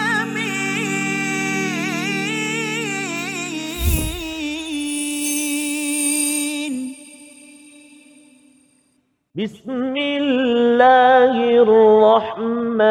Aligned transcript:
بسم 9.35 9.95
الله 9.97 11.35
الرحمن 11.67 12.83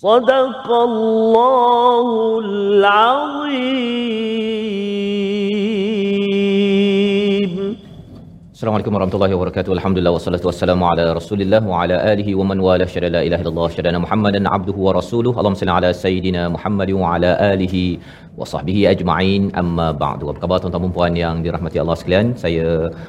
صدق 0.00 0.70
الله 0.70 2.06
العظيم 2.44 4.06
Assalamualaikum 8.61 8.95
warahmatullahi 8.95 9.33
wabarakatuh. 9.35 9.71
Alhamdulillah 9.75 10.11
wassalatu 10.15 10.47
wassalamu 10.49 10.83
ala 10.89 11.05
Rasulillah 11.17 11.61
wa 11.69 11.77
ala 11.83 11.95
alihi 12.11 12.35
wa 12.39 12.45
man 12.49 12.59
wala 12.65 12.85
syada 12.93 13.09
la 13.15 13.21
ilaha 13.27 13.41
illallah 13.43 13.69
syadana 13.75 13.99
Muhammadan 14.03 14.45
abduhu 14.55 14.85
wa 14.87 14.91
rasuluhu. 14.97 15.33
Allahumma 15.41 15.61
salli 15.61 15.73
ala 15.77 15.89
sayidina 16.01 16.41
Muhammad 16.55 16.89
wa 16.99 17.07
ala 17.13 17.31
alihi 17.53 17.81
wa 18.39 18.45
sahbihi 18.51 18.81
ajma'in. 18.91 19.43
Amma 19.61 19.87
ba'du. 20.03 20.29
Apa 20.31 20.41
khabar 20.43 20.57
tuan-tuan 20.63 20.85
dan 20.85 20.93
puan 20.97 21.15
yang 21.21 21.37
dirahmati 21.45 21.81
Allah 21.83 21.95
sekalian? 22.01 22.27
Saya 22.43 22.67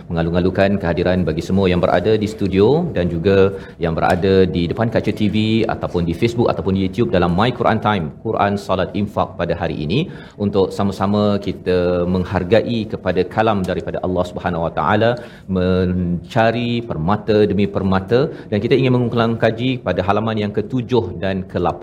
mengalu-alukan 0.08 0.80
kehadiran 0.84 1.26
bagi 1.28 1.44
semua 1.48 1.66
yang 1.72 1.82
berada 1.84 2.14
di 2.22 2.30
studio 2.34 2.68
dan 2.96 3.12
juga 3.14 3.36
yang 3.84 3.94
berada 3.98 4.32
di 4.56 4.64
depan 4.72 4.88
kaca 4.96 5.14
TV 5.20 5.36
ataupun 5.74 6.08
di 6.08 6.16
Facebook 6.22 6.48
ataupun 6.54 6.80
YouTube 6.82 7.12
dalam 7.16 7.36
My 7.40 7.50
Quran 7.60 7.80
Time, 7.88 8.08
Quran 8.24 8.56
Salat 8.64 8.96
Infak 9.02 9.36
pada 9.42 9.56
hari 9.60 9.78
ini 9.84 10.00
untuk 10.46 10.72
sama-sama 10.78 11.22
kita 11.48 11.78
menghargai 12.16 12.80
kepada 12.94 13.20
kalam 13.36 13.60
daripada 13.70 14.00
Allah 14.08 14.26
Subhanahu 14.32 14.64
Wa 14.68 14.74
Taala 14.80 15.12
mencari 15.56 16.70
permata 16.90 17.36
demi 17.50 17.66
permata 17.76 18.20
dan 18.50 18.58
kita 18.64 18.74
ingin 18.80 18.94
mengulang 18.96 19.34
kaji 19.44 19.70
pada 19.86 20.00
halaman 20.08 20.36
yang 20.44 20.52
ke-7 20.56 20.92
dan 21.24 21.36
ke-8 21.52 21.82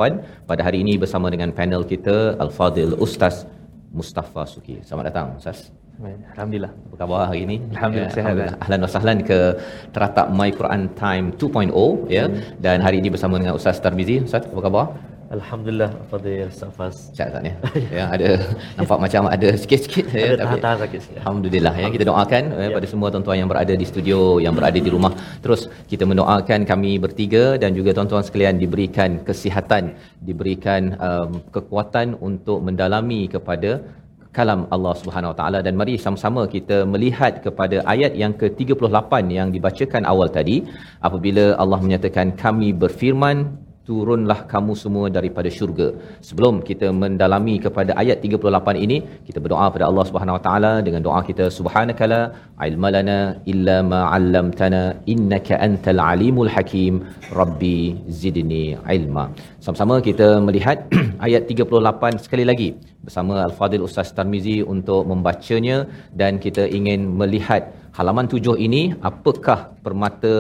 pada 0.49 0.61
hari 0.67 0.79
ini 0.85 0.95
bersama 1.03 1.27
dengan 1.33 1.51
panel 1.59 1.83
kita 1.93 2.17
Al-Fadil 2.45 2.95
Ustaz 3.07 3.45
Mustafa 3.99 4.43
Suki. 4.53 4.77
Selamat 4.87 5.05
datang 5.09 5.27
Ustaz. 5.41 5.59
Alhamdulillah. 6.33 6.71
Apa 6.87 6.95
khabar 7.01 7.21
hari 7.29 7.41
ini? 7.45 7.55
Alhamdulillah, 7.75 8.11
sihat. 8.15 8.25
Alhamdulillah. 8.25 8.63
Ahlan 8.63 8.79
wa 8.85 8.89
sahlan 8.95 9.17
ke 9.29 9.39
teratak 9.95 10.27
My 10.39 10.49
Quran 10.59 10.83
Time 11.01 11.25
2.0 11.41 12.07
ya. 12.17 12.25
Dan 12.65 12.77
hari 12.85 12.97
ini 13.01 13.09
bersama 13.15 13.35
dengan 13.41 13.55
Ustaz 13.59 13.83
Tarmizi. 13.83 14.17
Ustaz, 14.27 14.47
apa 14.47 14.61
khabar? 14.67 14.85
Alhamdulillah 15.35 15.91
Fadil 16.09 16.49
Safas. 16.59 16.95
Sihat 17.17 17.29
tak 17.35 17.41
ni? 17.45 17.51
ya, 17.97 18.05
ada 18.15 18.29
nampak 18.77 18.97
macam 19.03 19.21
ada 19.35 19.49
sikit-sikit 19.61 20.05
ya, 20.09 20.25
Ada 20.25 20.33
tapi- 20.33 20.41
tahan-tahan 20.41 20.77
sakit 20.83 20.99
sikit. 21.05 21.17
Alhamdulillah 21.21 21.73
ya 21.81 21.87
kita 21.95 22.05
doakan 22.09 22.43
ya. 22.63 22.69
pada 22.77 22.87
semua 22.91 23.07
tuan-tuan 23.13 23.37
yang 23.41 23.49
berada 23.51 23.73
di 23.81 23.85
studio 23.91 24.19
yang 24.45 24.53
berada 24.57 24.79
di 24.87 24.91
rumah 24.95 25.13
terus 25.45 25.61
kita 25.91 26.03
mendoakan 26.11 26.65
kami 26.71 26.91
bertiga 27.05 27.43
dan 27.61 27.77
juga 27.77 27.93
tuan-tuan 27.97 28.25
sekalian 28.29 28.57
diberikan 28.63 29.21
kesihatan 29.29 29.93
diberikan 30.29 30.81
um, 31.07 31.31
kekuatan 31.55 32.17
untuk 32.29 32.59
mendalami 32.69 33.21
kepada 33.35 33.71
kalam 34.37 34.61
Allah 34.75 34.93
Subhanahu 35.01 35.31
Wa 35.33 35.37
Taala 35.39 35.59
dan 35.65 35.73
mari 35.81 35.95
sama-sama 36.05 36.41
kita 36.55 36.77
melihat 36.93 37.33
kepada 37.45 37.77
ayat 37.93 38.13
yang 38.23 38.33
ke-38 38.41 39.13
yang 39.37 39.49
dibacakan 39.55 40.03
awal 40.11 40.27
tadi 40.37 40.57
apabila 41.07 41.45
Allah 41.63 41.79
menyatakan 41.85 42.33
kami 42.43 42.69
berfirman 42.83 43.68
turunlah 43.89 44.39
kamu 44.53 44.73
semua 44.81 45.05
daripada 45.17 45.49
syurga. 45.57 45.87
Sebelum 46.27 46.55
kita 46.69 46.87
mendalami 47.01 47.55
kepada 47.65 47.91
ayat 48.01 48.17
38 48.25 48.85
ini, 48.85 48.97
kita 49.27 49.39
berdoa 49.43 49.67
pada 49.75 49.85
Allah 49.89 50.05
Subhanahu 50.09 50.37
Wa 50.37 50.43
Taala 50.47 50.73
dengan 50.87 51.01
doa 51.07 51.21
kita 51.29 51.45
subhanakala 51.57 52.19
ilmalana 52.67 53.17
illa 53.53 53.77
ma 53.91 54.01
'allamtana 54.11 54.81
innaka 55.13 55.61
antal 55.67 56.01
alimul 56.11 56.51
hakim 56.55 56.93
rabbi 57.39 57.79
zidni 58.21 58.65
ilma. 58.97 59.25
Sama-sama 59.65 59.97
kita 60.09 60.29
melihat 60.49 60.77
ayat 61.27 61.43
38 61.55 62.23
sekali 62.25 62.45
lagi 62.51 62.69
bersama 63.05 63.35
Al-Fadil 63.47 63.85
Ustaz 63.89 64.09
Tarmizi 64.17 64.57
untuk 64.75 65.01
membacanya 65.11 65.77
dan 66.21 66.33
kita 66.45 66.63
ingin 66.79 67.01
melihat 67.21 67.63
halaman 67.97 68.27
tujuh 68.33 68.55
ini 68.67 68.83
apakah 69.11 69.59
permata 69.85 70.33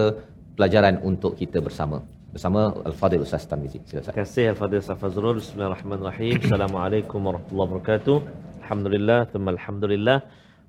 pelajaran 0.55 0.95
untuk 1.09 1.33
kita 1.41 1.59
bersama 1.67 1.99
bersama 2.33 2.73
Al-Fadil 2.85 3.25
Ustaz 3.25 3.45
Tarmizi. 3.49 3.81
Silakan. 3.89 4.05
Terima 4.05 4.17
kasih 4.21 4.43
Al-Fadhil 4.53 4.79
Ustaz 4.85 4.97
Fazrul. 5.01 5.37
Bismillahirrahmanirrahim. 5.41 6.37
Assalamualaikum 6.45 7.19
warahmatullahi 7.25 7.67
wabarakatuh. 7.73 8.17
Alhamdulillah, 8.63 9.19
thumma 9.33 9.49
alhamdulillah. 9.57 10.17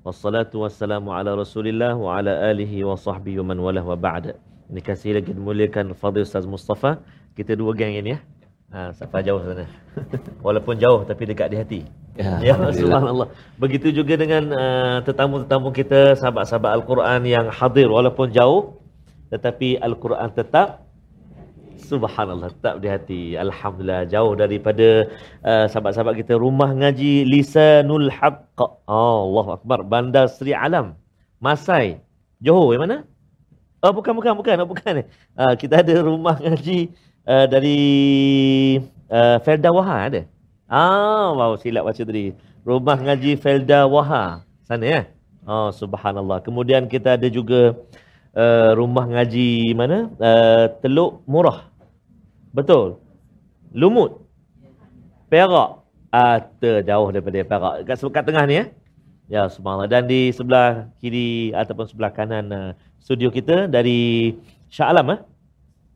Wassalatu 0.01 0.65
wassalamu 0.65 1.13
ala 1.13 1.37
Rasulillah 1.37 1.93
wa 2.01 2.17
ala 2.17 2.33
alihi 2.49 2.81
wa 2.89 2.97
sahbihi 2.97 3.45
wa 3.45 3.53
man 3.53 3.59
walah 3.61 3.85
wa 3.85 3.93
ba'da. 3.93 4.41
Ini 4.73 4.81
kasih 4.81 5.21
lagi 5.21 5.37
dimuliakan 5.37 5.93
Al-Fadhil 5.93 6.25
Ustaz 6.25 6.49
Mustafa. 6.49 7.05
Kita 7.37 7.53
dua 7.53 7.77
geng 7.77 7.93
ini 7.93 8.17
ya. 8.17 8.19
Ha, 8.73 8.97
sampai 8.97 9.21
jauh 9.27 9.43
sana. 9.45 9.67
Walaupun 10.47 10.81
jauh 10.81 11.05
tapi 11.05 11.29
dekat 11.29 11.53
di 11.53 11.57
hati. 11.61 11.81
Ya, 12.17 12.41
Ya, 12.41 12.55
subhanallah. 12.57 13.29
Begitu 13.61 13.93
juga 13.93 14.15
dengan 14.17 14.49
uh, 14.55 14.99
tetamu-tetamu 15.05 15.69
kita, 15.77 16.15
sahabat-sahabat 16.17 16.71
Al-Quran 16.79 17.21
yang 17.27 17.47
hadir 17.53 17.91
walaupun 17.91 18.31
jauh 18.33 18.81
tetapi 19.31 19.79
Al-Quran 19.79 20.29
tetap 20.35 20.90
Subhanallah 21.91 22.55
tetap 22.55 22.79
di 22.79 22.87
hati. 22.87 23.23
Alhamdulillah 23.35 24.07
jauh 24.07 24.39
daripada 24.39 25.11
uh, 25.43 25.67
sahabat-sahabat 25.67 26.23
kita 26.23 26.39
rumah 26.39 26.71
ngaji 26.71 27.27
Lisanul 27.27 28.07
Haqq. 28.15 28.59
Oh, 28.87 29.27
Allahu 29.27 29.59
Akbar. 29.59 29.83
Bandar 29.83 30.31
Sri 30.31 30.55
Alam. 30.55 30.95
Masai. 31.43 31.99
Johor 32.39 32.79
yang 32.79 32.87
mana? 32.87 32.99
Oh 33.83 33.91
bukan 33.97 34.13
bukan 34.15 34.33
bukan 34.39 34.55
oh, 34.63 34.69
bukan. 34.69 34.95
Uh, 35.41 35.57
kita 35.57 35.81
ada 35.81 36.05
rumah 36.05 36.37
ngaji 36.37 36.93
uh, 37.25 37.49
dari 37.49 37.81
uh, 39.09 39.41
Felda 39.41 39.73
Waha 39.73 39.97
ada. 40.05 40.21
Ah, 40.69 41.33
wow 41.33 41.57
silap 41.57 41.89
baca 41.89 42.03
tadi. 42.05 42.37
Rumah 42.63 42.99
ngaji 43.01 43.41
Felda 43.41 43.89
Waha. 43.89 44.45
Sana 44.69 44.85
ya. 44.85 45.03
Oh 45.49 45.73
subhanallah. 45.73 46.45
Kemudian 46.45 46.93
kita 46.93 47.17
ada 47.17 47.25
juga 47.33 47.73
uh, 48.37 48.71
rumah 48.77 49.09
ngaji 49.09 49.73
mana? 49.73 50.13
Uh, 50.21 50.69
Teluk 50.85 51.25
Murah. 51.25 51.70
Betul. 52.51 52.99
Lumut. 53.71 54.27
Perak. 55.31 55.87
Ah, 56.11 56.43
terjauh 56.59 57.15
daripada 57.15 57.39
Perak. 57.47 57.75
Kat, 57.87 57.97
kat 58.11 58.25
tengah 58.27 58.45
ni 58.47 58.55
ya. 58.59 58.65
Ya, 59.31 59.43
subhanallah. 59.47 59.87
Dan 59.87 60.11
di 60.11 60.35
sebelah 60.35 60.91
kiri 60.99 61.55
ataupun 61.55 61.87
sebelah 61.87 62.11
kanan 62.11 62.51
uh, 62.51 62.71
studio 62.99 63.31
kita 63.31 63.71
dari 63.71 64.35
Shah 64.67 64.91
Alam 64.91 65.15
eh? 65.15 65.21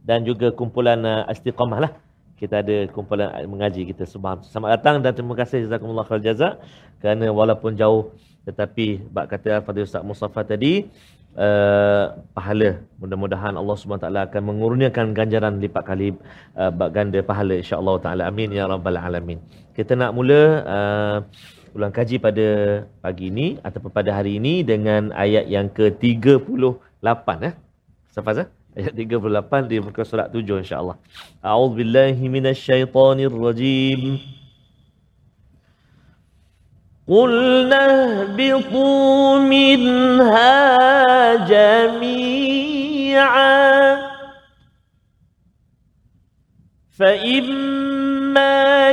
dan 0.07 0.23
juga 0.23 0.55
kumpulan 0.55 1.03
uh, 1.03 1.27
Istiqamah 1.27 1.83
lah. 1.83 1.93
Kita 2.39 2.63
ada 2.63 2.87
kumpulan 2.95 3.35
mengaji 3.51 3.91
kita 3.91 4.07
semua. 4.07 4.39
Selamat 4.47 4.79
datang 4.79 5.03
dan 5.03 5.11
terima 5.19 5.35
kasih 5.35 5.67
jazakumullah 5.67 6.07
khair 6.07 6.23
jazak 6.23 6.63
kerana 7.03 7.31
walaupun 7.35 7.75
jauh 7.75 8.15
tetapi 8.47 9.03
bab 9.11 9.27
kata 9.27 9.65
Fadil 9.65 9.89
Ustaz 9.89 10.05
Mustafa 10.05 10.45
tadi 10.45 10.87
uh, 11.39 12.05
pahala. 12.37 12.71
Mudah-mudahan 12.99 13.55
Allah 13.61 13.77
SWT 13.77 14.07
akan 14.07 14.43
mengurniakan 14.51 15.07
ganjaran 15.19 15.55
lipat 15.63 15.85
kali 15.85 16.09
uh, 16.59 16.71
ganda 16.91 17.21
pahala 17.23 17.55
insya-Allah 17.59 17.97
taala. 18.05 18.23
Amin 18.31 18.55
ya 18.55 18.67
rabbal 18.71 18.99
alamin. 18.99 19.39
Kita 19.75 19.99
nak 19.99 20.15
mula 20.15 20.43
uh, 20.65 21.17
ulang 21.75 21.91
kaji 21.91 22.23
pada 22.23 22.47
pagi 23.03 23.35
ini 23.35 23.59
ataupun 23.67 23.91
pada 23.91 24.15
hari 24.15 24.39
ini 24.39 24.63
dengan 24.63 25.11
ayat 25.11 25.51
yang 25.51 25.67
ke-38 25.71 27.27
eh. 27.51 27.55
Safaz 28.15 28.47
eh? 28.47 28.49
Ayat 28.75 28.95
38 28.95 29.71
di 29.71 29.79
muka 29.79 30.03
surat 30.03 30.31
7 30.31 30.63
insya-Allah. 30.63 30.99
A'udzubillahi 31.43 32.23
minasyaitonirrajim. 32.31 34.19
قلنا 37.09 37.85
اهبطوا 38.23 39.39
منها 39.39 40.55
جميعا 41.45 42.85
فإما 46.99 48.91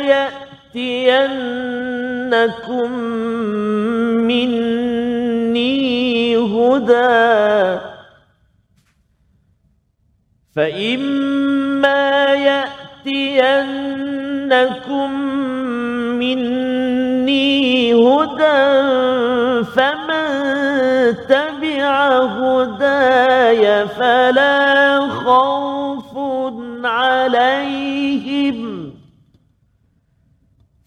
يأتينكم 0.75 1.21
مني 4.27 5.71
هدى 6.37 7.79
فإما 10.55 12.25
يأتينكم 13.05 13.81
مني 16.19 16.90
هدى 17.93 19.63
فمن 19.63 20.27
تبع 21.29 22.23
هداي 22.23 23.87
فلا 23.87 24.99
خوف 25.09 26.17
عليهم. 26.83 28.91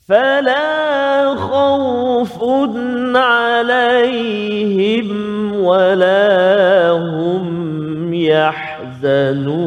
فلا 0.08 1.34
خوف 1.34 2.44
عليهم 3.16 5.08
ولا 5.54 6.90
هم 6.90 8.14
يحزنون. 8.14 9.64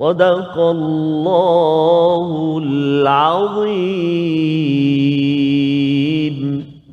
صدق 0.00 0.54
الله 0.76 2.28
العظيم 2.64 4.10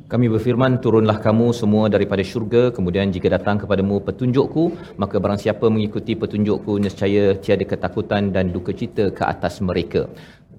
Kami 0.08 0.24
berfirman, 0.32 0.80
turunlah 0.80 1.20
kamu 1.20 1.52
semua 1.52 1.84
daripada 1.92 2.24
syurga, 2.24 2.72
kemudian 2.72 3.12
jika 3.12 3.28
datang 3.28 3.60
kepadamu 3.60 4.00
petunjukku, 4.06 4.96
maka 4.96 5.20
barang 5.20 5.36
siapa 5.36 5.68
mengikuti 5.68 6.16
petunjukku, 6.16 6.80
nescaya 6.80 7.36
tiada 7.36 7.68
ketakutan 7.68 8.32
dan 8.32 8.48
duka 8.48 8.72
cita 8.72 9.12
ke 9.12 9.20
atas 9.32 9.60
mereka. 9.60 10.08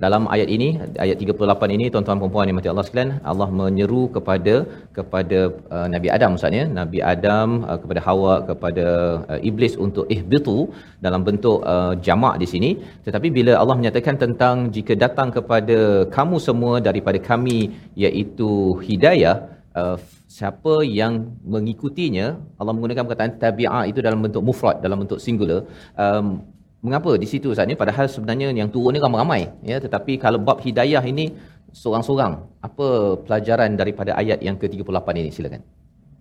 Dalam 0.03 0.23
ayat 0.35 0.49
ini, 0.57 0.69
ayat 1.05 1.17
38 1.23 1.75
ini, 1.77 1.87
tuan-tuan 1.93 2.19
dan 2.23 2.31
puan 2.35 2.49
yang 2.49 2.57
mati 2.59 2.71
Allah 2.73 2.85
sekalian, 2.87 3.11
Allah 3.31 3.49
menyeru 3.61 4.03
kepada 4.17 4.55
kepada 4.97 5.39
uh, 5.77 5.87
Nabi 5.95 6.09
Adam 6.17 6.31
maksudnya, 6.35 6.65
Nabi 6.81 6.99
Adam 7.13 7.49
uh, 7.69 7.79
kepada 7.83 8.01
Hawa, 8.07 8.35
kepada 8.51 8.87
uh, 9.33 9.41
Iblis 9.51 9.75
untuk 9.87 10.07
ihbitu 10.17 10.57
dalam 11.07 11.23
bentuk 11.29 11.59
uh, 11.75 11.95
jamak 12.07 12.37
di 12.43 12.49
sini. 12.53 12.71
Tetapi 13.07 13.31
bila 13.39 13.55
Allah 13.63 13.77
menyatakan 13.81 14.19
tentang 14.25 14.57
jika 14.77 14.95
datang 15.05 15.31
kepada 15.37 15.79
kamu 16.17 16.39
semua 16.49 16.75
daripada 16.89 17.21
kami, 17.31 17.59
iaitu 18.05 18.51
hidayah, 18.89 19.37
uh, 19.81 19.97
siapa 20.37 20.75
yang 21.01 21.15
mengikutinya 21.55 22.27
Allah 22.59 22.73
menggunakan 22.77 23.05
perkataan 23.07 23.35
tabi'ah 23.45 23.85
itu 23.91 24.01
dalam 24.07 24.21
bentuk 24.25 24.43
mufrad 24.49 24.77
dalam 24.85 24.99
bentuk 25.03 25.21
singular 25.27 25.61
um, 26.05 26.27
mengapa? 26.87 27.13
Di 27.23 27.27
situ 27.33 27.47
Ustaz 27.55 27.67
ni 27.71 27.77
padahal 27.83 28.07
sebenarnya 28.15 28.49
yang 28.61 28.69
turun 28.75 28.93
ni 28.97 29.01
ramai-ramai 29.05 29.43
ya. 29.71 29.77
Tetapi 29.85 30.13
kalau 30.25 30.39
bab 30.49 30.59
hidayah 30.67 31.05
ini 31.13 31.27
seorang-seorang 31.81 32.33
apa 32.69 32.89
pelajaran 33.25 33.71
daripada 33.81 34.13
ayat 34.23 34.39
yang 34.47 34.57
ke-38 34.61 35.09
ini? 35.23 35.33
Silakan. 35.39 35.63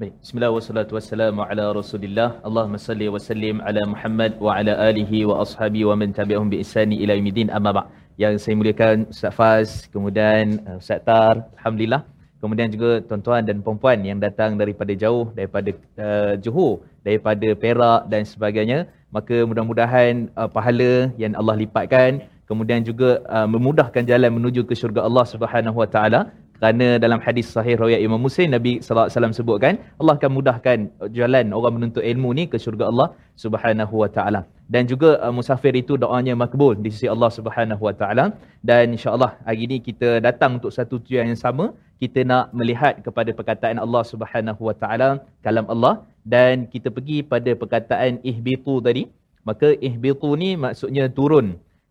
Baik, 0.02 0.14
bismillah 0.22 0.50
wassalatu 0.56 0.98
wassalamu 0.98 1.46
ala 1.46 1.66
rasulillah. 1.80 2.30
Allahumma 2.48 2.82
salli 2.86 3.08
wa 3.16 3.20
sallim 3.28 3.58
ala 3.68 3.82
Muhammad 3.94 4.32
wa 4.46 4.58
ala 4.58 4.74
alihi 4.90 5.20
wa 5.30 5.36
ashabi 5.46 5.82
wa 5.90 5.94
man 6.02 6.10
tabi'ahum 6.20 6.50
bi 6.54 6.58
ihsani 6.64 6.98
ila 7.04 7.14
yaumiddin. 7.14 7.54
Amma 7.58 7.72
ba' 7.78 7.86
yang 8.24 8.34
saya 8.42 8.56
muliakan 8.60 9.06
Ustaz 9.14 9.34
Faz 9.38 9.70
kemudian 9.94 10.66
uh, 10.66 10.78
Ustaz 10.82 11.06
Tar 11.10 11.36
Alhamdulillah. 11.60 12.02
Kemudian 12.42 12.68
juga 12.76 12.90
tuan-tuan 13.08 13.42
dan 13.48 13.62
puan-puan 13.66 14.02
yang 14.10 14.20
datang 14.20 14.60
daripada 14.62 14.92
jauh 15.04 15.32
daripada 15.38 15.70
uh, 16.06 16.34
Johor 16.44 16.74
daripada 17.08 17.48
Perak 17.64 18.02
dan 18.12 18.22
sebagainya 18.34 18.80
maka 19.16 19.38
mudah-mudahan 19.50 20.14
uh, 20.40 20.50
pahala 20.56 20.94
yang 21.22 21.34
Allah 21.42 21.56
lipatkan 21.64 22.12
kemudian 22.50 22.82
juga 22.90 23.10
uh, 23.36 23.48
memudahkan 23.54 24.04
jalan 24.12 24.32
menuju 24.38 24.62
ke 24.70 24.74
syurga 24.82 25.02
Allah 25.08 25.26
Subhanahu 25.34 25.78
Wa 25.84 25.90
Taala. 25.96 26.22
Kerana 26.64 26.88
dalam 27.04 27.20
hadis 27.26 27.48
sahih 27.52 27.76
riwayat 27.80 28.00
Imam 28.08 28.22
Muslim 28.26 28.48
Nabi 28.56 28.80
sallallahu 28.80 29.04
alaihi 29.04 29.16
wasallam 29.16 29.36
sebutkan 29.36 29.74
Allah 30.00 30.14
akan 30.16 30.32
mudahkan 30.38 30.78
jalan 31.18 31.46
orang 31.58 31.74
menuntut 31.76 32.04
ilmu 32.12 32.30
ni 32.38 32.44
ke 32.52 32.56
syurga 32.56 32.88
Allah 32.92 33.08
Subhanahu 33.44 33.96
wa 34.02 34.08
taala. 34.08 34.42
Dan 34.74 34.88
juga 34.92 35.20
uh, 35.20 35.34
musafir 35.38 35.76
itu 35.76 36.00
doanya 36.04 36.34
makbul 36.44 36.80
di 36.80 36.88
sisi 36.94 37.12
Allah 37.16 37.28
Subhanahu 37.38 37.84
wa 37.88 37.92
taala. 38.02 38.26
Dan 38.70 38.96
insyaallah 38.96 39.32
hari 39.44 39.68
ini 39.68 39.84
kita 39.88 40.24
datang 40.28 40.56
untuk 40.62 40.72
satu 40.78 41.04
tujuan 41.04 41.36
yang 41.36 41.42
sama 41.46 41.76
kita 42.04 42.22
nak 42.32 42.46
melihat 42.60 42.94
kepada 43.06 43.32
perkataan 43.38 43.78
Allah 43.86 44.04
Subhanahu 44.12 44.62
wa 44.68 44.76
taala 44.82 45.10
kalam 45.46 45.68
Allah 45.74 45.94
dan 46.34 46.68
kita 46.74 46.88
pergi 46.96 47.18
pada 47.34 47.52
perkataan 47.62 48.20
ihbitu 48.32 48.76
tadi. 48.88 49.04
Maka 49.48 49.76
ihbitu 49.88 50.30
ni 50.42 50.56
maksudnya 50.64 51.06
turun. 51.18 51.48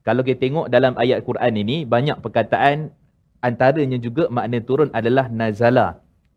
Kalau 0.07 0.23
kita 0.27 0.41
tengok 0.45 0.67
dalam 0.75 0.93
ayat 1.03 1.19
Quran 1.29 1.53
ini 1.63 1.77
banyak 1.95 2.17
perkataan 2.25 2.89
antaranya 3.49 3.99
juga 4.07 4.25
makna 4.37 4.59
turun 4.69 4.89
adalah 5.01 5.27
nazala. 5.41 5.89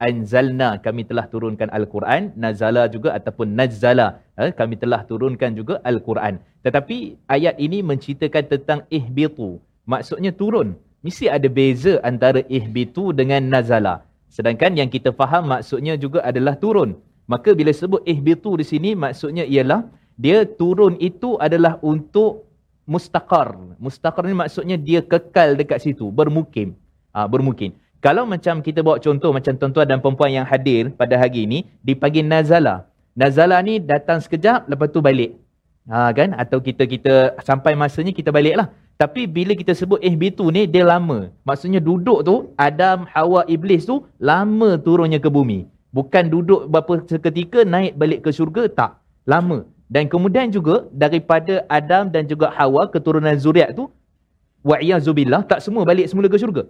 Anzalna 0.07 0.69
kami 0.86 1.07
telah 1.10 1.25
turunkan 1.33 1.72
al-Quran. 1.77 2.36
Nazala 2.36 2.83
juga 2.95 3.16
ataupun 3.18 3.56
nazala 3.60 4.07
eh, 4.36 4.51
kami 4.60 4.75
telah 4.83 5.01
turunkan 5.10 5.56
juga 5.60 5.80
al-Quran. 5.88 6.44
Tetapi 6.68 6.98
ayat 7.36 7.56
ini 7.65 7.79
menceritakan 7.79 8.44
tentang 8.51 8.79
ihbitu. 8.91 9.50
Maksudnya 9.88 10.36
turun 10.36 10.75
mesti 11.05 11.25
ada 11.35 11.47
beza 11.57 11.93
antara 12.09 12.41
ihbitu 12.57 13.13
dengan 13.19 13.41
nazala 13.53 13.95
sedangkan 14.38 14.74
yang 14.79 14.89
kita 14.95 15.13
faham 15.19 15.43
maksudnya 15.53 15.93
juga 16.05 16.19
adalah 16.29 16.57
turun 16.63 16.97
maka 17.33 17.53
bila 17.59 17.71
sebut 17.81 18.01
ihbitu 18.13 18.57
di 18.59 18.65
sini 18.71 18.89
maksudnya 18.97 19.45
ialah 19.45 19.85
dia 20.17 20.41
turun 20.59 20.97
itu 21.09 21.38
adalah 21.45 21.77
untuk 21.91 22.50
mustaqar 22.93 23.53
mustaqar 23.85 24.24
ni 24.25 24.35
maksudnya 24.43 24.77
dia 24.88 25.01
kekal 25.13 25.53
dekat 25.62 25.79
situ 25.85 26.09
bermukim 26.19 26.74
ha, 27.15 27.24
bermukim. 27.31 27.71
Kalau 28.03 28.27
macam 28.27 28.59
kita 28.59 28.83
bawa 28.83 29.00
contoh 29.00 29.31
macam 29.31 29.55
tuan-tuan 29.55 29.88
dan 29.88 29.97
perempuan 30.03 30.35
yang 30.35 30.45
hadir 30.45 30.91
pada 30.91 31.15
hari 31.15 31.47
ini 31.47 31.59
dipanggil 31.79 32.27
nazala. 32.27 32.85
Nazala 33.15 33.63
ni 33.63 33.79
datang 33.79 34.19
sekejap 34.19 34.67
lepas 34.67 34.91
tu 34.91 35.00
balik. 35.00 35.39
Ha, 35.86 36.10
kan? 36.18 36.34
Atau 36.34 36.60
kita 36.65 36.84
kita 36.89 37.13
sampai 37.46 37.77
masanya 37.77 38.10
kita 38.10 38.34
baliklah. 38.34 38.74
Tapi 38.96 39.27
bila 39.27 39.54
kita 39.60 39.75
sebut 39.75 40.00
ihbitu 40.00 40.48
ni 40.56 40.63
dia 40.65 40.88
lama. 40.88 41.30
Maksudnya 41.44 41.84
duduk 41.84 42.24
tu 42.24 42.36
Adam, 42.56 43.04
Hawa, 43.13 43.44
Iblis 43.46 43.84
tu 43.86 44.08
lama 44.18 44.80
turunnya 44.80 45.20
ke 45.20 45.27
bumi. 45.27 45.68
Bukan 45.92 46.32
duduk 46.32 46.68
berapa 46.72 47.04
seketika 47.08 47.68
naik 47.68 47.94
balik 48.00 48.20
ke 48.25 48.30
syurga 48.32 48.65
tak. 48.72 48.92
Lama. 49.27 49.68
Dan 49.86 50.10
kemudian 50.10 50.50
juga 50.50 50.89
daripada 50.89 51.62
Adam 51.70 52.10
dan 52.10 52.25
juga 52.25 52.50
Hawa 52.50 52.89
keturunan 52.89 53.36
zuriat 53.38 53.77
tu 53.77 53.92
wa'iyazubillah 54.65 55.46
tak 55.46 55.62
semua 55.62 55.86
balik 55.86 56.10
semula 56.10 56.25
ke 56.25 56.42
syurga. 56.42 56.65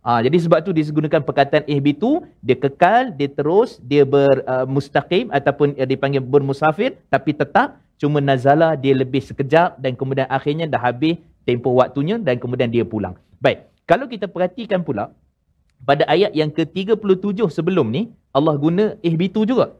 Ha, 0.00 0.24
jadi 0.24 0.36
sebab 0.40 0.64
tu 0.64 0.72
digunakan 0.72 1.20
perkataan 1.20 1.68
ihbitu, 1.68 2.24
dia 2.40 2.56
kekal, 2.56 3.12
dia 3.12 3.28
terus, 3.28 3.76
dia 3.84 4.08
bermustaqim 4.08 5.28
uh, 5.28 5.36
ataupun 5.36 5.76
uh, 5.76 5.84
dipanggil 5.84 6.24
bermusafir 6.24 6.96
tapi 7.12 7.36
tetap 7.36 7.76
cuma 8.00 8.18
nazala 8.18 8.74
dia 8.82 8.96
lebih 8.96 9.20
sekejap 9.20 9.76
dan 9.76 9.92
kemudian 10.00 10.26
akhirnya 10.32 10.64
dah 10.64 10.80
habis 10.80 11.20
tempoh 11.44 11.76
waktunya 11.76 12.16
dan 12.16 12.40
kemudian 12.42 12.72
dia 12.72 12.84
pulang. 12.92 13.14
Baik, 13.44 13.68
kalau 13.84 14.08
kita 14.08 14.26
perhatikan 14.26 14.80
pula 14.80 15.12
pada 15.84 16.08
ayat 16.14 16.32
yang 16.40 16.48
ke-37 16.48 17.38
sebelum 17.52 17.92
ni 17.92 18.02
Allah 18.32 18.56
guna 18.56 18.84
ihbitu 19.04 19.44
juga. 19.44 19.76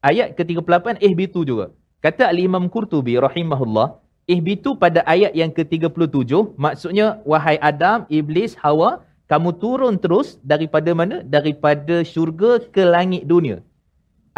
Ayat 0.00 0.32
ke-38 0.38 1.02
ihbitu 1.04 1.42
juga. 1.44 1.74
Kata 1.98 2.30
Al-Imam 2.30 2.70
Qurtubi 2.70 3.18
rahimahullah, 3.18 3.98
ihbitu 4.30 4.78
pada 4.78 5.02
ayat 5.14 5.34
yang 5.34 5.50
ke-37 5.50 6.54
maksudnya 6.54 7.18
wahai 7.26 7.58
Adam, 7.58 8.06
Iblis, 8.06 8.54
Hawa 8.62 9.02
kamu 9.28 9.60
turun 9.60 9.94
terus 10.00 10.40
daripada 10.40 10.88
mana? 10.96 11.20
Daripada 11.20 12.00
syurga 12.00 12.64
ke 12.74 12.80
langit 12.80 13.28
dunia. 13.28 13.60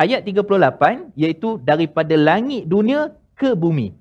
Ayat 0.00 0.25
38 0.25 1.12
iaitu 1.23 1.61
daripada 1.61 2.14
langit 2.16 2.64
dunia 2.64 3.12
ke 3.37 3.52
bumi. 3.52 3.92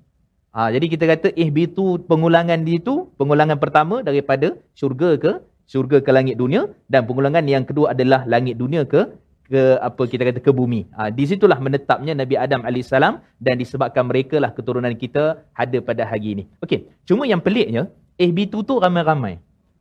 Ha, 0.56 0.72
jadi 0.74 0.86
kita 0.92 1.04
kata 1.12 1.28
ihbitu 1.36 2.00
pengulangan 2.10 2.64
di 2.66 2.80
itu, 2.80 2.94
pengulangan 3.20 3.60
pertama 3.60 4.00
daripada 4.00 4.56
syurga 4.72 5.10
ke 5.24 5.32
syurga 5.70 5.98
ke 6.06 6.10
langit 6.16 6.40
dunia 6.42 6.62
dan 6.92 7.04
pengulangan 7.08 7.44
yang 7.46 7.62
kedua 7.68 7.92
adalah 7.94 8.24
langit 8.32 8.56
dunia 8.62 8.82
ke 8.92 9.12
ke 9.50 9.62
apa 9.88 10.02
kita 10.10 10.22
kata 10.30 10.40
ke 10.46 10.50
bumi. 10.60 10.88
Ha, 10.96 11.12
di 11.12 11.24
situlah 11.30 11.58
menetapnya 11.66 12.16
Nabi 12.16 12.34
Adam 12.44 12.64
AS 12.64 12.90
dan 13.44 13.54
disebabkan 13.62 14.08
mereka 14.10 14.40
lah 14.42 14.50
keturunan 14.56 14.94
kita 14.96 15.44
ada 15.52 15.78
pada 15.84 16.02
hari 16.10 16.26
ini. 16.34 16.44
Okey, 16.64 16.88
cuma 17.04 17.28
yang 17.28 17.42
peliknya 17.44 17.92
FB 18.16 18.38
tu 18.48 18.64
tu 18.64 18.80
ramai-ramai. 18.80 19.36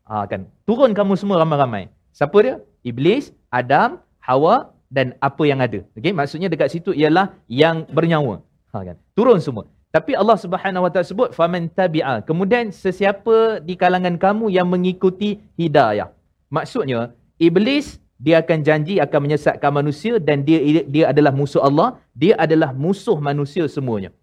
Ha, 0.09 0.25
kan? 0.27 0.51
Turun 0.67 0.91
kamu 0.91 1.15
semua 1.21 1.39
ramai-ramai. 1.41 1.87
Siapa 2.11 2.37
dia? 2.43 2.55
Iblis, 2.83 3.31
Adam, 3.53 4.01
Hawa 4.19 4.73
dan 4.89 5.13
apa 5.21 5.43
yang 5.45 5.61
ada. 5.61 5.85
Okey, 5.93 6.11
maksudnya 6.11 6.49
dekat 6.49 6.73
situ 6.73 6.91
ialah 6.91 7.37
yang 7.45 7.85
bernyawa. 7.89 8.41
Ha, 8.73 8.81
kan? 8.81 8.97
Turun 9.13 9.37
semua. 9.39 9.69
Tapi 9.89 10.13
Allah 10.13 10.37
Subhanahu 10.37 10.85
Wa 10.85 10.91
Taala 10.93 11.07
sebut 11.07 11.29
faman 11.33 11.65
tabi'a. 11.73 12.21
Kemudian 12.21 12.69
sesiapa 12.69 13.61
di 13.65 13.73
kalangan 13.73 14.21
kamu 14.21 14.53
yang 14.53 14.69
mengikuti 14.69 15.41
hidayah. 15.57 16.13
Maksudnya 16.53 17.13
iblis 17.41 17.97
dia 18.21 18.43
akan 18.43 18.61
janji 18.61 19.01
akan 19.01 19.19
menyesatkan 19.25 19.71
manusia 19.73 20.21
dan 20.21 20.45
dia 20.45 20.85
dia 20.85 21.09
adalah 21.09 21.33
musuh 21.33 21.63
Allah, 21.65 21.97
dia 22.13 22.37
adalah 22.37 22.69
musuh 22.75 23.17
manusia 23.17 23.65
semuanya. 23.65 24.13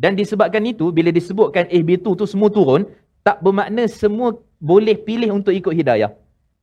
Dan 0.00 0.16
disebabkan 0.16 0.64
itu 0.64 0.88
bila 0.88 1.12
disebutkan 1.12 1.68
eh 1.68 1.84
itu 1.84 2.16
tu 2.16 2.24
semua 2.24 2.48
turun, 2.48 2.88
tak 3.20 3.44
bermakna 3.44 3.84
semua 3.84 4.40
boleh 4.56 4.96
pilih 4.96 5.36
untuk 5.36 5.52
ikut 5.52 5.76
hidayah. 5.76 6.16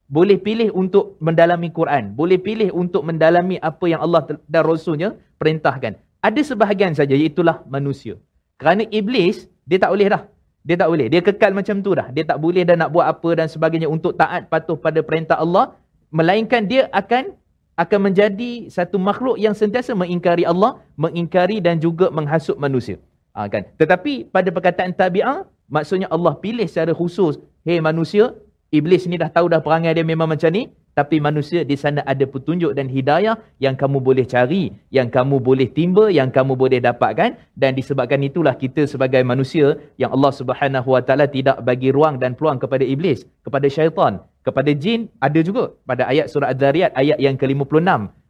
Boleh 0.07 0.39
pilih 0.39 0.71
untuk 0.71 1.19
mendalami 1.19 1.67
Quran, 1.67 2.15
boleh 2.15 2.39
pilih 2.39 2.71
untuk 2.71 3.03
mendalami 3.03 3.59
apa 3.59 3.85
yang 3.91 3.99
Allah 3.99 4.23
dan 4.47 4.63
Rasulnya 4.63 5.19
perintahkan. 5.35 5.99
Ada 6.23 6.41
sebahagian 6.47 6.95
saja 6.95 7.11
iaitulah 7.11 7.67
manusia. 7.67 8.15
Kerana 8.55 8.87
iblis 8.87 9.51
dia 9.67 9.77
tak 9.83 9.91
boleh 9.91 10.07
dah. 10.07 10.23
Dia 10.67 10.75
tak 10.79 10.89
boleh. 10.91 11.07
Dia 11.11 11.21
kekal 11.23 11.51
macam 11.55 11.79
tu 11.83 11.91
dah. 11.95 12.07
Dia 12.15 12.23
tak 12.27 12.39
boleh 12.43 12.63
dah 12.67 12.75
nak 12.79 12.91
buat 12.91 13.07
apa 13.07 13.29
dan 13.39 13.47
sebagainya 13.47 13.87
untuk 13.87 14.15
taat 14.19 14.47
patuh 14.51 14.75
pada 14.79 14.99
perintah 15.03 15.39
Allah 15.39 15.75
melainkan 16.11 16.63
dia 16.67 16.87
akan 16.95 17.35
akan 17.77 17.99
menjadi 18.09 18.73
satu 18.73 18.97
makhluk 18.97 19.37
yang 19.37 19.53
sentiasa 19.53 19.93
mengingkari 19.93 20.43
Allah, 20.49 20.81
mengingkari 20.97 21.61
dan 21.61 21.77
juga 21.77 22.09
menghasut 22.09 22.57
manusia. 22.57 22.97
Ha, 23.37 23.45
kan? 23.45 23.69
Tetapi 23.77 24.33
pada 24.33 24.49
perkataan 24.49 24.97
tabi'ah, 24.97 25.45
maksudnya 25.69 26.09
Allah 26.09 26.33
pilih 26.41 26.65
secara 26.65 26.89
khusus, 26.97 27.37
hei 27.69 27.77
manusia, 27.77 28.33
iblis 28.71 29.07
ni 29.07 29.15
dah 29.15 29.31
tahu 29.31 29.51
dah 29.51 29.63
perangai 29.63 29.95
dia 29.95 30.03
memang 30.03 30.27
macam 30.27 30.51
ni, 30.51 30.71
tapi 30.97 31.21
manusia 31.21 31.61
di 31.61 31.77
sana 31.77 32.01
ada 32.01 32.25
petunjuk 32.25 32.73
dan 32.73 32.89
hidayah 32.89 33.37
yang 33.61 33.77
kamu 33.77 34.01
boleh 34.01 34.25
cari, 34.25 34.73
yang 34.89 35.13
kamu 35.13 35.37
boleh 35.37 35.69
timba, 35.69 36.09
yang 36.09 36.33
kamu 36.33 36.57
boleh 36.57 36.81
dapatkan. 36.81 37.37
Dan 37.53 37.77
disebabkan 37.77 38.17
itulah 38.25 38.57
kita 38.57 38.89
sebagai 38.89 39.21
manusia 39.21 39.77
yang 40.01 40.09
Allah 40.09 40.33
Subhanahu 40.33 40.89
Wa 40.97 41.05
Taala 41.05 41.29
tidak 41.29 41.61
bagi 41.61 41.93
ruang 41.93 42.17
dan 42.17 42.33
peluang 42.33 42.57
kepada 42.57 42.81
iblis, 42.81 43.29
kepada 43.45 43.69
syaitan, 43.69 44.25
kepada 44.41 44.73
jin 44.73 45.05
ada 45.21 45.37
juga. 45.45 45.77
Pada 45.85 46.09
ayat 46.09 46.33
surah 46.33 46.49
Az-Zariyat 46.49 46.97
ayat 46.97 47.21
yang 47.21 47.37
ke-56 47.37 47.77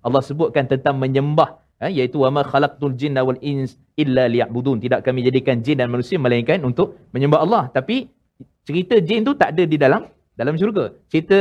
Allah 0.03 0.23
sebutkan 0.27 0.67
tentang 0.67 0.99
menyembah 0.99 1.63
eh, 1.79 1.91
iaitu 2.03 2.19
wama 2.19 2.43
khalaqtul 2.43 2.99
jinna 2.99 3.23
wal 3.23 3.39
ins 3.39 3.79
illa 3.95 4.27
liya'budun. 4.27 4.83
Tidak 4.83 5.07
kami 5.07 5.23
jadikan 5.23 5.63
jin 5.63 5.79
dan 5.79 5.87
manusia 5.87 6.19
melainkan 6.19 6.59
untuk 6.67 6.99
menyembah 7.15 7.47
Allah. 7.47 7.63
Tapi 7.71 8.11
cerita 8.67 8.99
jin 8.99 9.23
tu 9.23 9.39
tak 9.39 9.55
ada 9.55 9.63
di 9.63 9.79
dalam 9.79 10.03
dalam 10.39 10.55
syurga 10.59 10.85
cerita 11.11 11.39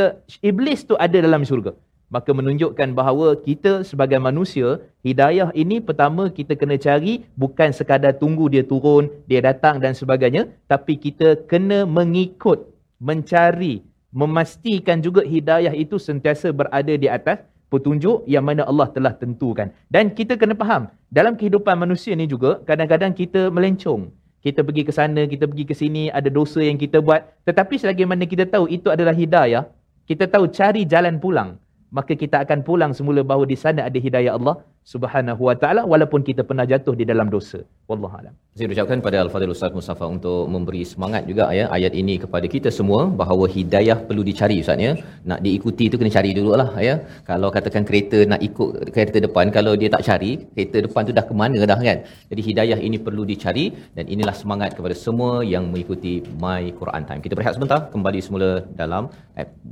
iblis 0.51 0.83
tu 0.89 0.97
ada 1.07 1.19
dalam 1.27 1.45
syurga 1.49 1.73
maka 2.07 2.31
menunjukkan 2.39 2.95
bahawa 2.99 3.35
kita 3.47 3.83
sebagai 3.83 4.19
manusia 4.23 4.79
hidayah 5.07 5.51
ini 5.63 5.83
pertama 5.89 6.31
kita 6.39 6.55
kena 6.61 6.79
cari 6.79 7.27
bukan 7.43 7.75
sekadar 7.79 8.15
tunggu 8.23 8.47
dia 8.55 8.63
turun 8.63 9.11
dia 9.31 9.43
datang 9.49 9.83
dan 9.85 9.93
sebagainya 10.01 10.49
tapi 10.71 10.95
kita 11.07 11.29
kena 11.51 11.83
mengikut 11.99 12.71
mencari 13.03 13.83
memastikan 14.17 15.05
juga 15.05 15.21
hidayah 15.27 15.75
itu 15.77 16.01
sentiasa 16.01 16.49
berada 16.55 16.95
di 16.97 17.09
atas 17.11 17.45
petunjuk 17.69 18.25
yang 18.31 18.45
mana 18.47 18.63
Allah 18.65 18.89
telah 18.95 19.13
tentukan. 19.13 19.75
Dan 19.91 20.15
kita 20.15 20.39
kena 20.41 20.55
faham, 20.55 20.89
dalam 21.11 21.35
kehidupan 21.35 21.77
manusia 21.77 22.15
ni 22.15 22.25
juga, 22.31 22.63
kadang-kadang 22.65 23.13
kita 23.13 23.51
melencong. 23.51 24.09
Kita 24.47 24.63
pergi 24.63 24.87
ke 24.87 24.95
sana, 24.95 25.27
kita 25.27 25.51
pergi 25.51 25.67
ke 25.67 25.75
sini, 25.75 26.07
ada 26.07 26.31
dosa 26.31 26.63
yang 26.63 26.79
kita 26.79 27.03
buat. 27.03 27.27
Tetapi 27.43 27.83
selagi 27.83 28.07
mana 28.07 28.31
kita 28.31 28.47
tahu 28.47 28.71
itu 28.71 28.95
adalah 28.95 29.11
hidayah, 29.11 29.67
kita 30.07 30.31
tahu 30.31 30.47
cari 30.55 30.87
jalan 30.87 31.19
pulang. 31.19 31.59
Maka 31.91 32.15
kita 32.15 32.47
akan 32.47 32.63
pulang 32.63 32.95
semula 32.95 33.27
bahawa 33.27 33.43
di 33.43 33.59
sana 33.59 33.91
ada 33.91 33.99
hidayah 33.99 34.39
Allah 34.39 34.63
Subhanahu 34.93 35.43
wa 35.49 35.55
taala 35.63 35.83
walaupun 35.93 36.21
kita 36.27 36.43
pernah 36.49 36.65
jatuh 36.73 36.95
di 36.99 37.05
dalam 37.11 37.27
dosa. 37.35 37.59
Wallahu 37.91 38.17
alam. 38.19 38.35
Saya 38.59 38.67
ucapkan 38.75 38.99
pada 39.07 39.17
al-Fadhil 39.23 39.53
Ustaz 39.55 39.73
Mustafa 39.79 40.05
untuk 40.17 40.43
memberi 40.55 40.83
semangat 40.91 41.23
juga 41.31 41.45
ya 41.59 41.65
ayat 41.77 41.93
ini 42.01 42.15
kepada 42.23 42.47
kita 42.53 42.71
semua 42.77 43.01
bahawa 43.21 43.47
hidayah 43.57 43.99
perlu 44.09 44.23
dicari 44.29 44.57
Ustaz 44.63 44.79
ya. 44.87 44.93
Nak 45.31 45.41
diikuti 45.47 45.85
tu 45.93 45.99
kena 46.01 46.13
cari 46.17 46.31
dululah 46.39 46.71
ya. 46.89 46.95
Kalau 47.31 47.51
katakan 47.57 47.83
kereta 47.89 48.21
nak 48.33 48.41
ikut 48.49 48.71
kereta 48.95 49.19
depan 49.27 49.51
kalau 49.57 49.73
dia 49.81 49.91
tak 49.95 50.05
cari 50.09 50.31
kereta 50.55 50.79
depan 50.87 51.03
tu 51.11 51.15
dah 51.19 51.25
ke 51.31 51.35
mana 51.43 51.59
dah 51.73 51.79
kan. 51.89 51.99
Jadi 52.31 52.43
hidayah 52.49 52.79
ini 52.89 53.01
perlu 53.09 53.27
dicari 53.33 53.67
dan 53.99 54.07
inilah 54.15 54.37
semangat 54.43 54.71
kepada 54.79 54.95
semua 55.05 55.43
yang 55.55 55.67
mengikuti 55.75 56.15
My 56.45 56.63
Quran 56.79 57.03
Time. 57.11 57.21
Kita 57.27 57.35
berehat 57.39 57.59
sebentar 57.59 57.81
kembali 57.97 58.23
semula 58.29 58.51
dalam 58.83 59.11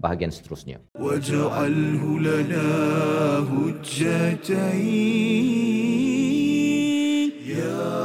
bahagian 0.05 0.35
seterusnya. 0.35 0.83
Waj'alhu 1.07 2.19
lana 2.27 2.67
hujjatain 3.55 5.04
يا 7.49 8.04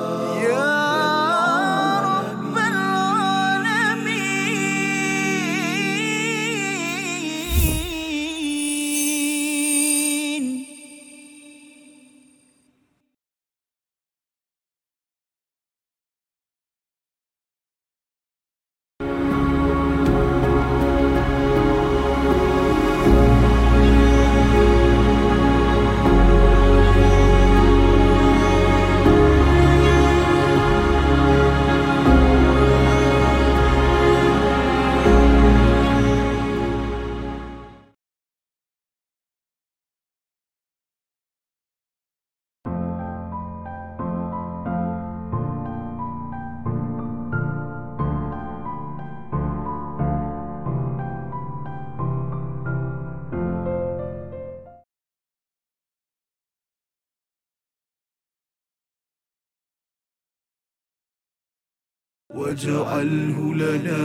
واجعله 62.40 63.38
لنا 63.54 64.04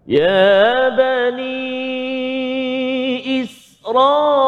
يا 0.08 0.88
بني 0.96 1.56
إسرائيل. 3.42 4.45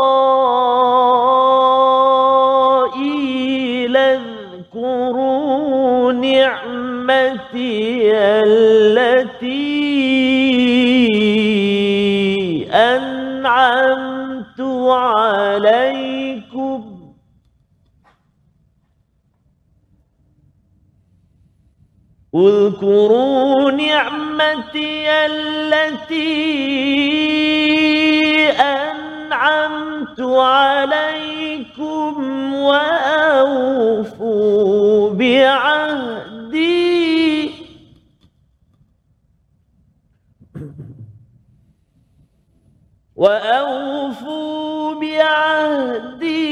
نعمتي 7.58 8.14
التي 8.44 9.58
أنعمت 12.72 14.60
عليكم. 14.90 16.84
اذكروا 22.34 23.70
نعمتي 23.70 25.10
التي 25.10 26.18
أنعمت 28.50 30.20
عليكم 30.20 32.14
وأوفوا 32.54 33.80
بعهدي. 35.10 36.27
وأوفوا 43.16 44.94
بعهدي 44.94 46.48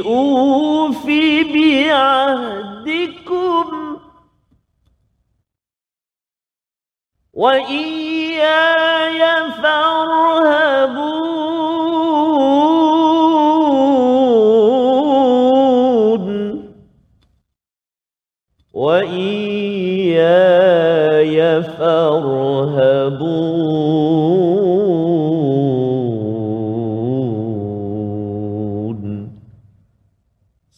أوف 0.00 1.06
بعهدكم 1.54 3.66
وإياي 7.32 9.20
فارهبون 15.36 16.74
وإياي 18.72 19.35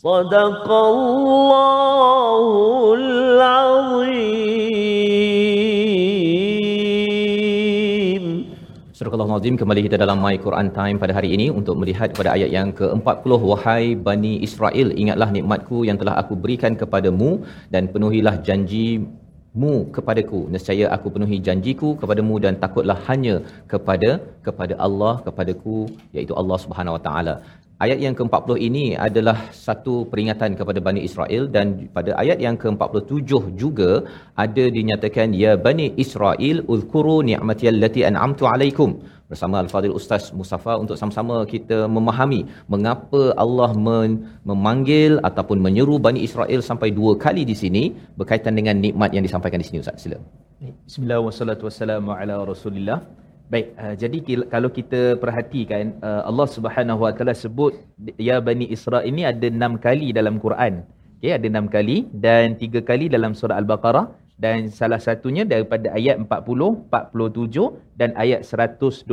صدق 0.08 0.68
الله 0.68 2.44
العظيم 3.00 4.44
Surah 8.94 9.15
Al-Azim 9.15 9.56
kembali 9.56 9.82
kita 9.88 9.96
dalam 10.03 10.20
My 10.20 10.36
Quran 10.36 10.75
Time 10.75 11.00
pada 11.00 11.15
hari 11.15 11.32
ini 11.36 11.48
untuk 11.60 11.80
melihat 11.80 12.12
kepada 12.12 12.36
ayat 12.36 12.51
yang 12.51 12.75
ke-40 12.75 13.32
wahai 13.51 13.96
Bani 13.96 14.44
Israel 14.44 14.92
ingatlah 14.92 15.32
nikmatku 15.32 15.88
yang 15.88 15.96
telah 15.96 16.20
aku 16.20 16.36
berikan 16.36 16.75
kepadamu 16.75 17.39
dan 17.72 17.88
penuhilah 17.88 18.36
janjimu 19.55 19.93
kepadaku. 19.97 20.40
Nescaya 20.55 20.87
aku 20.97 21.09
penuhi 21.14 21.38
janjiku 21.47 21.88
kepadamu 22.00 22.35
dan 22.45 22.55
takutlah 22.62 22.99
hanya 23.09 23.35
kepada 23.73 24.11
kepada 24.47 24.75
Allah 24.87 25.14
kepadaku 25.26 25.78
iaitu 26.14 26.35
Allah 26.40 26.59
Subhanahu 26.64 26.97
Wa 26.99 27.02
Taala. 27.07 27.35
Ayat 27.85 27.99
yang 28.05 28.14
ke-40 28.19 28.59
ini 28.69 28.85
adalah 29.07 29.37
satu 29.64 29.95
peringatan 30.11 30.59
kepada 30.61 30.81
Bani 30.87 31.00
Israel 31.09 31.43
dan 31.57 31.67
pada 31.97 32.11
ayat 32.23 32.38
yang 32.45 32.57
ke-47 32.62 33.55
juga 33.62 33.90
ada 34.45 34.64
dinyatakan 34.76 35.31
ya 35.43 35.52
Bani 35.67 35.87
Israel 36.05 36.57
uzkuru 36.75 37.17
ni'mati 37.28 37.71
allati 37.73 38.02
an'amtu 38.09 38.50
alaikum 38.52 38.90
bersama 39.30 39.56
Al-Fadhil 39.62 39.94
Ustaz 39.99 40.32
Mustafa 40.40 40.73
untuk 40.82 40.97
sama-sama 41.00 41.37
kita 41.52 41.78
memahami 41.97 42.40
mengapa 42.75 43.23
Allah 43.44 43.70
memanggil 44.50 45.20
ataupun 45.28 45.61
menyeru 45.66 45.97
Bani 46.06 46.20
Israel 46.28 46.61
sampai 46.70 46.88
dua 46.99 47.12
kali 47.25 47.44
di 47.50 47.56
sini 47.62 47.85
berkaitan 48.20 48.56
dengan 48.58 48.76
nikmat 48.85 49.12
yang 49.16 49.25
disampaikan 49.28 49.61
di 49.62 49.68
sini 49.68 49.80
Ustaz 49.85 50.00
sila. 50.04 50.18
Bismillah 50.88 51.20
wassalatu 51.28 51.68
wassalamu 51.68 52.11
ala 52.20 52.37
Rasulillah. 52.52 52.99
Baik, 53.52 53.66
uh, 53.80 53.94
jadi 54.00 54.18
kalau 54.52 54.68
kita 54.78 55.00
perhatikan 55.23 55.97
uh, 56.08 56.23
Allah 56.28 56.47
Subhanahu 56.56 57.00
Wa 57.04 57.12
Taala 57.16 57.32
sebut 57.32 57.73
ya 58.28 58.37
Bani 58.49 58.66
Israel 58.76 59.04
ini 59.11 59.25
ada 59.25 59.47
enam 59.49 59.80
kali 59.87 60.08
dalam 60.18 60.37
Quran. 60.44 60.85
Okey, 61.18 61.32
ada 61.37 61.47
enam 61.52 61.66
kali 61.76 61.97
dan 62.25 62.54
tiga 62.62 62.80
kali 62.88 63.06
dalam 63.14 63.32
surah 63.38 63.56
Al-Baqarah 63.61 64.04
dan 64.38 64.71
salah 64.71 65.02
satunya 65.02 65.42
daripada 65.42 65.90
ayat 65.90 66.23
40, 66.23 66.87
47 66.87 67.99
dan 67.99 68.14
ayat 68.14 68.47
122. 68.47 69.11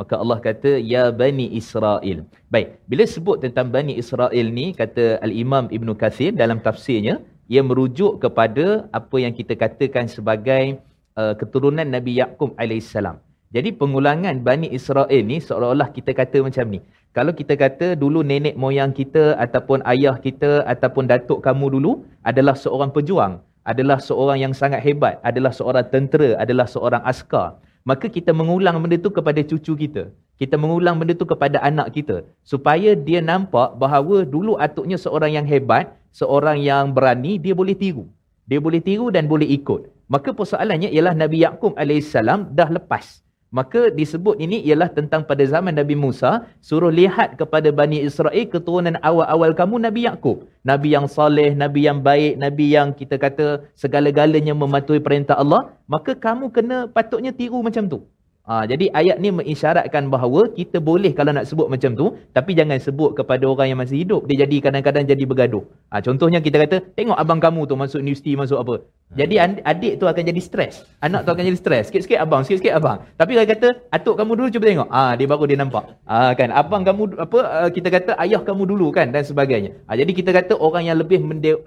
Maka 0.00 0.14
Allah 0.16 0.40
kata 0.40 0.80
ya 0.80 1.12
Bani 1.12 1.52
Israel. 1.52 2.24
Baik, 2.48 2.80
bila 2.88 3.04
sebut 3.04 3.44
tentang 3.44 3.68
Bani 3.68 3.92
Israel 4.00 4.46
ni 4.48 4.72
kata 4.72 5.20
Al-Imam 5.20 5.68
Ibn 5.68 5.88
Kathir 5.92 6.32
dalam 6.32 6.64
tafsirnya 6.64 7.20
ia 7.52 7.60
merujuk 7.60 8.24
kepada 8.24 8.88
apa 8.96 9.16
yang 9.20 9.36
kita 9.36 9.52
katakan 9.52 10.08
sebagai 10.08 10.80
uh, 11.20 11.36
keturunan 11.36 11.84
Nabi 11.84 12.16
Yaqub 12.16 12.56
alaihissalam. 12.56 13.20
Jadi 13.52 13.76
pengulangan 13.76 14.40
Bani 14.40 14.72
Israel 14.72 15.22
ni 15.28 15.36
seolah-olah 15.36 15.92
kita 15.92 16.16
kata 16.16 16.40
macam 16.40 16.72
ni. 16.72 16.80
Kalau 17.12 17.36
kita 17.36 17.52
kata 17.60 17.92
dulu 17.92 18.24
nenek 18.24 18.56
moyang 18.56 18.96
kita 18.96 19.36
ataupun 19.36 19.84
ayah 19.84 20.16
kita 20.16 20.64
ataupun 20.64 21.04
datuk 21.04 21.44
kamu 21.44 21.76
dulu 21.76 21.92
adalah 22.24 22.56
seorang 22.56 22.88
pejuang, 22.88 23.44
adalah 23.62 23.98
seorang 24.02 24.38
yang 24.42 24.54
sangat 24.54 24.82
hebat, 24.82 25.22
adalah 25.22 25.54
seorang 25.54 25.86
tentera, 25.86 26.38
adalah 26.38 26.66
seorang 26.66 27.02
askar. 27.06 27.58
Maka 27.82 28.06
kita 28.06 28.30
mengulang 28.30 28.78
benda 28.78 28.94
tu 28.98 29.10
kepada 29.10 29.42
cucu 29.42 29.74
kita. 29.74 30.14
Kita 30.38 30.54
mengulang 30.54 30.98
benda 30.98 31.14
tu 31.18 31.26
kepada 31.26 31.58
anak 31.62 31.94
kita. 31.94 32.22
Supaya 32.46 32.94
dia 32.94 33.18
nampak 33.18 33.74
bahawa 33.78 34.22
dulu 34.22 34.54
atuknya 34.58 34.98
seorang 34.98 35.34
yang 35.34 35.46
hebat, 35.46 35.90
seorang 36.14 36.62
yang 36.62 36.94
berani, 36.94 37.42
dia 37.42 37.54
boleh 37.54 37.74
tiru. 37.74 38.06
Dia 38.46 38.58
boleh 38.62 38.82
tiru 38.82 39.10
dan 39.10 39.26
boleh 39.26 39.46
ikut. 39.50 39.90
Maka 40.10 40.34
persoalannya 40.34 40.90
ialah 40.94 41.14
Nabi 41.14 41.42
Yaqub 41.42 41.74
AS 41.78 42.14
dah 42.54 42.68
lepas. 42.70 43.22
Maka 43.52 43.92
disebut 43.92 44.40
ini 44.40 44.64
ialah 44.64 44.88
tentang 44.88 45.28
pada 45.28 45.44
zaman 45.44 45.76
Nabi 45.76 45.92
Musa, 45.92 46.48
suruh 46.64 46.88
lihat 46.88 47.36
kepada 47.36 47.68
Bani 47.68 48.00
Israel 48.00 48.48
keturunan 48.48 48.96
awal-awal 49.04 49.52
kamu 49.52 49.76
Nabi 49.76 50.08
Yaqub. 50.08 50.48
Nabi 50.64 50.96
yang 50.96 51.04
saleh, 51.04 51.52
Nabi 51.52 51.84
yang 51.84 52.00
baik, 52.00 52.40
Nabi 52.40 52.72
yang 52.72 52.96
kita 52.96 53.20
kata 53.20 53.68
segala-galanya 53.76 54.56
mematuhi 54.56 55.04
perintah 55.04 55.36
Allah. 55.36 55.68
Maka 55.84 56.16
kamu 56.16 56.48
kena 56.48 56.88
patutnya 56.88 57.28
tiru 57.28 57.60
macam 57.60 57.84
tu. 57.92 58.08
Ha, 58.42 58.66
jadi 58.66 58.90
ayat 58.90 59.22
ni 59.22 59.30
mengisyaratkan 59.30 60.10
bahawa 60.10 60.50
kita 60.50 60.82
boleh 60.82 61.14
kalau 61.14 61.30
nak 61.30 61.46
sebut 61.46 61.70
macam 61.70 61.94
tu, 61.94 62.18
tapi 62.34 62.58
jangan 62.58 62.74
sebut 62.82 63.14
kepada 63.14 63.46
orang 63.46 63.70
yang 63.70 63.78
masih 63.78 64.02
hidup. 64.02 64.26
Dia 64.26 64.42
jadi 64.42 64.56
kadang-kadang 64.58 65.06
jadi 65.06 65.22
bergaduh. 65.22 65.62
Ha, 65.94 66.02
contohnya 66.02 66.42
kita 66.42 66.58
kata, 66.58 66.82
tengok 66.98 67.14
abang 67.14 67.38
kamu 67.38 67.70
tu 67.70 67.78
masuk 67.78 68.02
universiti, 68.02 68.34
masuk 68.34 68.58
apa. 68.58 68.74
Jadi 69.12 69.36
adik 69.44 70.00
tu 70.00 70.08
akan 70.08 70.24
jadi 70.24 70.40
stres. 70.40 70.88
Anak 71.04 71.28
tu 71.28 71.30
akan 71.36 71.44
jadi 71.44 71.58
stres. 71.60 71.92
Sikit-sikit 71.92 72.16
abang, 72.16 72.48
sikit-sikit 72.48 72.72
abang. 72.72 73.04
Tapi 73.20 73.36
kalau 73.36 73.48
kata, 73.52 73.68
atuk 73.92 74.14
kamu 74.16 74.32
dulu 74.40 74.48
cuba 74.48 74.64
tengok. 74.72 74.88
Ah, 74.88 75.12
dia 75.20 75.26
baru 75.28 75.44
dia 75.44 75.58
nampak. 75.60 75.84
Ah, 76.08 76.32
kan, 76.32 76.48
abang 76.48 76.80
kamu 76.80 77.20
apa 77.20 77.38
uh, 77.44 77.68
kita 77.68 77.92
kata 77.92 78.16
ayah 78.24 78.40
kamu 78.40 78.64
dulu 78.72 78.88
kan 78.88 79.12
dan 79.12 79.20
sebagainya. 79.20 79.76
Ah, 79.84 80.00
jadi 80.00 80.08
kita 80.16 80.32
kata 80.32 80.56
orang 80.56 80.88
yang 80.88 80.96
lebih 80.96 81.20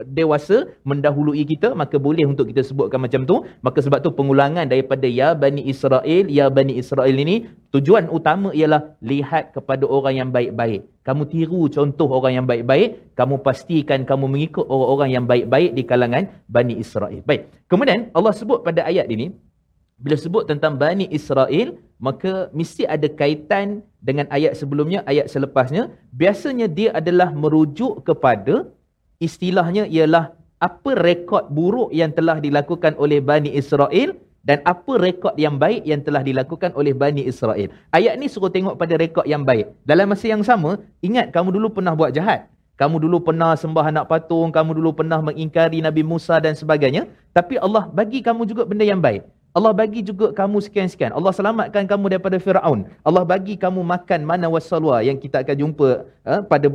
dewasa 0.10 0.74
mendahului 0.90 1.46
kita 1.46 1.78
maka 1.78 2.02
boleh 2.02 2.26
untuk 2.26 2.50
kita 2.50 2.66
sebutkan 2.66 2.98
macam 2.98 3.30
tu. 3.30 3.46
Maka 3.62 3.78
sebab 3.78 4.02
tu 4.02 4.10
pengulangan 4.10 4.66
daripada 4.66 5.06
ya 5.06 5.38
Bani 5.38 5.70
Israel, 5.70 6.26
ya 6.26 6.50
Bani 6.50 6.65
Israel 6.74 7.14
ini 7.14 7.46
tujuan 7.70 8.10
utama 8.10 8.50
ialah 8.50 8.98
lihat 9.06 9.54
kepada 9.54 9.86
orang 9.86 10.16
yang 10.26 10.30
baik-baik. 10.34 10.82
Kamu 11.06 11.30
tiru 11.30 11.70
contoh 11.70 12.10
orang 12.10 12.42
yang 12.42 12.48
baik-baik, 12.50 13.14
kamu 13.14 13.36
pastikan 13.46 14.02
kamu 14.10 14.26
mengikut 14.26 14.66
orang-orang 14.66 15.10
yang 15.14 15.26
baik-baik 15.30 15.72
di 15.78 15.84
kalangan 15.86 16.24
Bani 16.50 16.82
Israel. 16.82 17.22
Baik. 17.30 17.54
Kemudian 17.70 18.10
Allah 18.18 18.34
sebut 18.34 18.66
pada 18.66 18.82
ayat 18.90 19.06
ini 19.14 19.30
bila 19.96 20.16
sebut 20.20 20.44
tentang 20.50 20.76
Bani 20.76 21.06
Israel, 21.08 21.80
maka 22.04 22.52
mesti 22.52 22.84
ada 22.84 23.08
kaitan 23.08 23.80
dengan 24.04 24.28
ayat 24.28 24.60
sebelumnya, 24.60 25.00
ayat 25.08 25.32
selepasnya. 25.32 25.88
Biasanya 26.12 26.68
dia 26.68 26.90
adalah 26.92 27.32
merujuk 27.32 28.04
kepada 28.04 28.68
istilahnya 29.24 29.88
ialah 29.88 30.36
apa 30.60 30.92
rekod 31.00 31.48
buruk 31.52 31.92
yang 31.96 32.12
telah 32.12 32.44
dilakukan 32.44 32.96
oleh 33.00 33.20
Bani 33.24 33.56
Israel 33.56 34.16
dan 34.46 34.62
apa 34.62 34.94
rekod 35.02 35.34
yang 35.36 35.58
baik 35.58 35.82
yang 35.84 36.06
telah 36.06 36.22
dilakukan 36.22 36.72
oleh 36.78 36.94
Bani 36.94 37.26
Israel. 37.26 37.74
Ayat 37.90 38.14
ni 38.22 38.30
suruh 38.30 38.54
tengok 38.54 38.78
pada 38.78 38.94
rekod 38.96 39.26
yang 39.26 39.42
baik. 39.42 39.74
Dalam 39.82 40.14
masa 40.14 40.30
yang 40.30 40.46
sama, 40.46 40.78
ingat 41.02 41.34
kamu 41.34 41.58
dulu 41.58 41.82
pernah 41.82 41.98
buat 41.98 42.14
jahat. 42.14 42.46
Kamu 42.78 43.02
dulu 43.02 43.24
pernah 43.24 43.56
sembah 43.58 43.88
anak 43.90 44.06
patung, 44.06 44.52
kamu 44.54 44.78
dulu 44.78 45.02
pernah 45.02 45.24
mengingkari 45.24 45.82
Nabi 45.82 46.06
Musa 46.06 46.38
dan 46.38 46.54
sebagainya. 46.54 47.10
Tapi 47.34 47.58
Allah 47.58 47.90
bagi 47.90 48.22
kamu 48.22 48.46
juga 48.46 48.68
benda 48.68 48.86
yang 48.86 49.02
baik. 49.02 49.26
Allah 49.56 49.72
bagi 49.72 50.04
juga 50.04 50.36
kamu 50.36 50.60
sekian-sekian. 50.68 51.16
Allah 51.16 51.32
selamatkan 51.32 51.88
kamu 51.88 52.12
daripada 52.12 52.36
Fir'aun. 52.36 52.92
Allah 53.08 53.24
bagi 53.24 53.56
kamu 53.56 53.88
makan 53.88 54.28
mana 54.28 54.52
wasalwa 54.52 55.00
yang 55.00 55.16
kita 55.16 55.48
akan 55.48 55.56
jumpa 55.56 56.04
uh, 56.28 56.44
pada 56.44 56.68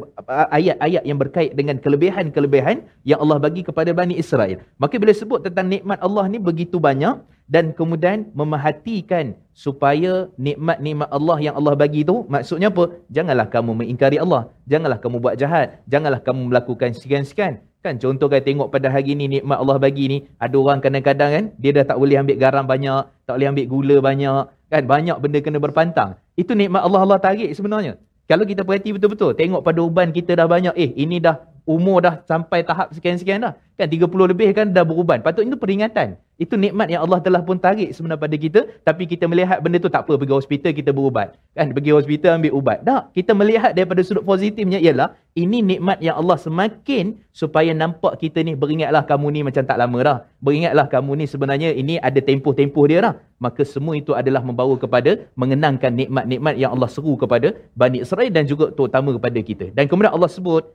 ayat-ayat 0.49 1.05
yang 1.05 1.21
berkait 1.21 1.53
dengan 1.53 1.77
kelebihan-kelebihan 1.77 2.89
yang 3.05 3.21
Allah 3.21 3.37
bagi 3.37 3.61
kepada 3.69 3.93
Bani 3.93 4.17
Israel. 4.17 4.65
Maka 4.81 4.97
bila 4.97 5.13
sebut 5.13 5.45
tentang 5.45 5.69
nikmat 5.69 6.01
Allah 6.01 6.25
ni 6.33 6.41
begitu 6.41 6.81
banyak 6.81 7.21
dan 7.51 7.75
kemudian 7.75 8.31
memerhatikan 8.31 9.35
supaya 9.51 10.31
nikmat-nikmat 10.39 11.11
Allah 11.11 11.39
yang 11.43 11.59
Allah 11.59 11.75
bagi 11.75 12.07
tu 12.07 12.23
maksudnya 12.31 12.71
apa? 12.71 12.95
Janganlah 13.11 13.51
kamu 13.51 13.75
mengingkari 13.75 14.23
Allah. 14.23 14.55
Janganlah 14.71 15.03
kamu 15.03 15.19
buat 15.19 15.35
jahat. 15.35 15.83
Janganlah 15.91 16.23
kamu 16.23 16.47
melakukan 16.47 16.95
sekian-sekian. 16.95 17.59
Kan 17.83 17.99
contoh 17.99 18.31
kan 18.31 18.45
tengok 18.45 18.71
pada 18.71 18.87
hari 18.93 19.19
ni 19.19 19.27
nikmat 19.27 19.59
Allah 19.59 19.83
bagi 19.83 20.05
ni, 20.07 20.19
ada 20.39 20.53
orang 20.53 20.79
kadang-kadang 20.85 21.31
kan 21.33 21.45
dia 21.59 21.75
dah 21.75 21.85
tak 21.91 21.97
boleh 21.99 22.23
ambil 22.23 22.37
garam 22.37 22.65
banyak, 22.69 23.03
tak 23.25 23.35
boleh 23.35 23.49
ambil 23.51 23.67
gula 23.67 23.97
banyak, 24.05 24.43
kan 24.71 24.83
banyak 24.85 25.17
benda 25.19 25.39
kena 25.41 25.59
berpantang. 25.59 26.11
Itu 26.37 26.53
nikmat 26.53 26.85
Allah 26.85 27.03
Allah 27.03 27.19
tarik 27.19 27.51
sebenarnya. 27.57 27.97
Kalau 28.31 28.47
kita 28.47 28.63
perhati 28.63 28.95
betul-betul, 28.95 29.35
tengok 29.35 29.67
pada 29.67 29.81
uban 29.83 30.15
kita 30.15 30.39
dah 30.39 30.47
banyak, 30.47 30.71
eh 30.79 30.93
ini 30.93 31.19
dah 31.19 31.50
umur 31.71 32.03
dah 32.03 32.19
sampai 32.27 32.67
tahap 32.67 32.91
sekian-sekian 32.91 33.47
dah. 33.47 33.55
Kan 33.79 33.89
30 33.89 34.11
lebih 34.11 34.51
kan 34.53 34.67
dah 34.75 34.85
beruban. 34.85 35.23
Patut 35.23 35.47
itu 35.47 35.57
peringatan. 35.57 36.19
Itu 36.37 36.57
nikmat 36.57 36.89
yang 36.89 37.05
Allah 37.05 37.21
telah 37.21 37.45
pun 37.45 37.61
tarik 37.61 37.93
sebenarnya 37.93 38.21
pada 38.21 38.37
kita, 38.37 38.61
tapi 38.81 39.05
kita 39.05 39.29
melihat 39.29 39.61
benda 39.61 39.77
tu 39.77 39.93
tak 39.93 40.09
apa, 40.09 40.17
pergi 40.17 40.33
hospital 40.37 40.73
kita 40.73 40.91
berubat. 40.93 41.37
Kan 41.53 41.73
pergi 41.77 41.93
hospital 41.93 42.41
ambil 42.41 42.53
ubat. 42.57 42.79
Tak, 42.81 43.13
kita 43.13 43.33
melihat 43.37 43.77
daripada 43.77 44.01
sudut 44.01 44.25
positifnya 44.25 44.81
ialah 44.81 45.13
Ini 45.31 45.63
nikmat 45.63 46.03
yang 46.03 46.19
Allah 46.19 46.35
semakin 46.43 47.15
supaya 47.31 47.71
nampak 47.71 48.19
kita 48.19 48.43
ni 48.43 48.59
beringatlah 48.59 49.07
kamu 49.07 49.31
ni 49.31 49.41
macam 49.47 49.63
tak 49.63 49.79
lama 49.79 49.99
dah. 50.03 50.19
Beringatlah 50.43 50.91
kamu 50.91 51.23
ni 51.23 51.25
sebenarnya 51.31 51.71
ini 51.71 52.03
ada 52.03 52.19
tempoh-tempoh 52.19 52.85
dia 52.91 52.99
dah. 52.99 53.15
Maka 53.39 53.63
semua 53.63 53.95
itu 53.95 54.11
adalah 54.11 54.43
membawa 54.43 54.75
kepada 54.75 55.23
mengenangkan 55.39 55.95
nikmat-nikmat 55.95 56.59
yang 56.59 56.75
Allah 56.75 56.91
seru 56.91 57.15
kepada 57.15 57.55
Bani 57.79 58.03
Israel 58.03 58.27
dan 58.35 58.43
juga 58.51 58.75
terutama 58.75 59.15
kepada 59.15 59.39
kita. 59.39 59.71
Dan 59.71 59.87
kemudian 59.87 60.11
Allah 60.11 60.27
sebut 60.27 60.67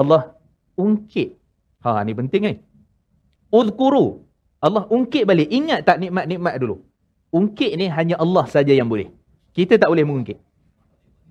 Allah 0.00 0.22
ungkit. 0.84 1.28
Ha 1.84 2.04
ni 2.06 2.12
penting 2.20 2.42
ni. 2.48 2.54
Uzkuru. 3.58 4.06
Allah 4.66 4.84
ungkit 4.96 5.24
balik. 5.30 5.48
Ingat 5.58 5.80
tak 5.88 5.96
nikmat-nikmat 6.02 6.54
dulu? 6.62 6.76
Ungkit 7.38 7.72
ni 7.80 7.86
hanya 7.96 8.16
Allah 8.24 8.44
saja 8.54 8.72
yang 8.76 8.88
boleh. 8.92 9.08
Kita 9.56 9.80
tak 9.82 9.88
boleh 9.92 10.04
mengungkit. 10.08 10.38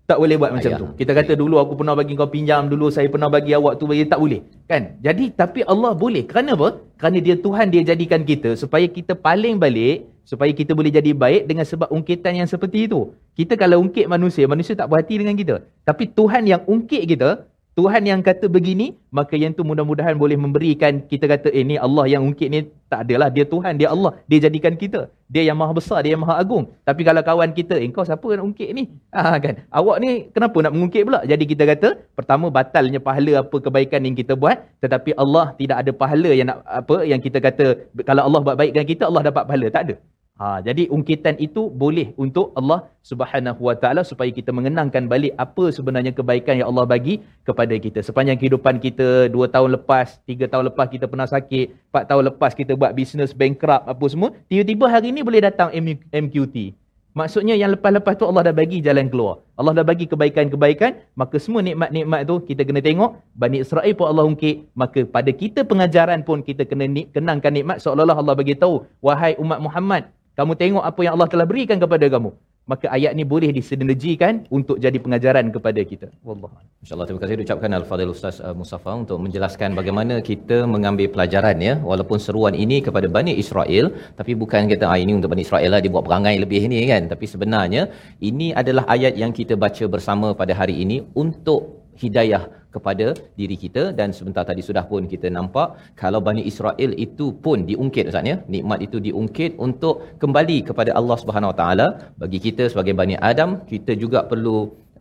Tak 0.06 0.22
boleh 0.22 0.38
buat 0.38 0.52
macam 0.54 0.70
Ayah. 0.70 0.82
tu. 0.82 0.88
Kita 1.02 1.12
kata 1.18 1.34
dulu 1.34 1.58
aku 1.58 1.74
pernah 1.82 1.98
bagi 1.98 2.14
kau 2.14 2.30
pinjam, 2.30 2.70
dulu 2.70 2.94
saya 2.94 3.10
pernah 3.10 3.26
bagi 3.26 3.58
awak 3.58 3.82
tu 3.82 3.90
bagi 3.90 4.06
tak 4.06 4.22
boleh. 4.22 4.42
Kan? 4.70 5.02
Jadi 5.02 5.34
tapi 5.34 5.66
Allah 5.66 5.98
boleh. 5.98 6.24
Kerana 6.30 6.54
apa? 6.54 6.78
Kerana 7.02 7.18
dia 7.26 7.36
Tuhan 7.46 7.74
dia 7.74 7.82
jadikan 7.82 8.22
kita 8.22 8.54
supaya 8.54 8.86
kita 8.86 9.18
paling 9.18 9.58
balik 9.58 10.06
supaya 10.26 10.50
kita 10.60 10.74
boleh 10.74 10.90
jadi 10.90 11.14
baik 11.14 11.46
dengan 11.50 11.66
sebab 11.70 11.90
ungkitan 11.94 12.34
yang 12.38 12.50
seperti 12.50 12.90
itu. 12.90 13.14
Kita 13.38 13.54
kalau 13.62 13.78
ungkit 13.86 14.10
manusia, 14.10 14.50
manusia 14.50 14.74
tak 14.74 14.90
berhati 14.90 15.22
dengan 15.22 15.38
kita. 15.38 15.56
Tapi 15.86 16.10
Tuhan 16.18 16.50
yang 16.50 16.62
ungkit 16.66 17.06
kita, 17.06 17.46
Tuhan 17.76 18.08
yang 18.08 18.24
kata 18.24 18.48
begini, 18.48 18.96
maka 19.12 19.36
yang 19.36 19.52
tu 19.52 19.68
mudah-mudahan 19.68 20.16
boleh 20.16 20.40
memberikan 20.40 21.04
kita 21.12 21.28
kata 21.28 21.52
eh 21.52 21.64
ni 21.68 21.76
Allah 21.76 22.08
yang 22.08 22.24
ungkit 22.24 22.48
ni 22.48 22.60
tak 22.88 23.04
adalah 23.04 23.28
dia 23.28 23.44
Tuhan, 23.44 23.76
dia 23.76 23.92
Allah, 23.92 24.16
dia 24.32 24.40
jadikan 24.48 24.80
kita. 24.80 25.12
Dia 25.28 25.44
yang 25.44 25.60
maha 25.60 25.76
besar, 25.76 26.00
dia 26.08 26.16
yang 26.16 26.24
maha 26.24 26.40
agung. 26.40 26.72
Tapi 26.88 27.04
kalau 27.04 27.20
kawan 27.20 27.52
kita, 27.52 27.76
eh 27.76 27.92
kau 27.92 28.08
siapa 28.08 28.24
nak 28.32 28.48
ungkit 28.48 28.72
ni? 28.72 28.96
Ah 29.12 29.36
kan. 29.44 29.68
Awak 29.76 29.98
ni 30.00 30.32
kenapa 30.32 30.58
nak 30.64 30.72
mengungkit 30.72 31.04
pula? 31.04 31.20
Jadi 31.28 31.44
kita 31.52 31.68
kata, 31.68 31.90
pertama 32.16 32.48
batalnya 32.48 33.04
pahala 33.04 33.44
apa 33.44 33.58
kebaikan 33.60 34.08
yang 34.08 34.16
kita 34.16 34.40
buat, 34.40 34.56
tetapi 34.80 35.12
Allah 35.20 35.52
tidak 35.60 35.78
ada 35.84 35.92
pahala 35.92 36.32
yang 36.32 36.48
nak 36.56 36.64
apa 36.64 37.04
yang 37.04 37.20
kita 37.20 37.44
kata 37.44 37.66
kalau 38.08 38.24
Allah 38.24 38.40
buat 38.40 38.56
baik 38.56 38.72
dengan 38.72 38.88
kita, 38.88 39.04
Allah 39.12 39.24
dapat 39.28 39.44
pahala. 39.52 39.68
Tak 39.68 39.84
ada. 39.92 39.96
Ha, 40.36 40.60
jadi 40.60 40.92
ungkitan 40.92 41.40
itu 41.40 41.72
boleh 41.72 42.12
untuk 42.20 42.52
Allah 42.60 42.92
Subhanahu 43.00 43.72
Wa 43.72 43.80
Taala 43.80 44.04
supaya 44.04 44.28
kita 44.36 44.52
mengenangkan 44.52 45.08
balik 45.08 45.32
apa 45.40 45.72
sebenarnya 45.72 46.12
kebaikan 46.12 46.60
yang 46.60 46.76
Allah 46.76 46.84
bagi 46.84 47.24
kepada 47.48 47.72
kita. 47.80 48.04
Sepanjang 48.04 48.36
kehidupan 48.36 48.84
kita, 48.84 49.32
dua 49.32 49.48
tahun 49.48 49.80
lepas, 49.80 50.20
tiga 50.28 50.52
tahun 50.52 50.76
lepas 50.76 50.92
kita 50.92 51.08
pernah 51.08 51.24
sakit, 51.24 51.88
empat 51.88 52.04
tahun 52.12 52.36
lepas 52.36 52.52
kita 52.52 52.76
buat 52.76 52.92
bisnes 52.92 53.32
bankrupt 53.32 53.88
apa 53.88 54.06
semua, 54.12 54.36
tiba-tiba 54.52 54.92
hari 54.92 55.16
ini 55.16 55.24
boleh 55.24 55.40
datang 55.40 55.72
MQT. 56.12 56.76
Maksudnya 57.16 57.56
yang 57.56 57.72
lepas-lepas 57.72 58.20
tu 58.20 58.28
Allah 58.28 58.52
dah 58.52 58.56
bagi 58.60 58.84
jalan 58.84 59.08
keluar. 59.08 59.40
Allah 59.56 59.72
dah 59.72 59.88
bagi 59.88 60.04
kebaikan-kebaikan, 60.04 61.16
maka 61.16 61.40
semua 61.40 61.64
nikmat-nikmat 61.64 62.28
tu 62.28 62.44
kita 62.44 62.68
kena 62.68 62.84
tengok. 62.84 63.24
Bani 63.40 63.64
Israel 63.64 63.96
pun 63.96 64.12
Allah 64.12 64.28
ungkit, 64.28 64.68
maka 64.76 65.08
pada 65.08 65.32
kita 65.32 65.64
pengajaran 65.64 66.28
pun 66.28 66.44
kita 66.44 66.68
kena 66.68 66.92
kenangkan 67.16 67.56
nikmat 67.56 67.80
seolah-olah 67.80 68.20
Allah 68.20 68.36
bagi 68.36 68.60
tahu, 68.60 68.84
wahai 69.00 69.40
umat 69.40 69.64
Muhammad, 69.64 70.12
kamu 70.40 70.52
tengok 70.62 70.84
apa 70.90 71.00
yang 71.06 71.14
Allah 71.16 71.30
telah 71.34 71.48
berikan 71.52 71.80
kepada 71.84 72.06
kamu. 72.16 72.32
Maka 72.72 72.90
ayat 72.96 73.12
ni 73.18 73.24
boleh 73.34 73.50
disinergikan 73.58 74.34
untuk 74.58 74.82
jadi 74.84 74.98
pengajaran 75.04 75.54
kepada 75.56 75.82
kita. 75.92 76.08
Wallahu 76.28 76.50
a'lam. 76.58 76.66
InsyaAllah 76.82 77.08
terima 77.08 77.22
kasih 77.24 77.36
diucapkan 77.40 77.72
Al-Fadhil 77.78 78.12
Ustaz 78.16 78.36
uh, 78.42 78.56
Mustafa 78.62 78.92
untuk 79.04 79.18
menjelaskan 79.26 79.78
bagaimana 79.80 80.16
kita 80.30 80.58
mengambil 80.74 81.08
pelajaran 81.14 81.62
ya 81.68 81.74
walaupun 81.90 82.18
seruan 82.26 82.58
ini 82.64 82.78
kepada 82.88 83.06
Bani 83.18 83.38
Israel 83.44 83.94
tapi 84.20 84.34
bukan 84.42 84.66
kata 84.72 84.86
ah, 84.90 84.98
ini 85.04 85.14
untuk 85.18 85.30
Bani 85.34 85.46
Israel 85.46 85.78
lah 85.78 85.82
dibuat 85.86 86.06
perangai 86.10 86.36
lebih 86.44 86.62
ni 86.74 86.82
kan 86.90 87.06
tapi 87.14 87.26
sebenarnya 87.34 87.86
ini 88.30 88.50
adalah 88.62 88.86
ayat 88.96 89.14
yang 89.24 89.30
kita 89.40 89.54
baca 89.66 89.86
bersama 89.96 90.34
pada 90.42 90.58
hari 90.58 90.78
ini 90.86 91.00
untuk 91.24 91.85
hidayah 92.04 92.44
kepada 92.76 93.08
diri 93.40 93.56
kita. 93.64 93.84
Dan 94.00 94.10
sebentar 94.18 94.44
tadi 94.50 94.62
sudah 94.70 94.84
pun 94.92 95.04
kita 95.14 95.28
nampak 95.38 95.68
kalau 96.02 96.20
Bani 96.28 96.44
Israel 96.52 96.92
itu 97.08 97.28
pun 97.46 97.68
diungkit 97.70 98.10
Ustaz 98.12 98.32
ya. 98.32 98.38
Nikmat 98.56 98.80
itu 98.88 99.00
diungkit 99.08 99.52
untuk 99.68 99.96
kembali 100.24 100.58
kepada 100.70 100.94
Allah 101.00 101.18
Subhanahu 101.24 101.52
Wa 101.54 101.58
Taala. 101.62 101.88
Bagi 102.24 102.42
kita 102.48 102.66
sebagai 102.74 102.96
Bani 103.02 103.18
Adam 103.32 103.52
kita 103.74 103.94
juga 104.04 104.22
perlu 104.32 104.58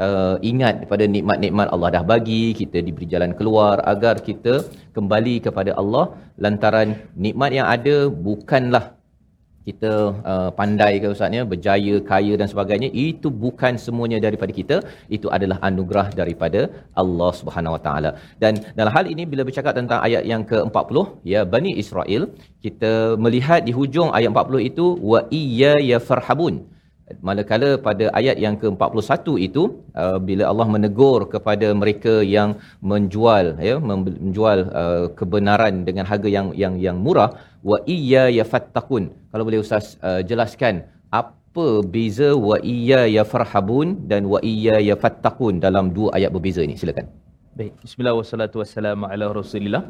uh, 0.07 0.37
ingat 0.51 0.87
pada 0.93 1.05
nikmat-nikmat 1.15 1.69
Allah 1.75 1.91
dah 1.97 2.05
bagi 2.15 2.43
kita 2.61 2.79
diberi 2.87 3.07
jalan 3.15 3.33
keluar 3.39 3.77
agar 3.95 4.15
kita 4.29 4.55
kembali 4.97 5.37
kepada 5.47 5.73
Allah. 5.83 6.05
Lantaran 6.45 6.89
nikmat 7.27 7.51
yang 7.59 7.67
ada 7.77 7.97
bukanlah 8.29 8.85
kita 9.69 9.93
uh, 10.33 10.51
pandai 10.59 10.93
ke 11.03 11.09
ustaz 11.15 11.37
ya? 11.39 11.43
Berjaya 11.53 11.95
kaya 12.11 12.35
dan 12.41 12.49
sebagainya. 12.53 12.89
Itu 13.07 13.29
bukan 13.45 13.75
semuanya 13.85 14.19
daripada 14.27 14.53
kita. 14.59 14.77
Itu 15.17 15.29
adalah 15.37 15.59
anugerah 15.69 16.07
daripada 16.21 16.61
Allah 17.03 17.31
Subhanahu 17.41 17.77
Wa 17.77 17.83
Taala. 17.87 18.11
Dan 18.43 18.61
dalam 18.81 18.93
hal 18.97 19.07
ini 19.15 19.25
bila 19.33 19.45
bercakap 19.49 19.75
tentang 19.81 20.01
ayat 20.09 20.25
yang 20.33 20.45
ke-40 20.51 20.97
ya 21.33 21.43
Bani 21.55 21.73
Israel 21.83 22.23
kita 22.65 22.93
melihat 23.25 23.61
di 23.69 23.73
hujung 23.79 24.11
ayat 24.19 24.31
40 24.33 24.71
itu 24.71 24.87
wa 25.11 25.21
iyya 25.41 25.75
yafarhabun 25.91 26.55
Manakala 27.29 27.71
pada 27.87 28.05
ayat 28.19 28.37
yang 28.45 28.57
ke-41 28.61 29.27
itu 29.47 29.63
uh, 30.03 30.17
bila 30.29 30.45
Allah 30.51 30.67
menegur 30.75 31.29
kepada 31.35 31.69
mereka 31.81 32.15
yang 32.25 32.57
menjual 32.81 33.61
ya 33.69 33.77
menjual 33.91 34.59
uh, 34.83 35.05
kebenaran 35.19 35.85
dengan 35.89 36.09
harga 36.11 36.29
yang 36.37 36.49
yang 36.63 36.75
yang 36.87 36.97
murah 37.07 37.31
wa 37.71 37.77
iyya 37.97 38.25
yafattaqun. 38.39 39.13
Kalau 39.33 39.45
boleh 39.49 39.61
ustaz 39.65 40.01
uh, 40.01 40.25
jelaskan 40.31 40.89
apa 41.21 41.67
beza 41.97 42.31
wa 42.49 42.57
iyya 42.75 43.03
yafarhabun 43.19 44.09
dan 44.09 44.25
wa 44.33 44.41
iyya 44.53 44.81
yafattaqun 44.91 45.61
dalam 45.67 45.93
dua 45.99 46.17
ayat 46.17 46.33
berbeza 46.33 46.65
ini 46.65 46.81
silakan. 46.81 47.24
Baik, 47.55 47.73
bismillah 47.87 48.15
wassalatu 48.19 48.59
wassalamu 48.61 49.07
ala 49.07 49.31
rasulillah. 49.31 49.83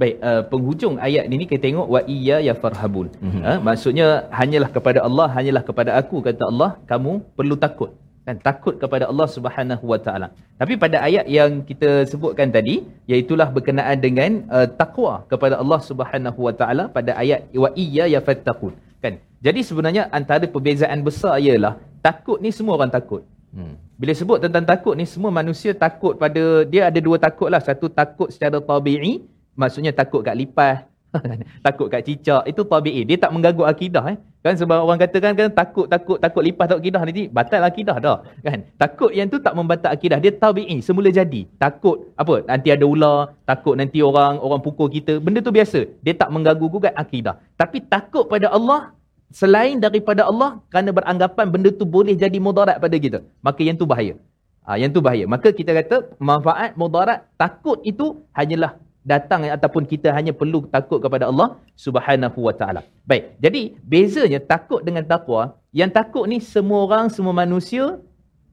Baik, 0.00 0.16
uh, 0.28 0.42
penghujung 0.50 0.94
ayat 1.06 1.30
ini 1.30 1.46
kita 1.46 1.62
tengok 1.70 1.86
wa 1.94 2.00
iyya 2.14 2.36
ya 2.46 2.54
farhabun. 2.62 3.14
Mhm. 3.14 3.22
Mm-hmm. 3.26 3.42
Uh, 3.46 3.58
maksudnya 3.66 4.06
hanyalah 4.38 4.70
kepada 4.76 5.00
Allah, 5.06 5.26
hanyalah 5.36 5.62
kepada 5.68 5.90
aku 6.00 6.18
kata 6.26 6.50
Allah, 6.50 6.70
kamu 6.90 7.12
perlu 7.38 7.54
takut. 7.64 7.94
Kan 8.26 8.42
takut 8.48 8.74
kepada 8.82 9.06
Allah 9.10 9.28
Subhanahu 9.36 9.84
wa 9.92 9.98
taala. 10.02 10.34
Tapi 10.58 10.74
pada 10.82 10.98
ayat 11.08 11.30
yang 11.38 11.62
kita 11.70 12.10
sebutkan 12.10 12.50
tadi, 12.56 12.74
iaitulah 13.10 13.48
berkenaan 13.54 13.98
dengan 14.02 14.42
uh, 14.50 14.66
takwa 14.82 15.14
kepada 15.32 15.62
Allah 15.62 15.80
Subhanahu 15.90 16.40
wa 16.46 16.54
taala 16.58 16.90
pada 16.96 17.14
ayat 17.22 17.54
wa 17.54 17.70
iyya 17.84 18.10
ya 18.14 18.18
fattaqun. 18.18 18.74
Kan? 18.98 19.22
Jadi 19.46 19.62
sebenarnya 19.70 20.10
antara 20.18 20.46
perbezaan 20.50 21.06
besar 21.06 21.38
ialah 21.38 21.78
takut 22.02 22.42
ni 22.42 22.50
semua 22.50 22.74
orang 22.78 22.90
takut. 22.98 23.22
Hmm. 23.52 23.76
Bila 24.00 24.12
sebut 24.16 24.40
tentang 24.40 24.64
takut 24.64 24.96
ni 24.96 25.04
semua 25.04 25.28
manusia 25.28 25.76
takut 25.76 26.16
pada 26.16 26.64
dia 26.64 26.88
ada 26.88 26.98
dua 26.98 27.20
takut 27.20 27.52
lah. 27.52 27.60
Satu 27.60 27.92
takut 27.92 28.32
secara 28.32 28.58
tabi'i, 28.58 29.22
maksudnya 29.52 29.92
takut 29.92 30.24
kat 30.24 30.32
lipas, 30.32 30.88
takut 31.66 31.92
kat 31.92 32.00
cicak, 32.08 32.48
itu 32.48 32.64
tabi'i. 32.64 33.04
Dia 33.04 33.20
tak 33.20 33.30
mengganggu 33.36 33.68
akidah 33.68 34.04
eh. 34.08 34.18
Kan 34.42 34.58
sebab 34.58 34.82
orang 34.82 34.98
katakan 34.98 35.38
kan 35.38 35.48
takut 35.54 35.86
takut 35.86 36.18
takut 36.18 36.42
lipas 36.42 36.66
takut 36.66 36.82
akidah 36.82 37.02
nanti 37.04 37.30
batal 37.30 37.62
akidah 37.62 37.96
dah. 38.02 38.18
Kan? 38.42 38.66
Takut 38.74 39.14
yang 39.14 39.30
tu 39.30 39.38
tak 39.38 39.54
membatal 39.54 39.92
akidah. 39.92 40.18
Dia 40.18 40.32
tabi'i, 40.34 40.80
semula 40.82 41.12
jadi. 41.12 41.46
Takut 41.60 42.10
apa? 42.18 42.42
Nanti 42.48 42.72
ada 42.72 42.82
ular, 42.88 43.36
takut 43.46 43.76
nanti 43.78 44.02
orang 44.02 44.40
orang 44.40 44.64
pukul 44.64 44.88
kita. 44.90 45.20
Benda 45.22 45.44
tu 45.44 45.54
biasa. 45.54 45.86
Dia 46.02 46.16
tak 46.16 46.32
mengganggu 46.32 46.66
gugat 46.66 46.96
akidah. 46.96 47.38
Tapi 47.54 47.84
takut 47.86 48.26
pada 48.26 48.48
Allah 48.50 48.96
selain 49.32 49.76
daripada 49.80 50.28
Allah 50.30 50.60
kerana 50.70 50.90
beranggapan 50.92 51.46
benda 51.48 51.70
tu 51.72 51.88
boleh 51.96 52.14
jadi 52.14 52.38
mudarat 52.38 52.76
pada 52.84 52.96
kita. 53.04 53.18
Maka 53.40 53.60
yang 53.66 53.76
tu 53.80 53.88
bahaya. 53.88 54.14
Ha, 54.62 54.78
yang 54.78 54.92
tu 54.94 55.02
bahaya. 55.02 55.24
Maka 55.26 55.50
kita 55.50 55.74
kata 55.74 55.96
manfaat 56.22 56.78
mudarat 56.78 57.26
takut 57.34 57.82
itu 57.82 58.22
hanyalah 58.30 58.78
datang 59.02 59.50
ataupun 59.50 59.82
kita 59.82 60.14
hanya 60.14 60.30
perlu 60.30 60.62
takut 60.70 61.02
kepada 61.02 61.26
Allah 61.26 61.58
Subhanahu 61.74 62.38
wa 62.46 62.54
taala. 62.54 62.86
Baik. 63.02 63.34
Jadi 63.42 63.74
bezanya 63.82 64.38
takut 64.38 64.80
dengan 64.86 65.02
takwa, 65.02 65.58
yang 65.74 65.90
takut 65.90 66.24
ni 66.30 66.38
semua 66.38 66.86
orang, 66.86 67.10
semua 67.10 67.34
manusia 67.34 67.98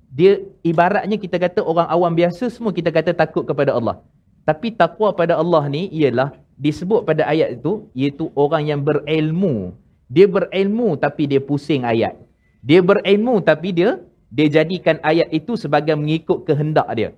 dia 0.09 0.41
ibaratnya 0.65 1.21
kita 1.21 1.37
kata 1.37 1.61
orang 1.61 1.85
awam 1.85 2.09
biasa 2.17 2.49
semua 2.49 2.73
kita 2.73 2.89
kata 2.89 3.13
takut 3.13 3.45
kepada 3.45 3.77
Allah. 3.77 4.01
Tapi 4.41 4.73
takwa 4.73 5.13
pada 5.13 5.37
Allah 5.37 5.69
ni 5.69 5.85
ialah 5.93 6.33
disebut 6.57 7.05
pada 7.05 7.29
ayat 7.29 7.61
itu 7.61 7.85
iaitu 7.93 8.33
orang 8.33 8.65
yang 8.65 8.81
berilmu. 8.81 9.77
Dia 10.09 10.25
berilmu 10.25 10.97
tapi 10.97 11.29
dia 11.29 11.41
pusing 11.49 11.85
ayat. 11.85 12.17
Dia 12.65 12.81
berilmu 12.81 13.39
tapi 13.45 13.69
dia 13.71 14.01
dia 14.29 14.47
jadikan 14.49 14.97
ayat 15.05 15.29
itu 15.29 15.53
sebagai 15.53 15.93
mengikut 15.93 16.45
kehendak 16.49 16.89
dia. 16.97 17.09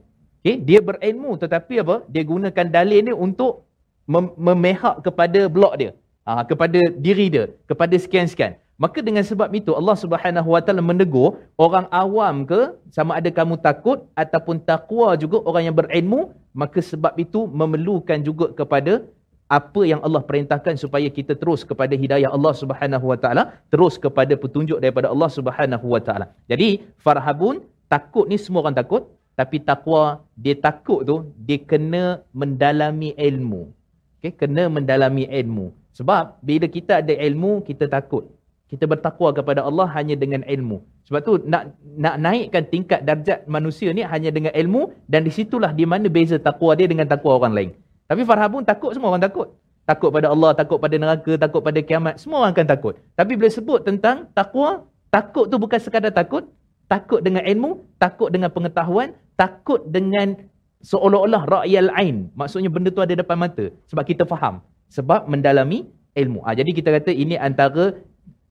Okay? 0.43 0.60
Dia 0.60 0.80
berilmu 0.84 1.39
tetapi 1.39 1.84
apa? 1.84 1.95
Dia 2.12 2.23
gunakan 2.27 2.67
dalil 2.67 2.99
ni 3.08 3.13
untuk 3.15 3.63
mem- 4.06 4.36
memehak 4.36 5.04
kepada 5.08 5.47
blok 5.47 5.75
dia. 5.80 5.91
Ha, 6.21 6.45
kepada 6.45 6.77
diri 7.01 7.34
dia, 7.34 7.49
kepada 7.65 7.97
sekian-sekian. 7.97 8.54
Maka 8.82 9.01
dengan 9.06 9.21
sebab 9.21 9.49
itu 9.54 9.73
Allah 9.77 9.93
Subhanahu 9.93 10.49
Wa 10.54 10.62
Taala 10.65 10.82
menegur 10.82 11.38
orang 11.54 11.86
awam 11.93 12.45
ke 12.49 12.73
sama 12.89 13.17
ada 13.17 13.30
kamu 13.30 13.62
takut 13.62 14.10
ataupun 14.17 14.58
takwa 14.62 15.13
juga 15.23 15.38
orang 15.45 15.69
yang 15.69 15.77
berilmu, 15.77 16.34
maka 16.49 16.82
sebab 16.82 17.13
itu 17.21 17.45
memerlukan 17.45 18.25
juga 18.25 18.49
kepada 18.54 19.06
apa 19.51 19.81
yang 19.91 19.99
Allah 20.07 20.23
perintahkan 20.29 20.79
supaya 20.83 21.07
kita 21.17 21.35
terus 21.41 21.61
kepada 21.67 21.91
hidayah 22.03 22.31
Allah 22.31 22.53
Subhanahu 22.61 23.05
Wa 23.11 23.17
Taala, 23.23 23.43
terus 23.73 23.99
kepada 24.05 24.33
petunjuk 24.43 24.79
daripada 24.83 25.11
Allah 25.13 25.29
Subhanahu 25.37 25.87
Wa 25.93 26.01
Taala. 26.07 26.25
Jadi 26.51 26.69
farhabun 27.03 27.67
takut 27.91 28.25
ni 28.31 28.39
semua 28.39 28.63
orang 28.63 28.77
takut 28.81 29.03
Tapi 29.41 29.57
takwa, 29.63 30.21
dia 30.35 30.55
takut 30.67 31.01
tu, 31.07 31.15
dia 31.39 31.57
kena 31.71 32.21
mendalami 32.35 33.15
ilmu. 33.15 33.71
Okay? 34.19 34.35
Kena 34.35 34.67
mendalami 34.67 35.23
ilmu. 35.41 35.71
Sebab 35.97 36.43
bila 36.43 36.67
kita 36.67 36.99
ada 37.01 37.13
ilmu, 37.15 37.63
kita 37.63 37.87
takut. 37.87 38.27
Kita 38.71 38.87
bertakwa 38.91 39.35
kepada 39.35 39.67
Allah 39.67 39.87
hanya 39.97 40.15
dengan 40.15 40.43
ilmu. 40.47 40.79
Sebab 41.07 41.19
tu 41.27 41.33
nak 41.43 41.75
nak 42.03 42.15
naikkan 42.23 42.63
tingkat 42.71 43.03
darjat 43.03 43.43
manusia 43.55 43.91
ni 43.91 44.03
hanya 44.13 44.31
dengan 44.31 44.53
ilmu 44.55 44.95
dan 45.11 45.27
di 45.27 45.31
situlah 45.33 45.71
di 45.75 45.83
mana 45.83 46.07
beza 46.07 46.39
takwa 46.39 46.71
dia 46.79 46.87
dengan 46.87 47.03
takwa 47.03 47.35
orang 47.35 47.53
lain. 47.57 47.71
Tapi 48.12 48.28
Farha 48.28 48.52
pun 48.52 48.67
takut 48.67 48.91
semua 48.91 49.15
orang 49.15 49.24
takut. 49.24 49.56
Takut 49.88 50.12
pada 50.12 50.28
Allah, 50.28 50.52
takut 50.52 50.76
pada 50.84 51.00
neraka, 51.00 51.39
takut 51.39 51.63
pada 51.63 51.80
kiamat. 51.80 52.19
Semua 52.19 52.43
orang 52.43 52.52
akan 52.52 52.67
takut. 52.67 52.93
Tapi 53.15 53.39
bila 53.39 53.47
sebut 53.47 53.88
tentang 53.88 54.28
takwa, 54.36 54.84
takut 55.08 55.47
tu 55.47 55.56
bukan 55.56 55.80
sekadar 55.80 56.12
takut. 56.12 56.52
Takut 56.91 57.24
dengan 57.24 57.47
ilmu, 57.47 57.88
takut 57.95 58.28
dengan 58.28 58.52
pengetahuan, 58.52 59.15
takut 59.39 59.80
dengan 59.88 60.36
seolah-olah 60.84 61.47
ra'yal 61.47 61.88
ain. 61.95 62.28
Maksudnya 62.36 62.67
benda 62.67 62.91
tu 62.91 63.00
ada 63.00 63.15
depan 63.15 63.39
mata. 63.39 63.71
Sebab 63.88 64.04
kita 64.04 64.28
faham. 64.28 64.60
Sebab 64.91 65.32
mendalami 65.32 65.88
ilmu. 66.12 66.43
Ha, 66.43 66.52
jadi 66.52 66.67
kita 66.76 66.91
kata 66.91 67.15
ini 67.15 67.39
antara 67.39 67.95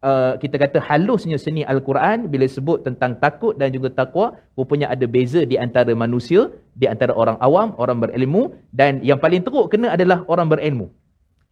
uh, 0.05 0.33
kita 0.43 0.57
kata 0.61 0.79
halusnya 0.89 1.37
seni 1.45 1.63
Al-Quran 1.65 2.29
bila 2.33 2.47
sebut 2.49 2.85
tentang 2.87 3.17
takut 3.23 3.55
dan 3.61 3.69
juga 3.77 3.93
takwa 3.93 4.37
rupanya 4.57 4.89
ada 4.95 5.05
beza 5.05 5.45
di 5.45 5.57
antara 5.61 5.93
manusia 5.93 6.49
di 6.77 6.87
antara 6.93 7.13
orang 7.13 7.37
awam 7.41 7.77
orang 7.77 7.99
berilmu 8.05 8.57
dan 8.73 9.01
yang 9.05 9.21
paling 9.21 9.45
teruk 9.45 9.69
kena 9.73 9.95
adalah 9.97 10.25
orang 10.33 10.49
berilmu. 10.53 10.89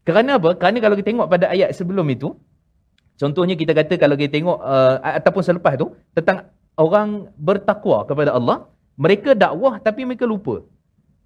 Kerana 0.06 0.40
apa? 0.40 0.56
Kerana 0.56 0.80
kalau 0.80 0.96
kita 0.96 1.08
tengok 1.12 1.28
pada 1.28 1.46
ayat 1.52 1.70
sebelum 1.76 2.06
itu 2.08 2.32
contohnya 3.20 3.54
kita 3.61 3.72
kata 3.76 3.94
kalau 4.00 4.16
kita 4.16 4.40
tengok 4.40 4.58
uh, 4.64 4.96
ataupun 5.20 5.42
selepas 5.44 5.76
tu 5.76 5.92
tentang 6.16 6.48
orang 6.80 7.28
bertakwa 7.37 8.08
kepada 8.08 8.32
Allah 8.32 8.70
mereka 8.98 9.37
dakwah 9.37 9.78
tapi 9.78 10.08
mereka 10.08 10.24
lupa. 10.24 10.64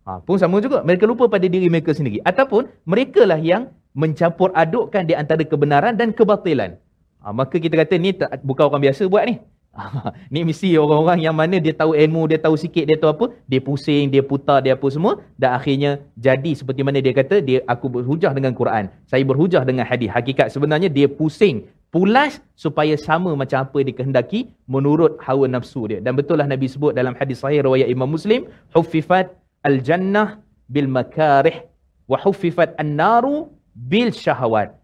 Ha, 0.03 0.19
pun 0.27 0.35
sama 0.35 0.59
juga. 0.59 0.83
Mereka 0.83 1.07
lupa 1.07 1.31
pada 1.31 1.47
diri 1.47 1.71
mereka 1.71 1.95
sendiri. 1.95 2.19
Ataupun 2.27 2.67
mereka 2.83 3.23
lah 3.23 3.39
yang 3.39 3.71
mencampur 3.95 4.51
adukkan 4.51 5.07
di 5.07 5.15
antara 5.15 5.47
kebenaran 5.47 5.95
dan 5.95 6.11
kebatilan 6.11 6.82
Ha, 7.23 7.31
maka 7.31 7.55
kita 7.63 7.79
kata 7.79 7.95
ni 8.03 8.11
tak, 8.11 8.43
bukan 8.43 8.67
orang 8.67 8.83
biasa 8.91 9.07
buat 9.07 9.23
ni. 9.31 9.39
Ha, 9.79 10.11
ni 10.35 10.43
mesti 10.43 10.75
orang-orang 10.75 11.23
yang 11.23 11.37
mana 11.39 11.57
dia 11.63 11.71
tahu 11.71 11.95
ilmu, 11.95 12.27
dia 12.27 12.39
tahu 12.43 12.59
sikit, 12.59 12.85
dia 12.91 12.99
tahu 12.99 13.11
apa, 13.15 13.27
dia 13.47 13.61
pusing, 13.63 14.11
dia 14.11 14.23
putar, 14.27 14.59
dia 14.59 14.75
apa 14.75 14.87
semua 14.91 15.23
dan 15.39 15.55
akhirnya 15.55 16.03
jadi 16.19 16.51
seperti 16.59 16.83
mana 16.83 16.99
dia 16.99 17.15
kata, 17.15 17.39
dia 17.39 17.63
aku 17.71 17.87
berhujah 17.87 18.35
dengan 18.35 18.53
Quran. 18.59 18.91
Saya 19.07 19.23
berhujah 19.23 19.63
dengan 19.63 19.87
hadis. 19.87 20.11
Hakikat 20.11 20.51
sebenarnya 20.51 20.91
dia 20.91 21.07
pusing, 21.07 21.71
pulas 21.95 22.43
supaya 22.59 22.99
sama 22.99 23.31
macam 23.39 23.63
apa 23.63 23.77
yang 23.79 23.89
dikehendaki 23.95 24.51
menurut 24.67 25.15
hawa 25.23 25.47
nafsu 25.47 25.87
dia. 25.87 26.03
Dan 26.03 26.19
betul 26.19 26.43
lah 26.43 26.51
Nabi 26.51 26.67
sebut 26.67 26.91
dalam 26.91 27.15
hadis 27.15 27.39
sahih 27.39 27.63
riwayat 27.63 27.87
Imam 27.87 28.11
Muslim, 28.11 28.51
huffifat 28.75 29.31
al-jannah 29.63 30.43
bil 30.67 30.91
makarih 30.91 31.63
wa 32.11 32.19
huffifat 32.19 32.75
an-naru 32.83 33.47
bil 33.73 34.11
syahawat 34.11 34.82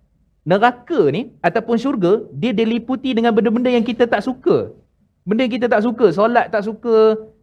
neraka 0.48 1.00
ni 1.12 1.22
ataupun 1.44 1.76
syurga 1.76 2.12
dia 2.40 2.52
diliputi 2.56 3.12
dengan 3.12 3.36
benda-benda 3.36 3.68
yang 3.76 3.84
kita 3.84 4.08
tak 4.12 4.24
suka. 4.24 4.72
Benda 5.28 5.44
yang 5.44 5.54
kita 5.60 5.66
tak 5.68 5.84
suka, 5.84 6.06
solat 6.08 6.48
tak 6.48 6.64
suka, 6.64 6.96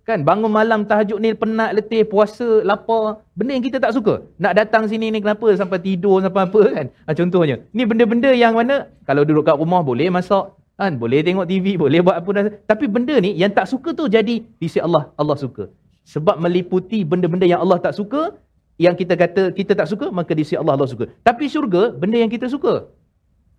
kan 0.09 0.25
bangun 0.25 0.49
malam 0.49 0.85
tahajud 0.89 1.17
ni 1.21 1.37
penat 1.41 1.77
letih, 1.77 2.01
puasa, 2.11 2.65
lapar, 2.69 3.21
benda 3.37 3.51
yang 3.57 3.65
kita 3.65 3.77
tak 3.77 3.93
suka. 3.97 4.25
Nak 4.41 4.53
datang 4.57 4.83
sini 4.89 5.13
ni 5.13 5.21
kenapa 5.21 5.53
sampai 5.53 5.77
tidur 5.85 6.17
sampai 6.25 6.49
apa 6.49 6.61
kan? 6.77 6.85
Ha, 7.05 7.13
contohnya. 7.19 7.55
Ni 7.77 7.85
benda-benda 7.89 8.29
yang 8.33 8.57
mana 8.57 8.89
kalau 9.09 9.21
duduk 9.21 9.45
kat 9.49 9.57
rumah 9.61 9.81
boleh 9.85 10.09
masak, 10.09 10.57
kan 10.81 10.97
boleh 10.97 11.21
tengok 11.25 11.45
TV, 11.51 11.77
boleh 11.77 12.01
buat 12.05 12.17
apa 12.21 12.29
dah. 12.37 12.43
Tapi 12.69 12.85
benda 12.95 13.17
ni 13.25 13.37
yang 13.37 13.53
tak 13.53 13.69
suka 13.69 13.93
tu 13.93 14.05
jadi 14.09 14.35
di 14.41 14.65
sisi 14.65 14.81
Allah, 14.81 15.13
Allah 15.21 15.37
suka. 15.37 15.69
Sebab 16.05 16.37
meliputi 16.41 17.01
benda-benda 17.01 17.45
yang 17.49 17.61
Allah 17.65 17.77
tak 17.81 17.93
suka, 17.97 18.37
yang 18.77 18.93
kita 18.93 19.13
kata 19.17 19.43
kita 19.57 19.73
tak 19.73 19.89
suka, 19.89 20.13
maka 20.13 20.31
di 20.37 20.45
sisi 20.45 20.57
Allah 20.61 20.73
Allah 20.77 20.89
suka. 20.89 21.05
Tapi 21.25 21.49
syurga, 21.49 21.83
benda 22.01 22.17
yang 22.21 22.29
kita 22.29 22.45
suka. 22.45 22.73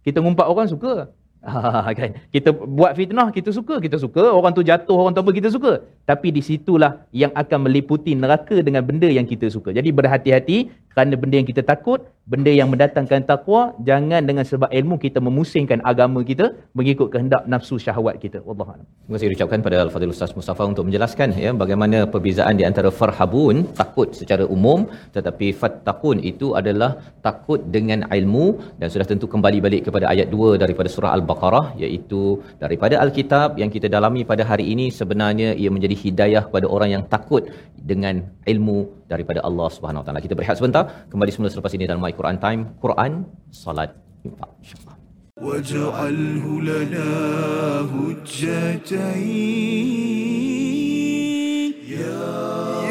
Kita 0.06 0.22
ngumpat 0.22 0.46
orang 0.46 0.70
suka. 0.70 0.94
Ha, 1.46 1.94
kan? 1.94 2.18
Kita 2.34 2.50
buat 2.50 2.98
fitnah, 2.98 3.30
kita 3.30 3.54
suka, 3.54 3.78
kita 3.78 4.02
suka. 4.02 4.34
Orang 4.34 4.50
tu 4.50 4.66
jatuh, 4.66 4.98
orang 4.98 5.14
tu 5.14 5.22
apa, 5.22 5.30
kita 5.30 5.46
suka. 5.46 5.78
Tapi 6.10 6.28
di 6.36 6.42
situlah 6.48 6.92
yang 7.22 7.32
akan 7.42 7.58
meliputi 7.66 8.14
neraka 8.22 8.56
dengan 8.66 8.82
benda 8.88 9.10
yang 9.18 9.26
kita 9.32 9.46
suka. 9.50 9.70
Jadi 9.78 9.90
berhati-hati 9.98 10.58
kerana 10.96 11.14
benda 11.22 11.36
yang 11.36 11.48
kita 11.50 11.62
takut, 11.70 12.00
benda 12.32 12.52
yang 12.58 12.68
mendatangkan 12.72 13.22
takwa, 13.30 13.62
jangan 13.88 14.22
dengan 14.28 14.44
sebab 14.50 14.70
ilmu 14.78 14.96
kita 15.02 15.18
memusingkan 15.26 15.80
agama 15.90 16.20
kita 16.30 16.46
mengikut 16.78 17.08
kehendak 17.12 17.42
nafsu 17.52 17.76
syahwat 17.84 18.16
kita. 18.22 18.38
Wallahu 18.46 18.70
a'lam. 18.74 18.86
Terima 19.04 19.16
kasih 19.16 19.36
ucapkan 19.36 19.60
pada 19.66 19.76
Al-Fadhil 19.84 20.12
Ustaz 20.14 20.32
Mustafa 20.38 20.64
untuk 20.70 20.84
menjelaskan 20.88 21.36
ya 21.44 21.50
bagaimana 21.62 21.98
perbezaan 22.14 22.56
di 22.60 22.64
antara 22.70 22.90
farhabun 23.00 23.56
takut 23.80 24.08
secara 24.20 24.46
umum 24.56 24.80
tetapi 25.16 25.48
fattaqun 25.60 26.24
itu 26.30 26.48
adalah 26.60 26.90
takut 27.26 27.60
dengan 27.76 28.08
ilmu 28.18 28.46
dan 28.80 28.88
sudah 28.94 29.06
tentu 29.12 29.28
kembali 29.34 29.60
balik 29.66 29.82
kepada 29.88 30.08
ayat 30.14 30.32
2 30.32 30.62
daripada 30.64 30.88
surah 30.94 31.12
Al-Baqarah 31.18 31.66
iaitu 31.82 32.22
daripada 32.64 32.96
Alkitab 33.04 33.60
yang 33.62 33.72
kita 33.76 33.90
dalami 33.96 34.24
pada 34.32 34.48
hari 34.50 34.66
ini 34.72 34.88
sebenarnya 35.00 35.50
ia 35.62 35.72
menjadi 35.76 35.95
hidayah 35.95 36.43
kepada 36.47 36.67
orang 36.67 36.89
yang 36.95 37.03
takut 37.07 37.47
dengan 37.77 38.27
ilmu 38.43 39.07
daripada 39.07 39.39
Allah 39.47 39.69
Subhanahu 39.71 40.01
Wa 40.03 40.05
Taala. 40.11 40.19
Kita 40.19 40.35
berehat 40.35 40.57
sebentar, 40.59 41.07
kembali 41.07 41.31
semula 41.31 41.53
selepas 41.53 41.71
ini 41.77 41.87
dalam 41.87 42.01
My 42.03 42.11
Quran 42.11 42.37
Time, 42.41 42.61
Quran, 42.83 43.23
salat, 43.53 43.95
infak. 44.27 44.49
InsyaAllah. 44.59 45.01
واجعله 45.41 46.61
لنا 46.61 47.09
هجتين 47.81 48.93
يا 51.89 52.84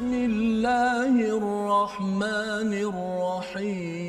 بسم 0.00 0.14
الله 0.14 1.14
الرحمن 1.36 2.72
الرحيم. 3.52 4.00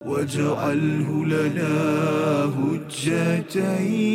واجعله 0.00 1.08
لنا 1.24 1.74
هجتين. 2.58 4.10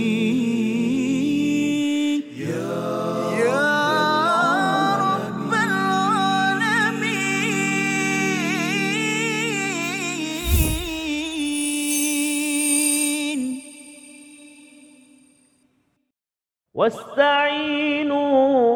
واستعينوا 16.75 18.35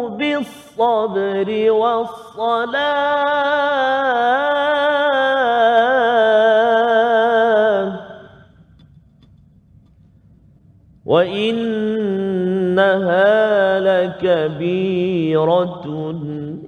بالصبر 0.09 1.71
والصلاة. 1.71 2.79
وإنها 11.05 11.79
لكبيرة 13.79 15.85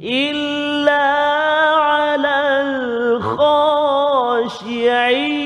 إلا 0.04 1.04
على 1.78 2.62
الخاشعين. 3.22 5.41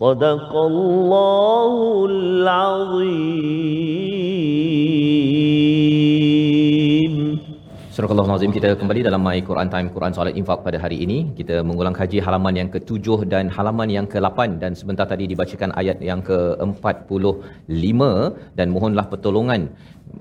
صدق 0.00 0.52
الله 0.70 1.72
العظيم 2.10 3.96
Surah 7.96 8.12
Nazim 8.28 8.52
kita 8.52 8.76
kembali 8.80 9.00
dalam 9.08 9.24
My 9.24 9.40
Quran 9.48 9.68
Time 9.72 9.88
Quran 9.88 10.12
Solat 10.12 10.36
Infak 10.40 10.60
pada 10.66 10.76
hari 10.76 11.00
ini. 11.04 11.32
Kita 11.38 11.64
mengulang 11.68 11.96
kaji 11.96 12.20
halaman 12.26 12.52
yang 12.60 12.68
ke-7 12.74 13.24
dan 13.32 13.48
halaman 13.48 13.88
yang 13.88 14.04
ke-8 14.12 14.60
dan 14.62 14.76
sebentar 14.80 15.06
tadi 15.12 15.24
dibacakan 15.32 15.72
ayat 15.80 15.96
yang 16.08 16.20
ke-45 16.20 18.00
dan 18.58 18.66
mohonlah 18.74 19.06
pertolongan 19.12 19.72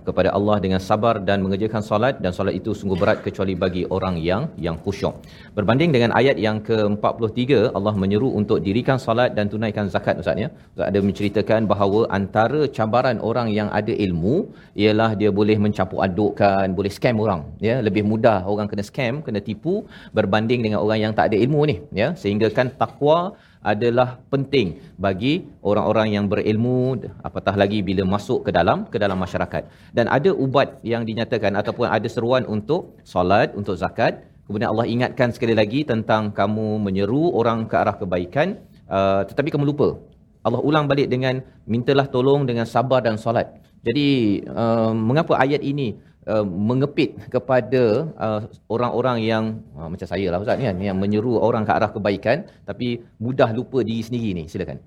kepada 0.09 0.29
Allah 0.37 0.57
dengan 0.65 0.81
sabar 0.89 1.15
dan 1.29 1.39
mengerjakan 1.45 1.83
solat 1.89 2.15
dan 2.25 2.33
solat 2.37 2.55
itu 2.61 2.71
sungguh 2.79 2.99
berat 3.03 3.19
kecuali 3.27 3.55
bagi 3.63 3.83
orang 3.97 4.17
yang 4.29 4.43
yang 4.67 4.77
khusyuk. 4.85 5.15
Berbanding 5.59 5.91
dengan 5.97 6.11
ayat 6.21 6.37
yang 6.47 6.59
ke-43 6.69 7.41
Allah 7.79 7.95
menyeru 8.03 8.29
untuk 8.41 8.59
dirikan 8.67 8.99
solat 9.07 9.31
dan 9.39 9.47
tunaikan 9.53 9.87
zakat 9.95 10.17
Ustaz 10.23 10.43
ya. 10.45 10.49
Ustaz 10.73 10.87
ada 10.91 11.01
menceritakan 11.09 11.61
bahawa 11.73 12.01
antara 12.19 12.63
cabaran 12.79 13.19
orang 13.31 13.51
yang 13.59 13.69
ada 13.81 13.95
ilmu 14.07 14.37
ialah 14.85 15.11
dia 15.21 15.31
boleh 15.41 15.57
mencampur 15.67 16.01
adukkan, 16.09 16.67
boleh 16.79 16.93
scam 16.97 17.17
orang 17.27 17.43
ya. 17.69 17.77
Lebih 17.87 18.05
mudah 18.13 18.39
orang 18.55 18.69
kena 18.73 18.85
scam, 18.91 19.15
kena 19.27 19.43
tipu 19.51 19.75
berbanding 20.19 20.63
dengan 20.67 20.81
orang 20.85 21.01
yang 21.05 21.13
tak 21.21 21.27
ada 21.31 21.39
ilmu 21.45 21.61
ni 21.73 21.77
ya. 22.03 22.11
Sehingga 22.23 22.49
kan 22.59 22.69
takwa 22.83 23.19
adalah 23.61 24.17
penting 24.33 24.81
bagi 24.97 25.45
orang-orang 25.61 26.17
yang 26.17 26.25
berilmu 26.33 26.97
apatah 27.21 27.53
lagi 27.61 27.85
bila 27.85 28.09
masuk 28.09 28.49
ke 28.49 28.51
dalam 28.57 28.89
ke 28.89 28.97
dalam 28.97 29.21
masyarakat. 29.21 29.69
Dan 29.93 30.09
ada 30.09 30.33
ubat 30.33 30.81
yang 30.81 31.05
dinyatakan 31.05 31.53
ataupun 31.61 31.85
ada 31.85 32.09
seruan 32.09 32.49
untuk 32.49 32.97
solat 33.05 33.53
untuk 33.53 33.77
zakat. 33.77 34.25
Kemudian 34.49 34.73
Allah 34.73 34.89
ingatkan 34.89 35.31
sekali 35.31 35.55
lagi 35.55 35.85
tentang 35.85 36.33
kamu 36.33 36.81
menyeru 36.81 37.37
orang 37.37 37.69
ke 37.71 37.77
arah 37.77 37.95
kebaikan. 38.01 38.59
Uh, 38.91 39.23
tetapi 39.29 39.53
kamu 39.53 39.69
lupa. 39.71 40.01
Allah 40.41 40.61
ulang 40.65 40.89
balik 40.89 41.13
dengan 41.13 41.45
mintalah 41.69 42.09
tolong 42.09 42.49
dengan 42.49 42.65
sabar 42.65 43.05
dan 43.05 43.21
solat. 43.21 43.61
Jadi 43.85 44.41
uh, 44.49 44.93
mengapa 44.97 45.37
ayat 45.37 45.61
ini 45.61 46.01
uh, 46.33 46.47
mengepit 46.69 47.11
kepada 47.35 47.83
uh, 48.27 48.41
orang-orang 48.75 49.19
yang 49.31 49.45
uh, 49.75 49.89
macam 49.93 50.07
saya 50.13 50.27
lah 50.33 50.39
Ustaz 50.43 50.57
ni 50.61 50.65
kan 50.71 50.79
yang 50.89 50.99
menyeru 51.03 51.33
orang 51.49 51.67
ke 51.69 51.73
arah 51.79 51.91
kebaikan 51.97 52.47
tapi 52.69 53.03
mudah 53.25 53.51
lupa 53.59 53.83
diri 53.83 54.03
sendiri 54.07 54.31
ni. 54.39 54.45
Silakan. 54.53 54.79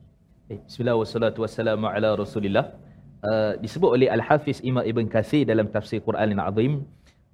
Eh, 0.51 0.60
Bismillah 0.67 0.95
wassalatu 1.01 1.43
wassalamu 1.43 1.88
ala 1.91 2.15
Rasulillah. 2.23 2.65
Uh, 3.23 3.56
disebut 3.63 3.89
oleh 3.95 4.08
Al-Hafiz 4.12 4.60
Imam 4.69 4.84
Ibn 4.84 5.06
Kathir 5.08 5.47
dalam 5.47 5.71
tafsir 5.71 6.03
Quran 6.03 6.36
yang 6.36 6.43
azim 6.43 6.71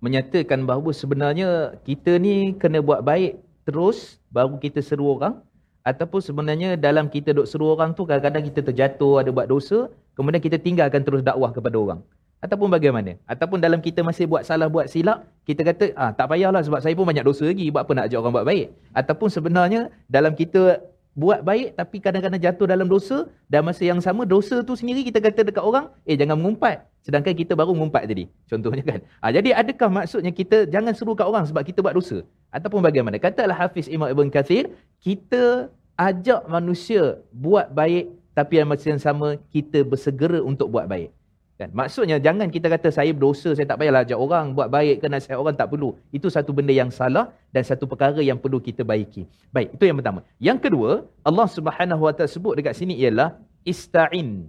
menyatakan 0.06 0.64
bahawa 0.70 0.92
sebenarnya 1.02 1.50
kita 1.88 2.22
ni 2.26 2.56
kena 2.62 2.80
buat 2.80 3.02
baik 3.02 3.42
terus 3.68 4.22
baru 4.32 4.56
kita 4.62 4.80
seru 4.80 5.06
orang 5.18 5.42
ataupun 5.84 6.22
sebenarnya 6.24 6.70
dalam 6.80 7.12
kita 7.16 7.36
duk 7.38 7.48
seru 7.52 7.74
orang 7.74 7.92
tu 7.98 8.08
kadang-kadang 8.08 8.44
kita 8.48 8.62
terjatuh 8.70 9.14
ada 9.22 9.30
buat 9.34 9.48
dosa 9.52 9.92
kemudian 10.16 10.40
kita 10.40 10.58
tinggalkan 10.62 11.04
terus 11.04 11.26
dakwah 11.26 11.52
kepada 11.52 11.76
orang 11.76 12.00
ataupun 12.40 12.68
bagaimana? 12.72 13.20
Ataupun 13.28 13.60
dalam 13.60 13.80
kita 13.84 14.04
masih 14.04 14.26
buat 14.28 14.44
salah 14.48 14.72
buat 14.72 14.88
silap 14.88 15.28
kita 15.44 15.62
kata 15.66 15.86
ah 15.98 16.12
tak 16.14 16.30
payahlah 16.30 16.62
sebab 16.62 16.80
saya 16.84 16.94
pun 16.94 17.06
banyak 17.10 17.26
dosa 17.26 17.48
lagi. 17.48 17.68
Buat 17.74 17.84
apa 17.88 17.92
nak 17.98 18.06
ajak 18.10 18.20
orang 18.22 18.34
buat 18.38 18.46
baik? 18.48 18.66
Ataupun 18.94 19.28
sebenarnya 19.34 19.82
dalam 20.06 20.34
kita 20.38 20.78
buat 21.18 21.42
baik 21.44 21.76
tapi 21.76 21.98
kadang-kadang 22.00 22.40
jatuh 22.40 22.70
dalam 22.70 22.88
dosa 22.88 23.28
dan 23.52 23.66
masa 23.68 23.84
yang 23.84 24.00
sama 24.00 24.24
dosa 24.24 24.64
tu 24.64 24.78
sendiri 24.78 25.04
kita 25.04 25.20
kata 25.20 25.42
dekat 25.44 25.64
orang 25.66 25.92
eh 26.08 26.16
jangan 26.16 26.40
mengumpat. 26.40 26.86
Sedangkan 27.04 27.34
kita 27.34 27.58
baru 27.60 27.76
mengumpat 27.76 28.08
tadi 28.08 28.30
contohnya 28.48 28.84
kan. 28.86 29.00
Ah 29.24 29.34
jadi 29.36 29.52
adakah 29.52 29.90
maksudnya 29.90 30.32
kita 30.32 30.70
jangan 30.70 30.94
seru 30.96 31.18
kat 31.18 31.28
orang 31.28 31.44
sebab 31.50 31.66
kita 31.66 31.84
buat 31.84 31.98
dosa? 31.98 32.24
Ataupun 32.54 32.80
bagaimana? 32.80 33.20
Katalah 33.20 33.58
Hafiz 33.58 33.92
Imam 33.92 34.08
Ibn 34.08 34.32
Kathir 34.32 34.72
kita 35.04 35.74
ajak 36.00 36.48
manusia 36.48 37.20
buat 37.36 37.68
baik 37.74 38.16
tapi 38.32 38.62
yang 38.62 38.72
masa 38.72 38.86
yang 38.88 39.02
sama 39.04 39.36
kita 39.52 39.84
bersegera 39.84 40.40
untuk 40.40 40.72
buat 40.72 40.88
baik 40.88 41.12
Kan? 41.60 41.76
Maksudnya 41.76 42.24
jangan 42.24 42.48
kita 42.48 42.72
kata 42.72 42.88
saya 42.88 43.12
berdosa, 43.12 43.52
saya 43.52 43.68
tak 43.68 43.84
payahlah 43.84 44.08
ajak 44.08 44.16
orang 44.16 44.56
buat 44.56 44.72
baik 44.72 45.04
ke 45.04 45.12
nasihat 45.12 45.36
orang 45.36 45.60
tak 45.60 45.68
perlu. 45.68 45.92
Itu 46.16 46.32
satu 46.32 46.56
benda 46.56 46.72
yang 46.72 46.88
salah 46.88 47.36
dan 47.52 47.68
satu 47.68 47.84
perkara 47.84 48.24
yang 48.24 48.40
perlu 48.40 48.64
kita 48.64 48.88
baiki. 48.88 49.28
Baik, 49.52 49.76
itu 49.76 49.84
yang 49.84 50.00
pertama. 50.00 50.24
Yang 50.40 50.72
kedua, 50.72 51.04
Allah 51.20 51.48
Subhanahu 51.52 52.08
Wa 52.08 52.16
Taala 52.16 52.32
sebut 52.32 52.56
dekat 52.56 52.80
sini 52.80 52.96
ialah 52.96 53.36
ista'in. 53.68 54.48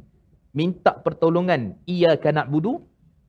Minta 0.55 0.95
pertolongan. 1.03 1.75
Iyyaka 1.83 2.31
na'budu 2.31 2.79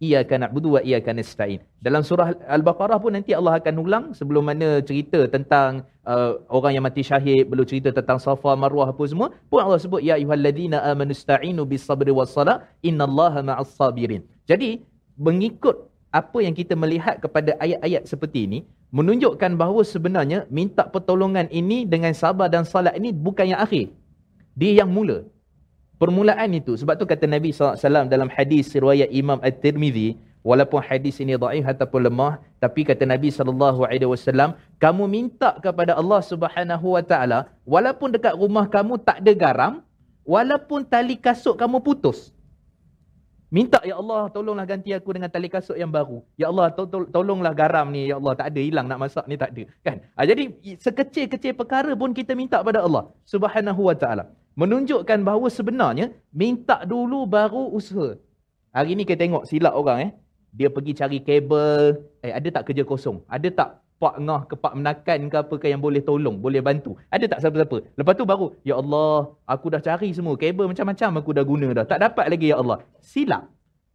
iyyaka 0.02 0.36
na'budu 0.42 0.76
wa 0.76 0.82
iyyaka 0.82 1.14
nasta'in. 1.14 1.62
Dalam 1.78 2.02
surah 2.02 2.34
Al-Baqarah 2.50 2.98
pun 2.98 3.14
nanti 3.14 3.38
Allah 3.38 3.62
akan 3.62 3.76
ulang 3.78 4.06
sebelum 4.18 4.50
mana 4.50 4.82
cerita 4.82 5.30
tentang 5.30 5.86
uh, 6.10 6.42
orang 6.50 6.76
yang 6.76 6.84
mati 6.84 7.06
syahid, 7.06 7.46
belum 7.46 7.66
cerita 7.70 7.94
tentang 7.94 8.18
Safa, 8.18 8.58
Marwah 8.58 8.90
apa 8.90 9.04
semua, 9.06 9.30
pun 9.48 9.62
Allah 9.62 9.78
sebut 9.78 10.02
ya 10.02 10.18
ayyuhalladzina 10.18 10.82
amanu 10.90 11.14
sta'inu 11.14 11.62
bis-sabri 11.70 12.10
was-salah 12.10 12.66
innallaha 12.82 13.46
ma'as 13.46 13.70
sabirin. 13.78 14.26
Jadi 14.50 14.82
mengikut 15.22 15.88
apa 16.12 16.38
yang 16.44 16.58
kita 16.58 16.74
melihat 16.76 17.22
kepada 17.24 17.56
ayat-ayat 17.62 18.04
seperti 18.10 18.50
ini 18.50 18.60
menunjukkan 18.92 19.56
bahawa 19.56 19.88
sebenarnya 19.88 20.44
minta 20.52 20.84
pertolongan 20.84 21.48
ini 21.48 21.88
dengan 21.88 22.12
sabar 22.12 22.52
dan 22.52 22.68
salat 22.68 22.98
ini 23.00 23.16
bukan 23.16 23.56
yang 23.56 23.62
akhir. 23.64 23.88
Dia 24.60 24.84
yang 24.84 24.92
mula 24.92 25.24
permulaan 26.02 26.50
itu. 26.58 26.74
Sebab 26.74 26.98
tu 26.98 27.06
kata 27.06 27.30
Nabi 27.30 27.54
SAW 27.54 28.10
dalam 28.10 28.26
hadis 28.34 28.74
riwayat 28.74 29.14
Imam 29.14 29.38
At-Tirmidhi, 29.46 30.18
walaupun 30.42 30.82
hadis 30.82 31.22
ini 31.22 31.38
dhaif 31.38 31.62
ataupun 31.62 32.10
lemah, 32.10 32.42
tapi 32.58 32.82
kata 32.82 33.06
Nabi 33.06 33.30
SAW, 33.30 34.58
kamu 34.82 35.04
minta 35.06 35.62
kepada 35.62 35.94
Allah 35.94 36.26
Subhanahu 36.26 36.98
Wa 36.98 37.04
Taala, 37.06 37.54
walaupun 37.70 38.18
dekat 38.18 38.34
rumah 38.34 38.66
kamu 38.66 38.98
tak 39.06 39.22
ada 39.22 39.34
garam, 39.38 39.74
walaupun 40.26 40.82
tali 40.90 41.22
kasut 41.22 41.54
kamu 41.54 41.78
putus. 41.86 42.34
Minta 43.52 43.84
ya 43.84 44.00
Allah 44.00 44.32
tolonglah 44.32 44.64
ganti 44.64 44.96
aku 44.96 45.12
dengan 45.12 45.28
tali 45.28 45.52
kasut 45.52 45.76
yang 45.76 45.92
baru. 45.92 46.24
Ya 46.40 46.48
Allah 46.48 46.72
to- 46.72 46.88
to- 46.88 47.12
tolonglah 47.12 47.52
garam 47.52 47.92
ni 47.92 48.08
ya 48.08 48.16
Allah 48.16 48.32
tak 48.32 48.48
ada 48.48 48.62
hilang 48.64 48.88
nak 48.88 48.96
masak 49.04 49.28
ni 49.28 49.36
tak 49.36 49.52
ada 49.52 49.68
kan. 49.84 50.00
Ha, 50.16 50.24
jadi 50.24 50.56
sekecil-kecil 50.80 51.60
perkara 51.60 51.92
pun 52.00 52.16
kita 52.16 52.32
minta 52.32 52.64
pada 52.64 52.80
Allah 52.80 53.12
Subhanahu 53.28 53.92
wa 53.92 53.92
taala. 53.92 54.32
Menunjukkan 54.60 55.24
bahawa 55.24 55.48
sebenarnya 55.48 56.12
minta 56.36 56.84
dulu 56.84 57.24
baru 57.24 57.72
usaha. 57.72 58.20
Hari 58.76 59.00
ni 59.00 59.08
kita 59.08 59.24
tengok 59.24 59.48
silap 59.48 59.76
orang 59.76 60.00
eh. 60.08 60.12
Dia 60.52 60.68
pergi 60.68 60.92
cari 60.92 61.24
kabel, 61.24 62.04
eh 62.20 62.36
ada 62.36 62.48
tak 62.52 62.68
kerja 62.68 62.84
kosong? 62.84 63.24
Ada 63.32 63.48
tak 63.56 63.70
pak 64.02 64.20
ngah 64.20 64.42
ke 64.50 64.60
pak 64.60 64.74
menakan 64.76 65.20
ke 65.32 65.38
apa 65.40 65.56
ke 65.56 65.72
yang 65.72 65.80
boleh 65.80 66.04
tolong, 66.04 66.36
boleh 66.36 66.60
bantu? 66.60 67.00
Ada 67.08 67.32
tak 67.32 67.40
siapa-siapa? 67.40 67.96
Lepas 67.96 68.14
tu 68.20 68.28
baru, 68.28 68.52
ya 68.68 68.76
Allah, 68.76 69.32
aku 69.48 69.72
dah 69.72 69.80
cari 69.80 70.12
semua 70.12 70.36
kabel 70.36 70.68
macam-macam 70.68 71.24
aku 71.24 71.32
dah 71.32 71.46
guna 71.48 71.68
dah. 71.72 71.86
Tak 71.88 72.00
dapat 72.04 72.26
lagi 72.28 72.52
ya 72.52 72.60
Allah. 72.60 72.84
Silap. 73.00 73.48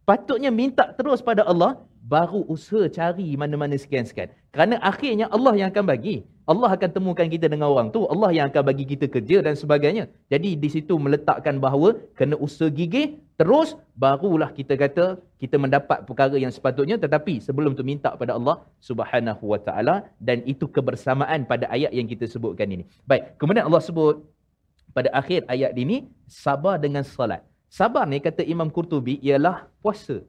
Patutnya 0.09 0.49
minta 0.49 0.89
terus 0.97 1.21
pada 1.21 1.45
Allah, 1.45 1.77
baru 2.01 2.41
usaha 2.49 2.89
cari 2.89 3.37
mana-mana 3.37 3.77
sekian-sekian. 3.77 4.33
Kerana 4.49 4.81
akhirnya 4.81 5.29
Allah 5.29 5.53
yang 5.53 5.69
akan 5.69 5.85
bagi. 5.85 6.25
Allah 6.47 6.69
akan 6.79 6.89
temukan 6.95 7.27
kita 7.27 7.51
dengan 7.51 7.67
orang 7.67 7.91
tu. 7.91 8.07
Allah 8.07 8.31
yang 8.31 8.47
akan 8.47 8.63
bagi 8.63 8.87
kita 8.87 9.11
kerja 9.11 9.43
dan 9.43 9.59
sebagainya. 9.59 10.07
Jadi 10.31 10.55
di 10.55 10.69
situ 10.71 10.95
meletakkan 10.95 11.59
bahawa 11.59 11.99
kena 12.15 12.39
usaha 12.39 12.71
gigih, 12.71 13.19
terus 13.35 13.75
barulah 13.99 14.55
kita 14.55 14.79
kata 14.79 15.19
kita 15.43 15.59
mendapat 15.59 16.07
perkara 16.07 16.39
yang 16.39 16.47
sepatutnya. 16.47 16.95
Tetapi 16.95 17.43
sebelum 17.43 17.75
tu 17.75 17.83
minta 17.83 18.15
pada 18.15 18.39
Allah 18.39 18.63
subhanahu 18.79 19.43
wa 19.43 19.59
ta'ala 19.59 20.07
dan 20.23 20.39
itu 20.47 20.71
kebersamaan 20.71 21.43
pada 21.43 21.67
ayat 21.67 21.91
yang 21.91 22.07
kita 22.07 22.23
sebutkan 22.31 22.71
ini. 22.71 22.87
Baik, 23.03 23.35
kemudian 23.35 23.67
Allah 23.67 23.83
sebut 23.83 24.23
pada 24.95 25.11
akhir 25.11 25.43
ayat 25.51 25.75
ini, 25.75 26.07
sabar 26.31 26.79
dengan 26.79 27.03
salat. 27.03 27.43
Sabar 27.67 28.07
ni 28.07 28.23
kata 28.23 28.47
Imam 28.47 28.71
Qurtubi 28.71 29.19
ialah 29.19 29.67
puasa. 29.83 30.23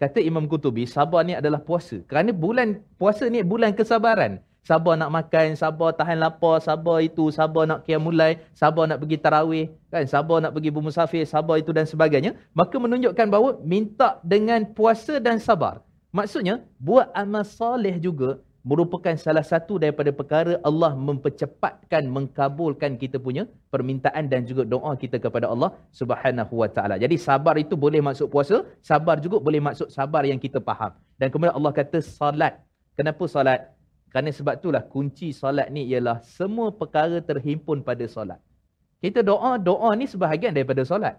Kata 0.00 0.24
Imam 0.24 0.48
Qurtubi, 0.48 0.88
sabar 0.88 1.20
ni 1.28 1.36
adalah 1.36 1.60
puasa. 1.60 2.00
Kerana 2.08 2.32
bulan 2.32 2.80
puasa 2.96 3.28
ni 3.28 3.44
bulan 3.44 3.76
kesabaran. 3.76 4.40
Sabar 4.62 4.94
nak 4.94 5.10
makan, 5.10 5.58
sabar 5.58 5.90
tahan 5.90 6.22
lapar, 6.22 6.62
sabar 6.62 7.02
itu, 7.02 7.34
sabar 7.34 7.66
nak 7.66 7.82
qiyamulai, 7.82 8.38
sabar 8.54 8.86
nak 8.86 9.02
pergi 9.02 9.18
tarawih, 9.18 9.66
kan? 9.90 10.06
Sabar 10.06 10.38
nak 10.38 10.54
pergi 10.54 10.70
bermusafir, 10.70 11.26
sabar 11.26 11.58
itu 11.58 11.74
dan 11.74 11.82
sebagainya. 11.82 12.38
Maka 12.54 12.78
menunjukkan 12.78 13.26
bahawa 13.26 13.58
minta 13.66 14.22
dengan 14.22 14.62
puasa 14.70 15.18
dan 15.18 15.42
sabar. 15.42 15.82
Maksudnya, 16.14 16.62
buat 16.78 17.10
amal 17.10 17.42
soleh 17.42 17.98
juga 17.98 18.38
merupakan 18.62 19.18
salah 19.18 19.42
satu 19.42 19.82
daripada 19.82 20.14
perkara 20.14 20.62
Allah 20.62 20.94
mempercepatkan, 20.94 22.06
mengkabulkan 22.06 22.94
kita 22.94 23.18
punya 23.18 23.50
permintaan 23.74 24.30
dan 24.30 24.46
juga 24.46 24.62
doa 24.62 24.94
kita 24.94 25.18
kepada 25.18 25.50
Allah 25.50 25.74
Subhanahu 25.90 26.62
Wa 26.62 26.70
Taala. 26.70 27.02
Jadi 27.02 27.18
sabar 27.18 27.58
itu 27.58 27.74
boleh 27.74 27.98
masuk 27.98 28.30
puasa, 28.30 28.62
sabar 28.78 29.18
juga 29.18 29.42
boleh 29.42 29.58
masuk 29.58 29.90
sabar 29.90 30.22
yang 30.22 30.38
kita 30.38 30.62
faham. 30.62 30.94
Dan 31.18 31.34
kemudian 31.34 31.58
Allah 31.58 31.74
kata 31.74 31.98
salat. 31.98 32.62
Kenapa 32.94 33.26
salat? 33.26 33.74
Kerana 34.12 34.28
sebab 34.28 34.60
itulah 34.60 34.84
kunci 34.84 35.32
solat 35.32 35.72
ni 35.72 35.88
ialah 35.88 36.20
semua 36.20 36.68
perkara 36.68 37.24
terhimpun 37.24 37.80
pada 37.80 38.04
solat. 38.04 38.36
Kita 39.00 39.24
doa, 39.24 39.56
doa 39.56 39.90
ni 39.96 40.04
sebahagian 40.04 40.52
daripada 40.52 40.84
solat. 40.84 41.16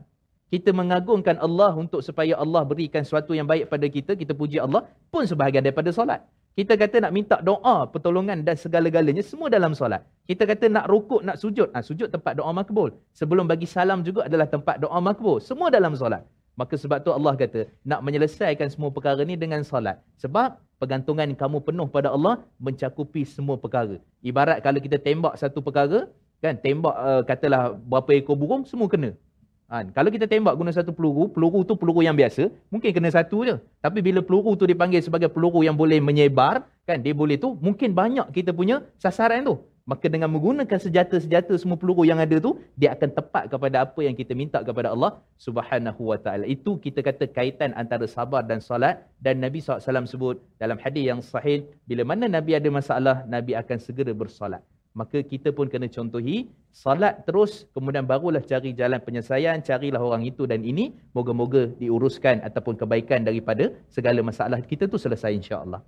Kita 0.54 0.70
mengagungkan 0.70 1.42
Allah 1.42 1.74
untuk 1.74 2.06
supaya 2.06 2.38
Allah 2.38 2.62
berikan 2.62 3.02
sesuatu 3.02 3.34
yang 3.34 3.50
baik 3.50 3.74
pada 3.74 3.90
kita, 3.90 4.14
kita 4.14 4.38
puji 4.38 4.62
Allah 4.62 4.86
pun 5.10 5.26
sebahagian 5.26 5.66
daripada 5.66 5.90
solat. 5.90 6.22
Kita 6.54 6.78
kata 6.78 7.02
nak 7.02 7.14
minta 7.18 7.42
doa, 7.42 7.90
pertolongan 7.90 8.46
dan 8.46 8.54
segala-galanya 8.54 9.26
semua 9.26 9.50
dalam 9.50 9.74
solat. 9.74 10.06
Kita 10.30 10.46
kata 10.46 10.70
nak 10.70 10.86
rukuk, 10.86 11.26
nak 11.26 11.42
sujud. 11.42 11.74
Ah, 11.74 11.82
sujud 11.82 12.14
tempat 12.14 12.38
doa 12.38 12.54
makbul. 12.54 12.94
Sebelum 13.18 13.50
bagi 13.50 13.66
salam 13.66 14.06
juga 14.06 14.30
adalah 14.30 14.46
tempat 14.46 14.78
doa 14.78 15.02
makbul. 15.02 15.42
Semua 15.42 15.74
dalam 15.74 15.98
solat. 15.98 16.22
Maka 16.54 16.78
sebab 16.78 17.02
tu 17.02 17.10
Allah 17.10 17.34
kata 17.34 17.66
nak 17.82 18.06
menyelesaikan 18.06 18.70
semua 18.70 18.94
perkara 18.94 19.26
ni 19.26 19.34
dengan 19.34 19.66
solat. 19.66 19.98
Sebab 20.22 20.62
pergantungan 20.78 21.34
kamu 21.34 21.66
penuh 21.66 21.88
pada 21.90 22.14
Allah 22.14 22.46
mencakupi 22.62 23.26
semua 23.26 23.58
perkara. 23.58 23.98
Ibarat 24.22 24.62
kalau 24.62 24.78
kita 24.78 25.02
tembak 25.02 25.34
satu 25.42 25.66
perkara, 25.66 26.06
kan 26.44 26.54
tembak 26.60 26.94
uh, 26.94 27.22
katalah 27.26 27.74
berapa 27.74 28.12
ekor 28.20 28.38
burung 28.38 28.64
semua 28.70 28.86
kena. 28.86 29.18
Kan? 29.66 29.90
Kalau 29.90 30.14
kita 30.14 30.30
tembak 30.30 30.54
guna 30.54 30.70
satu 30.70 30.94
peluru, 30.94 31.26
peluru 31.34 31.66
tu 31.66 31.74
peluru 31.74 32.06
yang 32.06 32.14
biasa, 32.14 32.54
mungkin 32.70 32.94
kena 32.94 33.10
satu 33.10 33.42
je. 33.42 33.58
Tapi 33.82 34.06
bila 34.06 34.22
peluru 34.22 34.54
tu 34.54 34.70
dipanggil 34.70 35.02
sebagai 35.02 35.34
peluru 35.34 35.66
yang 35.66 35.74
boleh 35.74 35.98
menyebar, 35.98 36.70
kan 36.86 37.02
dia 37.02 37.18
boleh 37.18 37.42
tu, 37.42 37.58
mungkin 37.58 37.98
banyak 37.98 38.30
kita 38.30 38.54
punya 38.54 38.86
sasaran 39.02 39.42
tu. 39.42 39.58
Maka 39.84 40.08
dengan 40.08 40.32
menggunakan 40.32 40.80
senjata-senjata 40.80 41.60
semua 41.60 41.76
peluru 41.76 42.08
yang 42.08 42.16
ada 42.16 42.40
tu, 42.40 42.56
dia 42.80 42.96
akan 42.96 43.10
tepat 43.20 43.44
kepada 43.52 43.84
apa 43.84 44.00
yang 44.00 44.16
kita 44.16 44.32
minta 44.32 44.64
kepada 44.64 44.96
Allah 44.96 45.20
Subhanahu 45.36 46.08
Wa 46.08 46.18
Taala. 46.24 46.48
Itu 46.48 46.80
kita 46.80 47.04
kata 47.04 47.28
kaitan 47.28 47.76
antara 47.76 48.08
sabar 48.08 48.48
dan 48.48 48.64
solat. 48.64 49.04
Dan 49.20 49.44
Nabi 49.44 49.60
SAW 49.60 50.08
sebut 50.08 50.40
dalam 50.56 50.80
hadis 50.80 51.04
yang 51.04 51.20
sahih, 51.20 51.68
bila 51.84 52.08
mana 52.08 52.32
Nabi 52.32 52.56
ada 52.56 52.70
masalah, 52.72 53.28
Nabi 53.28 53.60
akan 53.60 53.78
segera 53.84 54.16
bersolat. 54.16 54.64
Maka 54.96 55.20
kita 55.20 55.52
pun 55.52 55.68
kena 55.74 55.92
contohi 55.92 56.48
salat 56.72 57.26
terus 57.28 57.66
kemudian 57.76 58.06
barulah 58.06 58.42
cari 58.52 58.78
jalan 58.78 59.02
penyelesaian 59.02 59.58
carilah 59.66 59.98
orang 59.98 60.24
itu 60.32 60.46
dan 60.46 60.62
ini 60.62 60.94
moga-moga 61.18 61.66
diuruskan 61.82 62.46
ataupun 62.46 62.78
kebaikan 62.78 63.26
daripada 63.26 63.74
segala 63.90 64.22
masalah 64.22 64.62
kita 64.62 64.86
tu 64.86 65.02
selesai 65.02 65.34
insya-Allah 65.34 65.82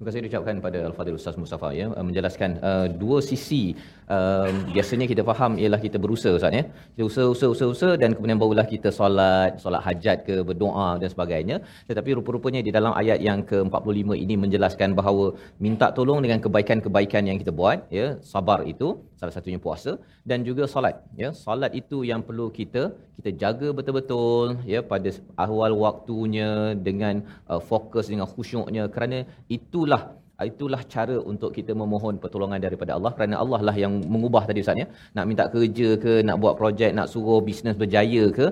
Terima 0.00 0.16
kasih 0.16 0.24
diucapkan 0.24 0.56
kepada 0.64 0.78
Al-Fadhil 0.88 1.20
Ustaz 1.20 1.36
Mustafa 1.36 1.76
ya. 1.76 1.92
Menjelaskan 1.92 2.56
uh, 2.64 2.88
dua 2.88 3.20
sisi 3.20 3.76
uh, 4.16 4.48
biasanya 4.74 5.06
kita 5.12 5.22
faham 5.30 5.52
ialah 5.62 5.80
kita 5.86 5.98
berusaha 6.04 6.32
Ustaz 6.38 6.56
ya. 6.58 6.64
Kita 6.94 7.04
usaha 7.10 7.26
usaha 7.34 7.50
usaha 7.54 7.68
usaha 7.74 7.92
dan 8.02 8.10
kemudian 8.16 8.38
barulah 8.42 8.66
kita 8.74 8.90
solat, 8.98 9.52
solat 9.64 9.82
hajat 9.86 10.18
ke 10.28 10.34
berdoa 10.48 10.88
dan 11.02 11.08
sebagainya. 11.14 11.56
Tetapi 11.90 12.10
rupa-rupanya 12.18 12.62
di 12.66 12.72
dalam 12.76 12.92
ayat 13.02 13.20
yang 13.28 13.40
ke-45 13.50 14.08
ini 14.24 14.34
menjelaskan 14.44 14.98
bahawa 15.00 15.26
minta 15.66 15.88
tolong 15.98 16.20
dengan 16.24 16.40
kebaikan-kebaikan 16.44 17.22
yang 17.30 17.38
kita 17.42 17.54
buat 17.60 17.78
ya, 17.98 18.06
sabar 18.32 18.60
itu 18.72 18.88
salah 19.20 19.34
satunya 19.36 19.60
puasa 19.66 19.92
dan 20.30 20.40
juga 20.48 20.64
solat 20.74 20.96
ya. 21.22 21.30
Solat 21.44 21.72
itu 21.82 22.00
yang 22.10 22.22
perlu 22.28 22.48
kita 22.60 22.84
kita 23.20 23.30
jaga 23.42 23.68
betul-betul 23.78 24.64
ya 24.72 24.80
pada 24.92 25.10
awal 25.46 25.72
waktunya 25.84 26.50
dengan 26.88 27.14
uh, 27.52 27.60
fokus 27.70 28.06
dengan 28.12 28.26
khusyuknya 28.32 28.84
kerana 28.94 29.18
itulah 29.56 30.02
itulah 30.48 30.82
cara 30.94 31.16
untuk 31.30 31.50
kita 31.58 31.72
memohon 31.82 32.16
pertolongan 32.22 32.60
daripada 32.66 32.92
Allah. 32.96 33.12
Kerana 33.16 33.36
Allah 33.44 33.60
lah 33.68 33.76
yang 33.84 33.94
mengubah 34.14 34.42
tadi 34.48 34.64
Ustaz 34.64 34.82
ya. 34.82 34.86
Nak 35.16 35.24
minta 35.30 35.44
kerja 35.54 35.88
ke 36.04 36.12
nak 36.28 36.38
buat 36.42 36.54
projek 36.60 36.92
nak 36.98 37.08
suruh 37.12 37.40
bisnes 37.48 37.76
berjaya 37.82 38.24
ke 38.38 38.46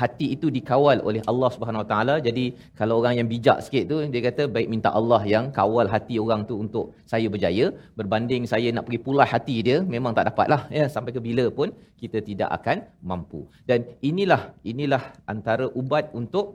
hati 0.00 0.26
itu 0.36 0.46
dikawal 0.56 0.98
oleh 1.08 1.22
Allah 1.30 1.50
Subhanahu 1.54 1.82
Wa 1.82 1.88
Taala. 1.92 2.14
Jadi 2.26 2.44
kalau 2.80 2.94
orang 3.00 3.14
yang 3.18 3.28
bijak 3.32 3.58
sikit 3.66 3.84
tu 3.92 3.96
dia 4.14 4.22
kata 4.28 4.42
baik 4.56 4.68
minta 4.74 4.90
Allah 5.00 5.20
yang 5.34 5.44
kawal 5.58 5.88
hati 5.94 6.16
orang 6.24 6.42
tu 6.50 6.56
untuk 6.64 6.92
saya 7.12 7.26
berjaya. 7.34 7.66
Berbanding 8.00 8.44
saya 8.52 8.68
nak 8.76 8.84
pergi 8.88 9.00
pulas 9.06 9.28
hati 9.34 9.56
dia 9.68 9.78
memang 9.94 10.12
tak 10.18 10.28
dapat 10.30 10.46
lah 10.52 10.62
ya. 10.78 10.84
Sampai 10.96 11.16
ke 11.16 11.22
bila 11.28 11.46
pun 11.58 11.70
kita 12.02 12.20
tidak 12.28 12.50
akan 12.58 12.84
mampu. 13.10 13.42
Dan 13.70 13.88
inilah 14.10 14.42
inilah 14.72 15.02
antara 15.34 15.66
ubat 15.80 16.12
untuk 16.20 16.46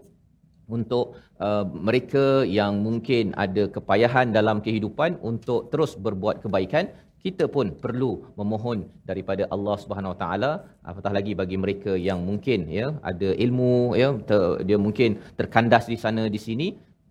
untuk 0.78 1.06
uh, 1.46 1.66
mereka 1.88 2.26
yang 2.60 2.74
mungkin 2.88 3.36
ada 3.46 3.64
kepayahan 3.76 4.28
dalam 4.38 4.60
kehidupan 4.66 5.20
untuk 5.32 5.70
terus 5.72 5.94
berbuat 6.06 6.38
kebaikan 6.46 6.88
kita 7.26 7.46
pun 7.56 7.70
perlu 7.84 8.12
memohon 8.40 8.80
daripada 9.10 9.44
Allah 9.56 9.76
Subhanahu 9.84 10.14
Wa 10.14 10.20
Taala 10.22 10.52
apatah 10.92 11.14
lagi 11.18 11.34
bagi 11.42 11.58
mereka 11.64 11.94
yang 12.08 12.20
mungkin 12.30 12.66
ya 12.80 12.88
ada 13.12 13.30
ilmu 13.46 13.94
ya 14.02 14.10
ter, 14.30 14.42
dia 14.68 14.78
mungkin 14.86 15.22
terkandas 15.40 15.86
di 15.94 15.98
sana 16.04 16.26
di 16.36 16.40
sini 16.48 16.68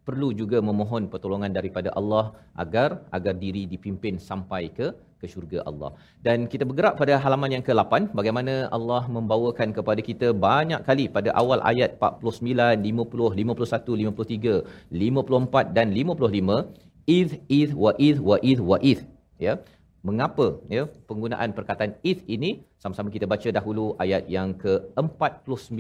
perlu 0.09 0.29
juga 0.41 0.59
memohon 0.69 1.05
pertolongan 1.13 1.53
daripada 1.59 1.91
Allah 1.99 2.25
agar 2.63 2.91
agar 3.17 3.35
diri 3.45 3.63
dipimpin 3.73 4.17
sampai 4.29 4.63
ke 4.79 4.89
ke 5.21 5.27
syurga 5.33 5.59
Allah. 5.71 5.91
Dan 6.27 6.49
kita 6.53 6.65
bergerak 6.69 6.95
pada 7.01 7.15
halaman 7.25 7.51
yang 7.55 7.65
ke-8 7.69 8.17
bagaimana 8.19 8.55
Allah 8.77 9.03
membawakan 9.17 9.71
kepada 9.79 10.01
kita 10.11 10.29
banyak 10.47 10.81
kali 10.89 11.05
pada 11.17 11.31
awal 11.43 11.61
ayat 11.73 12.01
49, 12.01 12.81
50, 12.87 13.37
51, 13.43 14.01
53, 14.13 14.57
54 15.09 15.77
dan 15.77 15.87
55 15.93 17.11
id 17.19 17.31
id 17.59 17.71
wa 17.83 17.93
id 18.09 18.17
wa 18.31 18.37
id 18.53 18.61
wa 18.71 18.79
id 18.93 19.01
ya. 19.47 19.55
Mengapa 20.09 20.47
ya 20.75 20.83
penggunaan 21.09 21.53
perkataan 21.57 21.93
id 22.11 22.25
ini 22.35 22.51
sama-sama 22.83 23.13
kita 23.17 23.29
baca 23.33 23.49
dahulu 23.59 23.85
ayat 24.05 24.25
yang 24.37 24.57
ke-49 24.63 25.77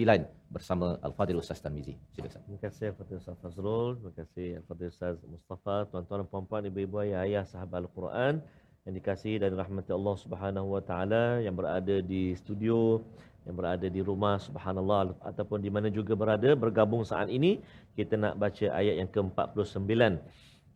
bersama 0.51 0.99
Al-Fadhil 1.07 1.39
Ustaz 1.39 1.63
Tarmizi. 1.63 1.95
Silakan. 2.11 2.43
Terima 2.43 2.61
kasih 2.67 2.87
Al-Fadhil 2.93 3.19
Ustaz 3.23 3.39
Fazrul, 3.39 3.91
terima 3.97 4.13
kasih 4.19 4.49
Al-Fadhil 4.61 4.91
Ustaz 4.91 5.17
Mustafa, 5.23 5.77
tuan-tuan 5.95 6.27
puan-puan, 6.27 6.67
ibu-ibu, 6.67 6.99
ayah-ayah, 7.07 7.47
sahabat 7.47 7.87
Al-Quran 7.87 8.43
yang 8.85 8.95
dikasihi 8.99 9.39
dan 9.39 9.55
rahmati 9.55 9.95
Allah 9.95 10.17
Subhanahu 10.19 10.69
Wa 10.75 10.83
Taala 10.83 11.25
yang 11.39 11.55
berada 11.55 12.03
di 12.03 12.35
studio, 12.35 12.99
yang 13.47 13.57
berada 13.57 13.87
di 13.89 14.01
rumah 14.05 14.37
subhanallah 14.37 15.17
ataupun 15.25 15.65
di 15.65 15.71
mana 15.73 15.89
juga 15.89 16.13
berada 16.13 16.53
bergabung 16.53 17.07
saat 17.07 17.33
ini 17.33 17.63
kita 17.97 18.19
nak 18.19 18.37
baca 18.37 18.67
ayat 18.75 19.01
yang 19.01 19.09
ke-49. 19.09 20.19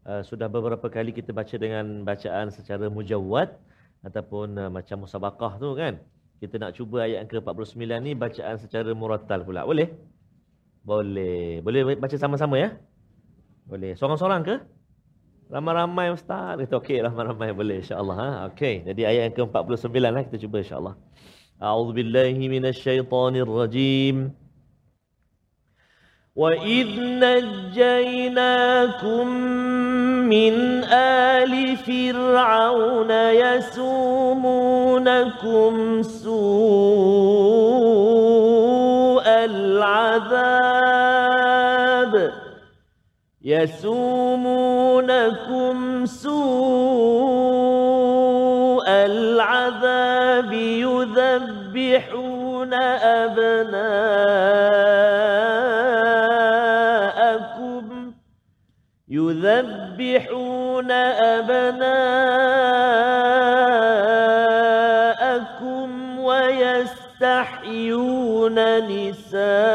Uh, 0.04 0.20
sudah 0.20 0.52
beberapa 0.52 0.86
kali 0.92 1.16
kita 1.16 1.32
baca 1.32 1.56
dengan 1.56 2.04
bacaan 2.04 2.52
secara 2.52 2.92
mujawwad 2.92 3.56
ataupun 4.04 4.52
uh, 4.60 4.68
macam 4.68 5.04
musabaqah 5.04 5.56
tu 5.56 5.72
kan. 5.76 5.96
Kita 6.44 6.60
nak 6.60 6.76
cuba 6.76 7.08
ayat 7.08 7.24
yang 7.24 7.30
ke-49 7.32 7.80
ni 8.04 8.12
bacaan 8.12 8.56
secara 8.60 8.92
murattal 8.92 9.40
pula. 9.48 9.64
Boleh? 9.64 9.88
Boleh. 10.84 11.64
Boleh 11.64 11.96
baca 11.96 12.16
sama-sama 12.20 12.60
ya? 12.60 12.76
Boleh. 13.64 13.96
Seorang-seorang 13.96 14.44
ke? 14.44 14.56
Ramai-ramai 15.48 16.12
ustaz. 16.12 16.60
Itu 16.60 16.76
okey 16.84 17.00
ramai-ramai 17.00 17.56
boleh 17.56 17.80
insya-Allah 17.80 18.16
ha. 18.20 18.28
Okey. 18.52 18.84
Jadi 18.84 19.02
ayat 19.08 19.32
yang 19.32 19.48
ke-49 19.48 19.96
lah 20.04 20.22
kita 20.28 20.36
cuba 20.44 20.60
insya-Allah. 20.60 20.94
A'udzubillahi 21.64 22.44
minasyaitonirrajim. 22.52 24.43
وَإِذْ 26.36 26.98
نَجَّيْنَاكُمْ 27.22 28.26
مِنْ 30.26 30.84
آلِ 30.90 31.76
فِرْعَوْنَ 31.76 33.10
يَسُومُونَكُمْ 33.10 34.42
سُوءَ 36.02 36.34
الْعَذَابِ 39.28 40.42
يَسُومُونَكُمْ 43.44 44.56
سُوءَ 46.06 47.54
الْعَذَابِ 48.88 50.52
يُذَبِّحُونَ 50.82 52.34
أَبْنَاءَكُمْ 53.22 54.63
يذبحون 60.14 60.90
أبناءكم 60.90 61.88
ويستحيون 66.18 67.64
نساءكم. 68.88 69.74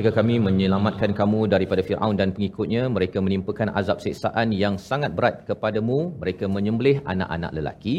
Ketika 0.00 0.16
kami 0.24 0.40
menyelamatkan 0.40 1.12
kamu 1.12 1.40
daripada 1.52 1.84
Firaun 1.84 2.16
dan 2.16 2.32
pengikutnya, 2.36 2.88
mereka 2.88 3.20
menimpakan 3.20 3.68
azab 3.80 3.98
siksaan 4.04 4.48
yang 4.48 4.80
sangat 4.80 5.12
berat 5.12 5.44
kepadamu. 5.48 6.16
Mereka 6.22 6.48
menyembelih 6.48 7.04
anak-anak 7.12 7.52
lelaki 7.58 7.96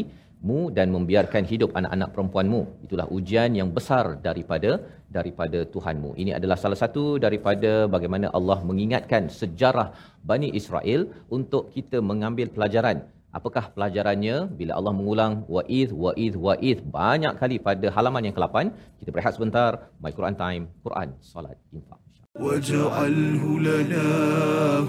mu 0.48 0.74
dan 0.78 0.90
membiarkan 0.96 1.46
hidup 1.52 1.70
anak-anak 1.78 2.10
perempuanmu. 2.10 2.62
Itulah 2.90 3.06
ujian 3.18 3.54
yang 3.60 3.70
besar 3.78 4.18
daripada 4.18 4.82
daripada 5.18 5.62
Tuhanmu. 5.62 6.18
Ini 6.18 6.42
adalah 6.42 6.58
salah 6.64 6.80
satu 6.84 7.22
daripada 7.26 7.86
bagaimana 7.86 8.34
Allah 8.34 8.58
mengingatkan 8.66 9.30
sejarah 9.30 9.94
Bani 10.26 10.50
Israel 10.58 11.06
untuk 11.30 11.70
kita 11.78 12.02
mengambil 12.02 12.50
pelajaran. 12.50 13.06
Apakah 13.37 13.69
pelajarannya 13.77 14.49
bila 14.49 14.73
Allah 14.81 14.97
mengulang 14.97 15.45
wa'id 15.45 15.93
wa'id 15.93 16.35
wa'id 16.41 16.79
banyak 16.89 17.37
kali 17.37 17.61
pada 17.61 17.87
halaman 17.93 18.25
yang 18.25 18.35
ke-8 18.37 18.57
kita 18.97 19.11
berehat 19.13 19.37
sebentar 19.37 19.93
my 20.01 20.09
Quran 20.09 20.37
time 20.41 20.73
Quran 20.81 21.13
salat 21.21 21.61
infak 21.69 22.01
واجعله 22.37 23.43
لنا 23.61 24.09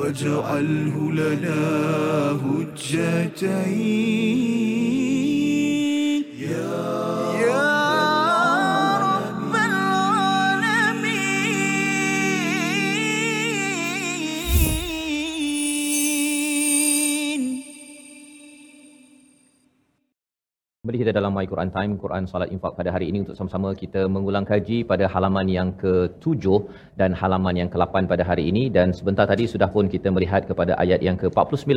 واجعله 0.00 1.12
لنا 1.12 1.60
هجتين. 2.44 4.10
My 21.40 21.46
Quran 21.52 21.70
Time, 21.76 21.92
Quran 22.02 22.24
Salat 22.30 22.50
Infak 22.54 22.72
pada 22.78 22.90
hari 22.94 23.06
ini 23.10 23.18
untuk 23.24 23.36
sama-sama 23.38 23.68
kita 23.82 24.00
mengulang 24.14 24.46
kaji 24.50 24.78
pada 24.90 25.04
halaman 25.12 25.46
yang 25.58 25.68
ke-7 25.82 26.44
dan 27.00 27.10
halaman 27.20 27.54
yang 27.60 27.70
ke-8 27.72 28.04
pada 28.12 28.24
hari 28.30 28.44
ini 28.50 28.64
dan 28.76 28.92
sebentar 28.98 29.24
tadi 29.30 29.44
sudah 29.52 29.68
pun 29.76 29.86
kita 29.94 30.08
melihat 30.16 30.44
kepada 30.50 30.74
ayat 30.84 31.00
yang 31.06 31.16
ke-49 31.22 31.72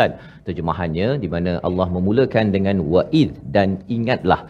terjemahannya 0.47 1.07
di 1.23 1.29
mana 1.35 1.53
Allah 1.69 1.87
memulakan 1.95 2.51
dengan 2.57 2.83
wa'id 2.95 3.31
dan 3.55 3.69
ingatlah 3.97 4.41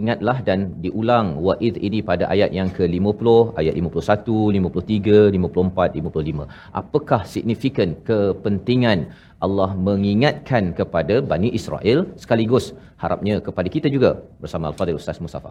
ingatlah 0.00 0.36
dan 0.48 0.58
diulang 0.84 1.26
wa'id 1.46 1.74
ini 1.86 1.98
pada 2.10 2.24
ayat 2.34 2.50
yang 2.58 2.68
ke-50, 2.76 3.26
ayat 3.60 3.74
51, 3.80 4.58
53, 4.58 5.32
54, 5.36 5.96
55. 6.00 6.44
Apakah 6.80 7.20
signifikan 7.34 7.96
kepentingan 8.08 8.98
Allah 9.46 9.70
mengingatkan 9.88 10.74
kepada 10.78 11.14
Bani 11.30 11.48
Israel 11.58 11.98
sekaligus 12.22 12.74
harapnya 13.02 13.38
kepada 13.46 13.68
kita 13.74 13.88
juga 13.96 14.10
bersama 14.42 14.64
Al-Fadhil 14.70 14.98
Ustaz 15.00 15.18
Mustafa. 15.24 15.50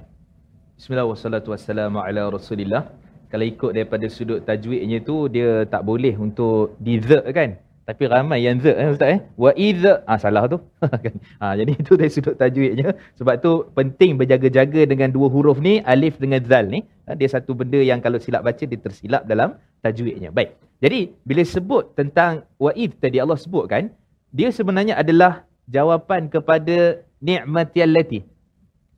Bismillah 0.78 1.08
wassalatu 1.12 1.56
wassalamu 1.56 2.00
ala 2.08 2.24
rasulillah. 2.38 2.84
Kalau 3.32 3.46
ikut 3.54 3.72
daripada 3.78 4.06
sudut 4.18 4.40
tajwidnya 4.50 5.00
tu 5.10 5.16
dia 5.36 5.64
tak 5.74 5.84
boleh 5.90 6.14
untuk 6.20 6.76
dizak 6.88 7.24
kan. 7.38 7.56
Tapi 7.88 8.04
ramai 8.12 8.44
yang 8.44 8.60
zak 8.64 8.76
eh 8.84 8.88
ustaz 8.92 9.10
eh. 9.16 9.20
Wa 9.44 9.52
idza 9.68 9.94
ah 10.12 10.20
salah 10.24 10.44
tu. 10.52 10.58
Kan? 11.04 11.16
ah 11.40 11.54
jadi 11.60 11.72
itu 11.82 11.96
dari 12.00 12.12
sudut 12.12 12.36
tajwidnya. 12.42 12.92
Sebab 13.20 13.36
tu 13.46 13.52
penting 13.80 14.20
berjaga-jaga 14.20 14.84
dengan 14.92 15.08
dua 15.16 15.32
huruf 15.32 15.64
ni 15.68 15.80
alif 15.94 16.20
dengan 16.20 16.44
zal 16.52 16.68
ni. 16.68 16.84
Ah, 17.08 17.16
dia 17.16 17.32
satu 17.32 17.56
benda 17.56 17.80
yang 17.80 18.04
kalau 18.04 18.20
silap 18.20 18.44
baca 18.44 18.64
dia 18.72 18.80
tersilap 18.86 19.24
dalam 19.32 19.56
tajwidnya. 19.80 20.36
Baik. 20.36 20.67
Jadi 20.78 21.14
bila 21.26 21.42
sebut 21.42 21.94
tentang 21.98 22.46
wa'id 22.62 22.98
tadi 23.02 23.18
Allah 23.18 23.38
sebut 23.38 23.66
kan, 23.66 23.90
dia 24.30 24.54
sebenarnya 24.54 24.98
adalah 24.98 25.48
jawapan 25.66 26.30
kepada 26.30 27.02
ni'matiyallati. 27.24 28.22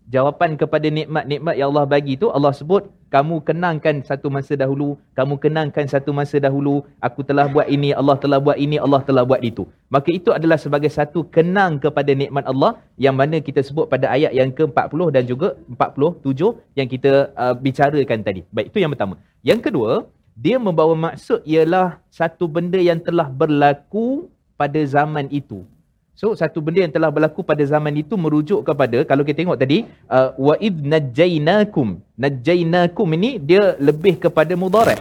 Jawapan 0.09 0.57
kepada 0.57 0.89
nikmat-nikmat 0.89 1.53
yang 1.53 1.69
Allah 1.69 1.85
bagi 1.85 2.17
tu 2.17 2.33
Allah 2.33 2.49
sebut 2.49 2.89
kamu 3.09 3.41
kenangkan 3.41 4.05
satu 4.05 4.29
masa 4.29 4.53
dahulu, 4.53 5.01
kamu 5.17 5.41
kenangkan 5.41 5.89
satu 5.89 6.13
masa 6.13 6.37
dahulu, 6.37 6.85
aku 7.01 7.25
telah 7.25 7.49
buat 7.49 7.65
ini, 7.65 7.89
Allah 7.89 8.15
telah 8.21 8.37
buat 8.37 8.57
ini, 8.61 8.77
Allah 8.77 9.01
telah 9.01 9.25
buat 9.25 9.41
itu. 9.41 9.65
Maka 9.89 10.13
itu 10.13 10.29
adalah 10.29 10.61
sebagai 10.61 10.93
satu 10.93 11.25
kenang 11.25 11.81
kepada 11.81 12.13
nikmat 12.13 12.45
Allah 12.45 12.77
yang 13.01 13.17
mana 13.17 13.41
kita 13.41 13.65
sebut 13.65 13.89
pada 13.89 14.13
ayat 14.13 14.29
yang 14.37 14.53
ke-40 14.53 15.01
dan 15.09 15.23
juga 15.25 15.57
47 15.73 16.77
yang 16.77 16.87
kita 16.87 17.33
uh, 17.33 17.57
bicarakan 17.57 18.19
tadi. 18.21 18.41
Baik, 18.53 18.69
itu 18.69 18.77
yang 18.77 18.93
pertama. 18.93 19.17
Yang 19.41 19.59
kedua, 19.65 20.05
dia 20.39 20.55
membawa 20.55 20.95
maksud 20.95 21.43
ialah 21.43 21.99
satu 22.07 22.47
benda 22.47 22.79
yang 22.79 23.03
telah 23.03 23.27
berlaku 23.27 24.31
pada 24.55 24.79
zaman 24.87 25.27
itu. 25.27 25.67
So 26.15 26.31
satu 26.31 26.63
benda 26.63 26.83
yang 26.83 26.91
telah 26.95 27.11
berlaku 27.11 27.43
pada 27.43 27.63
zaman 27.63 27.91
itu 27.99 28.15
merujuk 28.15 28.63
kepada 28.63 29.03
kalau 29.03 29.23
kita 29.27 29.43
tengok 29.43 29.59
tadi 29.59 29.83
uh, 30.07 30.31
wa 30.39 30.55
id 30.59 30.79
najainakum. 30.79 31.99
Najainakum 32.15 33.07
ini 33.19 33.35
dia 33.39 33.75
lebih 33.79 34.15
kepada 34.15 34.55
mudhari'. 34.55 34.99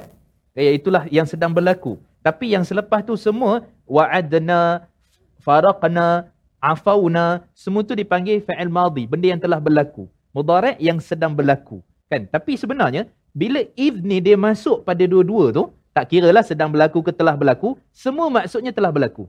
Ya 0.58 0.74
itulah 0.74 1.06
yang 1.06 1.26
sedang 1.26 1.54
berlaku. 1.54 2.02
Tapi 2.18 2.54
yang 2.54 2.66
selepas 2.66 3.06
tu 3.06 3.14
semua 3.14 3.62
wa'adna 3.86 4.90
faraqna 5.42 6.34
afauna 6.58 7.46
semua 7.54 7.86
tu 7.86 7.94
dipanggil 7.94 8.42
fa'il 8.42 8.70
madhi, 8.70 9.06
benda 9.06 9.26
yang 9.30 9.42
telah 9.42 9.62
berlaku. 9.62 10.10
Mudhari' 10.34 10.78
yang 10.82 10.98
sedang 10.98 11.30
berlaku. 11.30 11.78
Kan? 12.10 12.26
Tapi 12.26 12.58
sebenarnya 12.58 13.06
bila 13.34 13.64
id 13.74 14.04
ni 14.04 14.18
dia 14.22 14.36
masuk 14.38 14.84
pada 14.84 15.04
dua-dua 15.04 15.52
tu 15.52 15.64
tak 15.98 16.14
kiralah 16.14 16.46
sedang 16.46 16.70
berlaku 16.70 17.02
ke 17.02 17.10
telah 17.10 17.34
berlaku, 17.34 17.74
semua 17.90 18.30
maksudnya 18.30 18.70
telah 18.70 18.94
berlaku. 18.94 19.26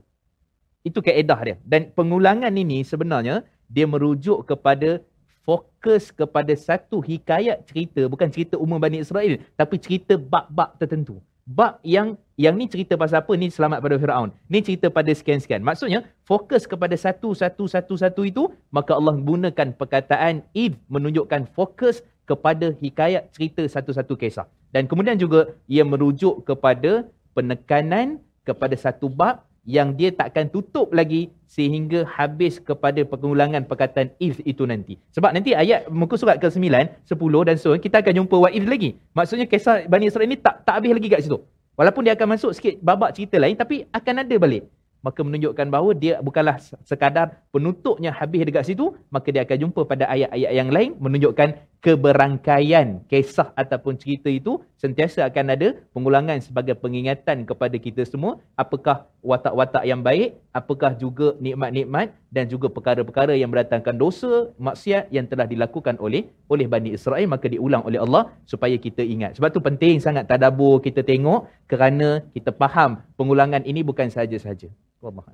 Itu 0.86 1.02
kaedah 1.02 1.40
dia. 1.42 1.56
Dan 1.66 1.90
pengulangan 1.90 2.54
ini 2.54 2.86
sebenarnya 2.86 3.42
dia 3.66 3.90
merujuk 3.90 4.46
kepada 4.46 5.02
fokus 5.42 6.14
kepada 6.14 6.52
satu 6.54 7.02
hikayat 7.02 7.66
cerita, 7.66 8.06
bukan 8.06 8.30
cerita 8.30 8.54
umum 8.54 8.78
Bani 8.78 9.02
Israel, 9.02 9.40
tapi 9.58 9.82
cerita 9.82 10.14
bab-bab 10.14 10.78
tertentu. 10.78 11.18
Bab 11.42 11.82
yang 11.82 12.14
yang 12.38 12.54
ni 12.54 12.70
cerita 12.70 12.94
pasal 12.94 13.26
apa? 13.26 13.34
Ni 13.34 13.50
selamat 13.50 13.82
pada 13.82 13.98
Firaun. 13.98 14.30
Ni 14.46 14.62
cerita 14.62 14.86
pada 14.86 15.10
sekian-sekian. 15.10 15.66
Maksudnya 15.66 16.06
fokus 16.22 16.70
kepada 16.70 16.94
satu 16.94 17.34
satu 17.34 17.66
satu 17.66 17.98
satu 17.98 18.22
itu, 18.22 18.46
maka 18.70 18.94
Allah 18.94 19.18
gunakan 19.18 19.74
perkataan 19.74 20.46
id 20.54 20.78
menunjukkan 20.86 21.50
fokus 21.50 22.06
kepada 22.30 22.70
hikayat 22.78 23.34
cerita 23.34 23.62
satu-satu 23.66 24.14
kisah. 24.14 24.46
Dan 24.70 24.86
kemudian 24.86 25.18
juga 25.18 25.50
ia 25.66 25.82
merujuk 25.82 26.46
kepada 26.46 27.10
penekanan 27.34 28.22
kepada 28.46 28.74
satu 28.78 29.10
bab 29.10 29.42
yang 29.68 29.92
dia 29.98 30.08
takkan 30.10 30.48
tutup 30.48 30.88
lagi 30.98 31.28
sehingga 31.44 32.06
habis 32.08 32.56
kepada 32.62 33.04
pengulangan 33.04 33.66
perkataan 33.68 34.08
if 34.22 34.40
itu 34.48 34.64
nanti. 34.64 34.96
Sebab 35.12 35.36
nanti 35.36 35.52
ayat 35.52 35.90
muka 35.92 36.16
surat 36.16 36.40
ke-9, 36.40 36.64
10 37.04 37.46
dan 37.48 37.56
so 37.60 37.74
kita 37.76 38.00
akan 38.00 38.24
jumpa 38.24 38.36
what 38.40 38.54
if 38.56 38.64
lagi. 38.64 38.96
Maksudnya 39.12 39.44
kisah 39.44 39.84
Bani 39.90 40.08
Israel 40.08 40.30
ni 40.30 40.38
tak 40.40 40.64
tak 40.64 40.80
habis 40.80 40.96
lagi 40.96 41.08
kat 41.12 41.20
situ. 41.26 41.38
Walaupun 41.76 42.02
dia 42.08 42.16
akan 42.16 42.36
masuk 42.36 42.52
sikit 42.56 42.74
babak 42.80 43.16
cerita 43.16 43.36
lain 43.36 43.56
tapi 43.56 43.84
akan 43.92 44.24
ada 44.24 44.36
balik. 44.40 44.64
Maka 45.00 45.20
menunjukkan 45.24 45.66
bahawa 45.72 45.96
dia 45.96 46.20
bukanlah 46.20 46.60
sekadar 46.84 47.40
penutupnya 47.48 48.12
habis 48.12 48.44
dekat 48.44 48.68
situ, 48.68 48.92
maka 49.08 49.32
dia 49.32 49.48
akan 49.48 49.56
jumpa 49.68 49.80
pada 49.88 50.04
ayat-ayat 50.12 50.52
yang 50.52 50.68
lain 50.68 50.92
menunjukkan 51.00 51.56
keberangkaian 51.80 53.00
kisah 53.08 53.56
ataupun 53.56 53.96
cerita 53.96 54.28
itu 54.28 54.60
sentiasa 54.76 55.24
akan 55.24 55.46
ada 55.56 55.68
pengulangan 55.96 56.36
sebagai 56.44 56.76
pengingatan 56.76 57.48
kepada 57.48 57.76
kita 57.80 58.04
semua 58.04 58.36
apakah 58.52 59.08
watak-watak 59.24 59.84
yang 59.88 60.04
baik, 60.04 60.36
apakah 60.52 60.92
juga 60.96 61.36
nikmat-nikmat 61.40 62.12
dan 62.28 62.44
juga 62.52 62.68
perkara-perkara 62.68 63.32
yang 63.32 63.48
mendatangkan 63.48 63.96
dosa, 63.96 64.52
maksiat 64.60 65.08
yang 65.08 65.24
telah 65.24 65.48
dilakukan 65.48 65.96
oleh 65.96 66.28
oleh 66.52 66.68
Bani 66.68 66.92
Israel 66.96 67.24
maka 67.32 67.48
diulang 67.48 67.80
oleh 67.88 67.96
Allah 67.96 68.28
supaya 68.44 68.76
kita 68.76 69.00
ingat. 69.00 69.40
Sebab 69.40 69.48
tu 69.48 69.60
penting 69.64 70.04
sangat 70.04 70.28
tadabbur 70.28 70.84
kita 70.84 71.00
tengok 71.00 71.48
kerana 71.64 72.20
kita 72.36 72.52
faham 72.52 73.00
pengulangan 73.16 73.64
ini 73.64 73.80
bukan 73.80 74.12
sahaja-sahaja. 74.12 74.68
Wallahu 75.00 75.32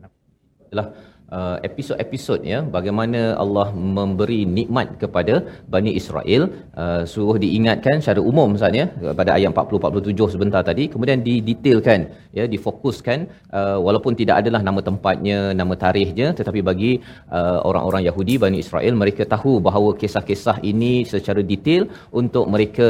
adalah 0.70 0.94
uh, 1.38 1.56
episod-episod 1.68 2.40
ya 2.52 2.58
bagaimana 2.76 3.20
Allah 3.42 3.68
memberi 3.98 4.40
nikmat 4.58 4.88
kepada 5.02 5.34
Bani 5.74 5.92
Israel. 6.00 6.42
Uh, 6.82 7.02
suruh 7.12 7.36
diingatkan 7.44 7.98
secara 8.02 8.20
umum 8.30 8.54
Ustaz 8.58 8.78
ya 8.80 8.86
pada 9.20 9.30
ayat 9.36 9.50
40 9.54 9.82
47 9.82 10.34
sebentar 10.34 10.62
tadi. 10.70 10.86
Kemudian 10.92 11.20
didetailkan 11.26 12.00
ya 12.38 12.46
difokuskan 12.54 13.18
uh, 13.58 13.78
walaupun 13.86 14.14
tidak 14.20 14.38
adalah 14.42 14.60
nama 14.68 14.80
tempatnya 14.88 15.38
nama 15.60 15.74
tarikhnya 15.84 16.30
tetapi 16.38 16.62
bagi 16.70 16.92
uh, 17.38 17.58
orang-orang 17.68 18.04
Yahudi 18.08 18.36
Bani 18.44 18.58
Israel 18.64 18.94
mereka 19.02 19.24
tahu 19.34 19.58
bahawa 19.68 19.90
kisah-kisah 20.00 20.58
ini 20.72 20.94
secara 21.14 21.42
detail 21.52 21.88
untuk 22.20 22.46
mereka 22.54 22.88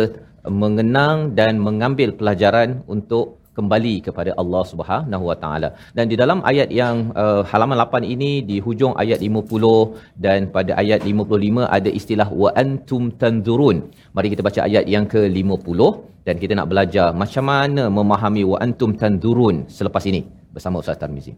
mengenang 0.63 1.35
dan 1.39 1.59
mengambil 1.59 2.15
pelajaran 2.19 2.87
untuk 2.87 3.46
kembali 3.59 3.95
kepada 4.07 4.31
Allah 4.43 4.63
Subhanahu 4.73 5.25
Wa 5.31 5.37
Taala. 5.43 5.69
Dan 5.97 6.05
di 6.13 6.17
dalam 6.23 6.39
ayat 6.51 6.69
yang 6.81 6.97
uh, 7.23 7.43
halaman 7.51 7.79
8 7.85 8.15
ini 8.15 8.31
di 8.51 8.57
hujung 8.67 8.95
ayat 9.03 9.21
50 9.29 10.21
dan 10.27 10.41
pada 10.57 10.73
ayat 10.83 11.01
55 11.11 11.77
ada 11.79 11.91
istilah 12.01 12.29
wa 12.43 12.51
antum 12.65 13.05
tanzurun. 13.23 13.79
Mari 14.17 14.31
kita 14.35 14.45
baca 14.49 14.61
ayat 14.69 14.85
yang 14.95 15.07
ke-50 15.15 15.81
dan 16.29 16.37
kita 16.43 16.53
nak 16.59 16.69
belajar 16.73 17.09
macam 17.23 17.45
mana 17.53 17.85
memahami 17.99 18.45
wa 18.53 18.59
antum 18.67 18.93
tanzurun 19.03 19.59
selepas 19.79 20.05
ini 20.13 20.23
bersama 20.55 20.83
Ustaz 20.85 20.99
Tarmizi. 21.03 21.35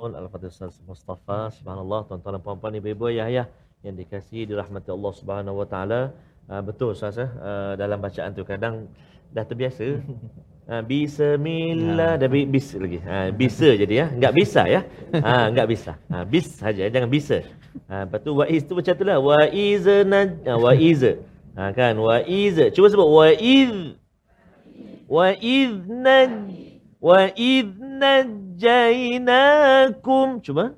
Al-Fatihul 0.00 0.52
Ustaz 0.54 0.80
Mustafa, 0.90 1.38
subhanallah, 1.56 2.08
tuan-tuan 2.08 2.32
dan 2.36 2.42
puan-puan, 2.46 2.72
ibu-ibu, 2.80 3.04
ayah-ayah 3.12 3.46
yang 3.84 3.94
dikasihi 4.00 4.48
dirahmati 4.50 4.88
Allah 4.96 5.12
Subhanahu 5.20 5.56
Wa 5.60 5.66
Taala. 5.72 6.00
Uh, 6.50 6.62
betul 6.68 6.96
Ustaz 6.96 7.20
eh? 7.24 7.30
uh, 7.48 7.72
dalam 7.82 7.98
bacaan 8.00 8.30
tu 8.38 8.42
kadang 8.52 8.88
dah 9.30 9.44
terbiasa. 9.46 10.02
Uh, 10.70 10.82
bismillah 10.90 12.18
dah 12.18 12.28
bi- 12.30 12.46
bis 12.46 12.74
lagi. 12.74 12.98
Ha, 13.02 13.30
bisa 13.30 13.74
jadi 13.74 13.94
ya. 13.94 14.10
Enggak 14.10 14.32
bisa 14.34 14.62
ya. 14.66 14.80
Ha, 15.14 15.50
enggak 15.50 15.66
bisa. 15.66 15.98
Ha, 16.06 16.22
bis 16.22 16.46
saja 16.54 16.86
jangan 16.86 17.10
bisa. 17.10 17.42
Ha, 17.86 18.06
lepas 18.06 18.20
tu 18.22 18.34
wa 18.34 18.46
iz 18.46 18.62
tu 18.66 18.74
macam 18.74 18.94
tu 18.94 19.04
lah. 19.06 19.18
Wa 19.18 19.46
iz 19.50 19.86
ha, 19.86 20.54
wa 20.58 20.72
iz. 20.74 21.02
Ha, 21.54 21.70
kan 21.74 21.94
wa 21.98 22.22
iz. 22.22 22.58
Cuba 22.74 22.86
sebut 22.86 23.06
wa 23.06 23.26
iz. 23.34 23.94
Wa 25.10 25.34
iz 25.34 25.70
naj 25.86 26.30
wa 27.02 27.30
iz 27.34 27.66
najainakum. 29.10 30.38
Cuba. 30.42 30.74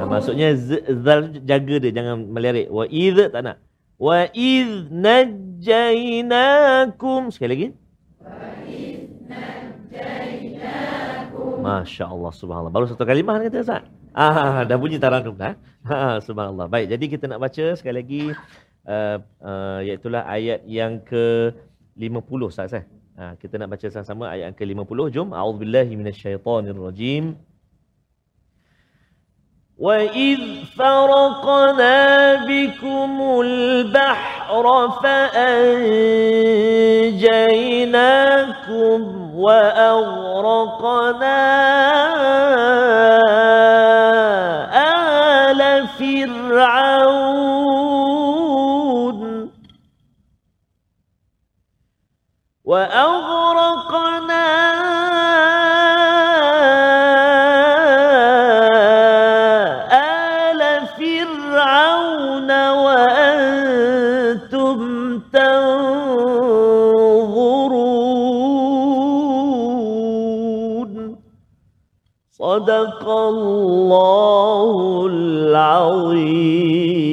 Ha, 0.00 0.06
maksudnya 0.08 0.54
z- 0.56 0.86
zal 1.04 1.28
jaga 1.44 1.76
dia 1.82 1.92
jangan 1.92 2.24
melirik. 2.24 2.70
Wa 2.70 2.86
iz 2.88 3.18
tak 3.18 3.42
nak. 3.42 3.58
Wa 4.00 4.32
iz 4.32 4.88
najainakum. 4.88 7.28
Sekali 7.28 7.52
lagi. 7.52 7.76
Masya 11.60 12.08
Allah, 12.08 12.32
subhanallah. 12.32 12.72
Baru 12.72 12.88
satu 12.88 13.04
kalimah 13.04 13.36
kan 13.36 13.52
kata 13.52 13.60
Ustaz? 13.60 13.84
Ah, 14.16 14.64
dah 14.64 14.80
bunyi 14.80 14.96
tarannum 14.96 15.36
dah. 15.36 15.60
Ha, 15.84 16.16
subhanallah. 16.24 16.72
Baik, 16.72 16.96
jadi 16.96 17.04
kita 17.04 17.28
nak 17.28 17.44
baca 17.44 17.76
sekali 17.76 18.00
lagi 18.00 18.32
uh, 18.88 19.20
uh, 19.44 19.84
iaitulah 19.84 20.24
ayat 20.24 20.64
yang 20.64 21.04
ke-50 21.04 22.40
Ustaz 22.48 22.72
eh. 22.72 22.88
Ha, 23.20 23.36
kita 23.36 23.60
nak 23.60 23.76
baca 23.76 23.84
sama-sama 23.92 24.32
ayat 24.32 24.48
yang 24.48 24.56
ke-50. 24.56 25.12
Jom. 25.12 25.36
A'udzubillahi 25.36 25.92
minasyaitonirrajim. 25.92 27.36
وَإِذْ 29.80 30.40
فَرَقْنَا 30.78 32.34
بِكُمُ 32.44 33.40
الْبَحْرَ 33.40 34.90
فَأَنْجَيْنَاكُمْ 35.02 36.00
وَأَغْرَقْنَا 39.34 40.20
آلَ 45.50 45.88
فِرْعَوْنَ 45.88 47.60
وَأَغْرَقْنَا 52.64 53.09
azim. 76.00 77.10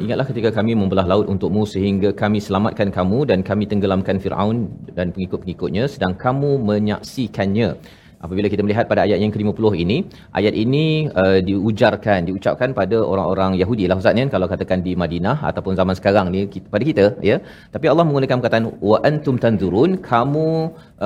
Ingatlah 0.00 0.26
ketika 0.32 0.50
kami 0.50 0.72
membelah 0.72 1.04
laut 1.04 1.28
untukmu 1.28 1.68
sehingga 1.68 2.16
kami 2.16 2.40
selamatkan 2.40 2.88
kamu 2.88 3.28
dan 3.28 3.44
kami 3.44 3.68
tenggelamkan 3.68 4.16
Fir'aun 4.16 4.66
dan 4.96 5.12
pengikut-pengikutnya 5.12 5.86
sedang 5.86 6.16
kamu 6.16 6.56
menyaksikannya. 6.56 7.76
Apabila 8.24 8.48
kita 8.52 8.62
melihat 8.66 8.84
pada 8.90 9.00
ayat 9.06 9.18
yang 9.22 9.32
ke-50 9.34 9.64
ini, 9.84 9.96
ayat 10.38 10.54
ini 10.62 10.84
uh, 11.20 11.38
diujarkan, 11.48 12.18
diucapkan 12.28 12.70
pada 12.78 12.96
orang-orang 13.12 13.56
Yahudi 13.60 13.84
lah 13.90 13.96
Ustaz 14.00 14.16
ni 14.18 14.24
kalau 14.34 14.46
katakan 14.52 14.84
di 14.86 14.92
Madinah 15.02 15.36
ataupun 15.50 15.72
zaman 15.80 15.96
sekarang 16.00 16.28
ni 16.34 16.40
kita, 16.54 16.66
pada 16.74 16.84
kita 16.90 17.04
ya. 17.30 17.36
Tapi 17.74 17.86
Allah 17.92 18.04
menggunakan 18.08 18.36
perkataan 18.40 18.66
wa 18.90 18.98
antum 19.10 19.36
tanzurun, 19.44 19.92
kamu 20.10 20.48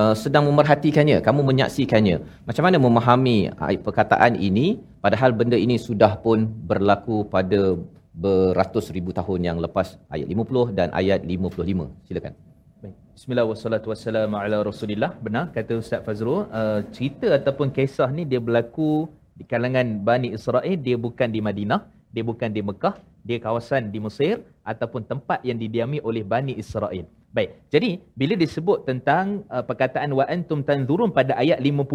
uh, 0.00 0.14
sedang 0.22 0.44
memerhatikannya, 0.50 1.18
kamu 1.28 1.40
menyaksikannya. 1.50 2.16
Macam 2.50 2.64
mana 2.66 2.76
memahami 2.86 3.38
perkataan 3.86 4.34
ini 4.48 4.66
padahal 5.04 5.30
benda 5.38 5.58
ini 5.66 5.78
sudah 5.88 6.12
pun 6.24 6.50
berlaku 6.70 7.18
pada 7.36 7.62
beratus 8.24 8.90
ribu 8.96 9.10
tahun 9.20 9.40
yang 9.48 9.58
lepas 9.66 9.98
ayat 10.14 10.26
50 10.26 10.78
dan 10.78 10.88
ayat 11.00 11.22
55 11.22 12.10
silakan. 12.10 12.34
Bismillah 13.14 13.46
wassalatu 13.46 13.94
wassalamu 13.94 14.34
ala 14.34 14.58
Rasulillah. 14.66 15.14
Benar 15.22 15.54
kata 15.54 15.78
Ustaz 15.78 16.02
Fazrul, 16.02 16.50
uh, 16.50 16.82
cerita 16.90 17.30
ataupun 17.30 17.70
kisah 17.70 18.10
ni 18.10 18.26
dia 18.26 18.42
berlaku 18.42 19.06
di 19.38 19.46
kalangan 19.46 20.02
Bani 20.02 20.34
Israel, 20.34 20.74
dia 20.74 20.98
bukan 20.98 21.30
di 21.30 21.38
Madinah, 21.38 21.86
dia 22.10 22.26
bukan 22.26 22.50
di 22.50 22.58
Mekah, 22.58 22.98
dia 23.22 23.38
kawasan 23.38 23.94
di 23.94 24.02
Mesir 24.02 24.42
ataupun 24.66 25.06
tempat 25.06 25.46
yang 25.46 25.62
didiami 25.62 26.02
oleh 26.02 26.26
Bani 26.26 26.58
Israel. 26.58 27.06
Baik. 27.30 27.54
Jadi 27.70 28.02
bila 28.18 28.34
disebut 28.34 28.82
tentang 28.82 29.46
uh, 29.46 29.62
perkataan 29.62 30.10
wa 30.10 30.26
antum 30.26 30.66
tanzurun 30.66 31.14
pada 31.14 31.38
ayat 31.38 31.62
50, 31.62 31.86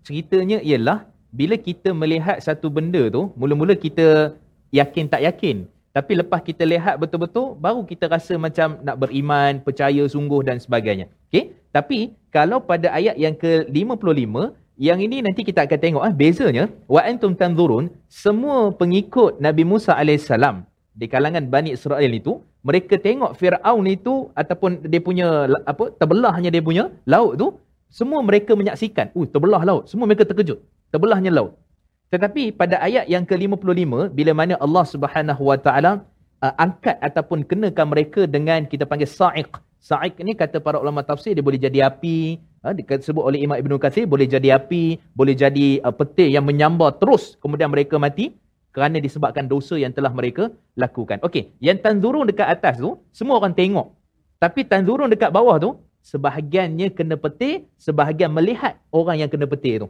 ceritanya 0.00 0.64
ialah 0.64 1.04
bila 1.28 1.60
kita 1.60 1.92
melihat 1.92 2.40
satu 2.40 2.72
benda 2.72 3.04
tu, 3.12 3.28
mula-mula 3.36 3.76
kita 3.76 4.32
yakin 4.72 5.12
tak 5.12 5.28
yakin. 5.28 5.68
Tapi 5.94 6.12
lepas 6.18 6.42
kita 6.42 6.66
lihat 6.66 6.98
betul-betul, 6.98 7.54
baru 7.64 7.86
kita 7.86 8.10
rasa 8.10 8.34
macam 8.34 8.82
nak 8.82 8.96
beriman, 8.98 9.62
percaya 9.62 10.02
sungguh 10.14 10.42
dan 10.42 10.58
sebagainya. 10.58 11.06
Okey? 11.30 11.54
Tapi 11.70 11.98
kalau 12.34 12.58
pada 12.58 12.90
ayat 12.90 13.14
yang 13.14 13.38
ke-55, 13.38 14.34
yang 14.74 14.98
ini 14.98 15.22
nanti 15.22 15.46
kita 15.46 15.60
akan 15.66 15.78
tengok 15.78 16.02
ah 16.02 16.10
bezanya 16.10 16.64
wa 16.90 17.00
antum 17.10 17.30
tanzurun 17.40 17.94
semua 18.10 18.74
pengikut 18.74 19.38
Nabi 19.38 19.62
Musa 19.62 19.94
alaihissalam 19.94 20.66
di 20.98 21.06
kalangan 21.06 21.46
Bani 21.46 21.70
Israel 21.78 22.10
itu 22.10 22.42
mereka 22.66 22.98
tengok 22.98 23.38
Firaun 23.38 23.86
itu 23.86 24.34
ataupun 24.34 24.82
dia 24.82 24.98
punya 24.98 25.46
apa 25.62 25.94
terbelahnya 25.94 26.50
dia 26.50 26.62
punya 26.68 26.90
laut 27.06 27.38
tu 27.38 27.48
semua 27.86 28.18
mereka 28.26 28.58
menyaksikan 28.58 29.14
uh 29.14 29.26
terbelah 29.30 29.62
laut 29.62 29.86
semua 29.86 30.10
mereka 30.10 30.26
terkejut 30.26 30.58
terbelahnya 30.90 31.30
laut 31.30 31.54
tetapi 32.14 32.54
pada 32.54 32.78
ayat 32.78 33.10
yang 33.10 33.26
ke-55 33.26 34.14
bila 34.14 34.32
mana 34.38 34.54
Allah 34.62 34.84
Subhanahu 34.86 35.42
Wa 35.50 35.58
Taala 35.58 36.06
uh, 36.38 36.54
angkat 36.62 36.94
ataupun 37.02 37.42
kenakan 37.42 37.90
mereka 37.90 38.30
dengan 38.30 38.62
kita 38.70 38.86
panggil 38.86 39.10
sa'iq. 39.10 39.58
Sa'iq 39.82 40.14
ni 40.22 40.38
kata 40.38 40.62
para 40.62 40.78
ulama 40.78 41.02
tafsir 41.02 41.34
dia 41.34 41.42
boleh 41.42 41.58
jadi 41.58 41.90
api, 41.90 42.38
uh, 42.62 42.70
disebut 42.70 43.18
oleh 43.18 43.42
Imam 43.42 43.58
Ibn 43.58 43.82
Kathir 43.82 44.06
boleh 44.06 44.30
jadi 44.30 44.62
api, 44.62 45.02
boleh 45.10 45.34
jadi 45.34 45.82
uh, 45.82 45.90
petir 45.90 46.30
yang 46.30 46.46
menyambar 46.46 47.02
terus 47.02 47.34
kemudian 47.42 47.66
mereka 47.66 47.98
mati 47.98 48.30
kerana 48.70 49.02
disebabkan 49.02 49.50
dosa 49.50 49.74
yang 49.74 49.90
telah 49.90 50.14
mereka 50.14 50.54
lakukan. 50.78 51.18
Okey, 51.26 51.50
yang 51.58 51.82
tanzurun 51.82 52.30
dekat 52.30 52.46
atas 52.46 52.78
tu 52.78 53.02
semua 53.10 53.42
orang 53.42 53.58
tengok. 53.58 53.90
Tapi 54.38 54.62
tanzurun 54.62 55.10
dekat 55.10 55.34
bawah 55.34 55.58
tu 55.58 55.70
sebahagiannya 56.06 56.94
kena 56.94 57.18
petir, 57.18 57.66
sebahagian 57.74 58.30
melihat 58.30 58.78
orang 58.94 59.26
yang 59.26 59.30
kena 59.30 59.50
petir 59.50 59.82
tu. 59.82 59.88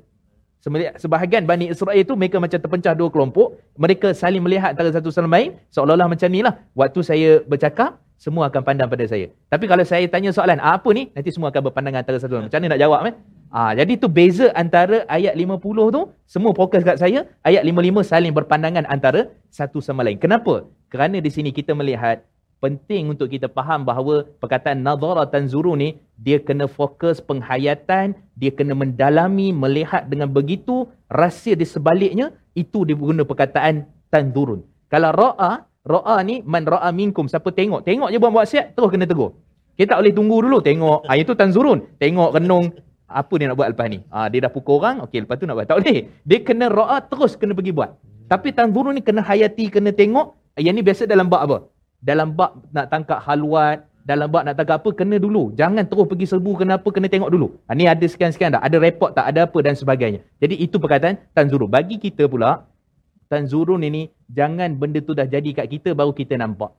Sebahagian 0.97 1.45
Bani 1.45 1.69
Israel 1.69 2.01
itu 2.01 2.17
mereka 2.17 2.41
macam 2.41 2.57
terpencah 2.57 2.97
dua 2.97 3.13
kelompok. 3.13 3.61
Mereka 3.77 4.17
saling 4.17 4.41
melihat 4.41 4.73
antara 4.73 4.89
satu 4.89 5.13
sama 5.13 5.37
lain. 5.37 5.61
Seolah-olah 5.69 6.09
macam 6.09 6.29
ni 6.33 6.41
lah. 6.41 6.57
Waktu 6.73 7.01
saya 7.05 7.31
bercakap, 7.45 8.01
semua 8.17 8.49
akan 8.49 8.65
pandang 8.65 8.89
pada 8.89 9.05
saya. 9.05 9.29
Tapi 9.53 9.69
kalau 9.69 9.85
saya 9.85 10.09
tanya 10.09 10.33
soalan, 10.33 10.57
ah, 10.65 10.81
apa 10.81 10.89
ni? 10.97 11.13
Nanti 11.13 11.29
semua 11.37 11.53
akan 11.53 11.69
berpandangan 11.69 12.01
antara 12.01 12.17
satu 12.17 12.33
sama 12.33 12.41
lain. 12.41 12.49
Macam 12.49 12.59
mana 12.65 12.73
nak 12.73 12.81
jawab? 12.81 13.01
Eh? 13.05 13.15
Ah, 13.55 13.73
jadi 13.77 13.93
tu 14.01 14.09
beza 14.09 14.51
antara 14.57 15.05
ayat 15.07 15.37
50 15.37 15.61
tu, 15.93 16.03
semua 16.25 16.51
fokus 16.57 16.81
kat 16.81 16.97
saya. 16.97 17.29
Ayat 17.45 17.63
55 17.63 18.01
saling 18.09 18.33
berpandangan 18.33 18.89
antara 18.89 19.37
satu 19.53 19.85
sama 19.85 20.01
lain. 20.01 20.17
Kenapa? 20.17 20.65
Kerana 20.89 21.21
di 21.21 21.29
sini 21.29 21.53
kita 21.53 21.77
melihat 21.77 22.25
penting 22.65 23.13
untuk 23.13 23.29
kita 23.29 23.53
faham 23.53 23.85
bahawa 23.85 24.25
perkataan 24.41 24.81
nadhara 24.81 25.29
tanzuru 25.29 25.77
ni 25.77 26.01
dia 26.17 26.41
kena 26.41 26.65
fokus 26.65 27.21
penghayatan, 27.21 28.17
dia 28.41 28.51
kena 28.59 28.73
mendalami, 28.73 29.53
melihat 29.53 30.09
dengan 30.09 30.33
begitu 30.33 30.89
rahsia 31.13 31.53
di 31.53 31.69
sebaliknya 31.69 32.33
itu 32.57 32.89
dia 32.89 32.97
guna 32.97 33.29
perkataan 33.29 33.85
tanzurun. 34.09 34.65
Kalau 34.89 35.11
ra'a, 35.13 35.69
ra'a 35.85 36.17
ni 36.25 36.41
man 36.41 36.65
ra'a 36.65 36.89
minkum, 37.01 37.29
siapa 37.29 37.53
tengok, 37.53 37.85
tengok 37.85 38.09
je 38.09 38.17
buat 38.17 38.33
buat 38.33 38.47
siap 38.49 38.73
terus 38.73 38.89
kena 38.89 39.05
tegur. 39.05 39.37
Kita 39.77 39.99
tak 39.99 40.07
boleh 40.07 40.15
tunggu 40.17 40.37
dulu 40.41 40.59
tengok, 40.65 40.99
ah 41.05 41.17
itu 41.21 41.37
tanzurun. 41.37 41.99
Tengok 42.01 42.31
renung 42.41 42.73
apa 43.05 43.33
dia 43.37 43.47
nak 43.51 43.59
buat 43.61 43.69
lepas 43.77 43.87
ni? 43.93 44.01
Ah 44.09 44.33
dia 44.33 44.41
dah 44.41 44.51
pukul 44.55 44.81
orang, 44.81 45.05
okey 45.05 45.29
lepas 45.29 45.37
tu 45.37 45.45
nak 45.45 45.61
buat. 45.61 45.67
Tak 45.69 45.77
boleh. 45.83 45.99
Dia 46.25 46.39
kena 46.41 46.73
ra'a 46.73 47.05
terus 47.05 47.37
kena 47.37 47.53
pergi 47.53 47.75
buat. 47.77 47.91
Tapi 48.31 48.57
tanzurun 48.57 48.97
ni 48.97 49.03
kena 49.05 49.21
hayati, 49.21 49.69
kena 49.69 49.93
tengok 49.93 50.41
Yang 50.55 50.75
ni 50.79 50.83
biasa 50.87 51.03
dalam 51.11 51.27
bab 51.27 51.43
apa? 51.51 51.57
Dalam 52.05 52.37
bab 52.37 52.61
nak 52.69 52.93
tangkap 52.93 53.25
haluat, 53.25 53.89
dalam 54.05 54.29
bab 54.29 54.45
nak 54.45 54.61
tangkap 54.61 54.85
apa, 54.85 54.93
kena 54.93 55.17
dulu. 55.17 55.57
Jangan 55.57 55.89
terus 55.89 56.05
pergi 56.05 56.29
serbu 56.29 56.61
kenapa, 56.61 56.85
kena 56.93 57.09
tengok 57.09 57.33
dulu. 57.33 57.57
Ha, 57.65 57.73
ni 57.73 57.89
ada 57.89 58.05
sekian-sekian 58.05 58.53
tak? 58.53 58.61
Ada 58.61 58.77
report 58.77 59.17
tak? 59.17 59.25
Ada 59.33 59.49
apa 59.49 59.59
dan 59.65 59.73
sebagainya. 59.73 60.21
Jadi 60.45 60.61
itu 60.61 60.77
perkataan 60.77 61.17
tanzurun. 61.33 61.73
Bagi 61.73 61.97
kita 61.97 62.29
pula, 62.29 62.69
tanzurun 63.33 63.81
ini, 63.81 64.13
jangan 64.29 64.77
benda 64.77 65.01
tu 65.01 65.17
dah 65.17 65.25
jadi 65.25 65.49
kat 65.57 65.73
kita, 65.73 65.97
baru 65.97 66.13
kita 66.13 66.37
nampak. 66.37 66.77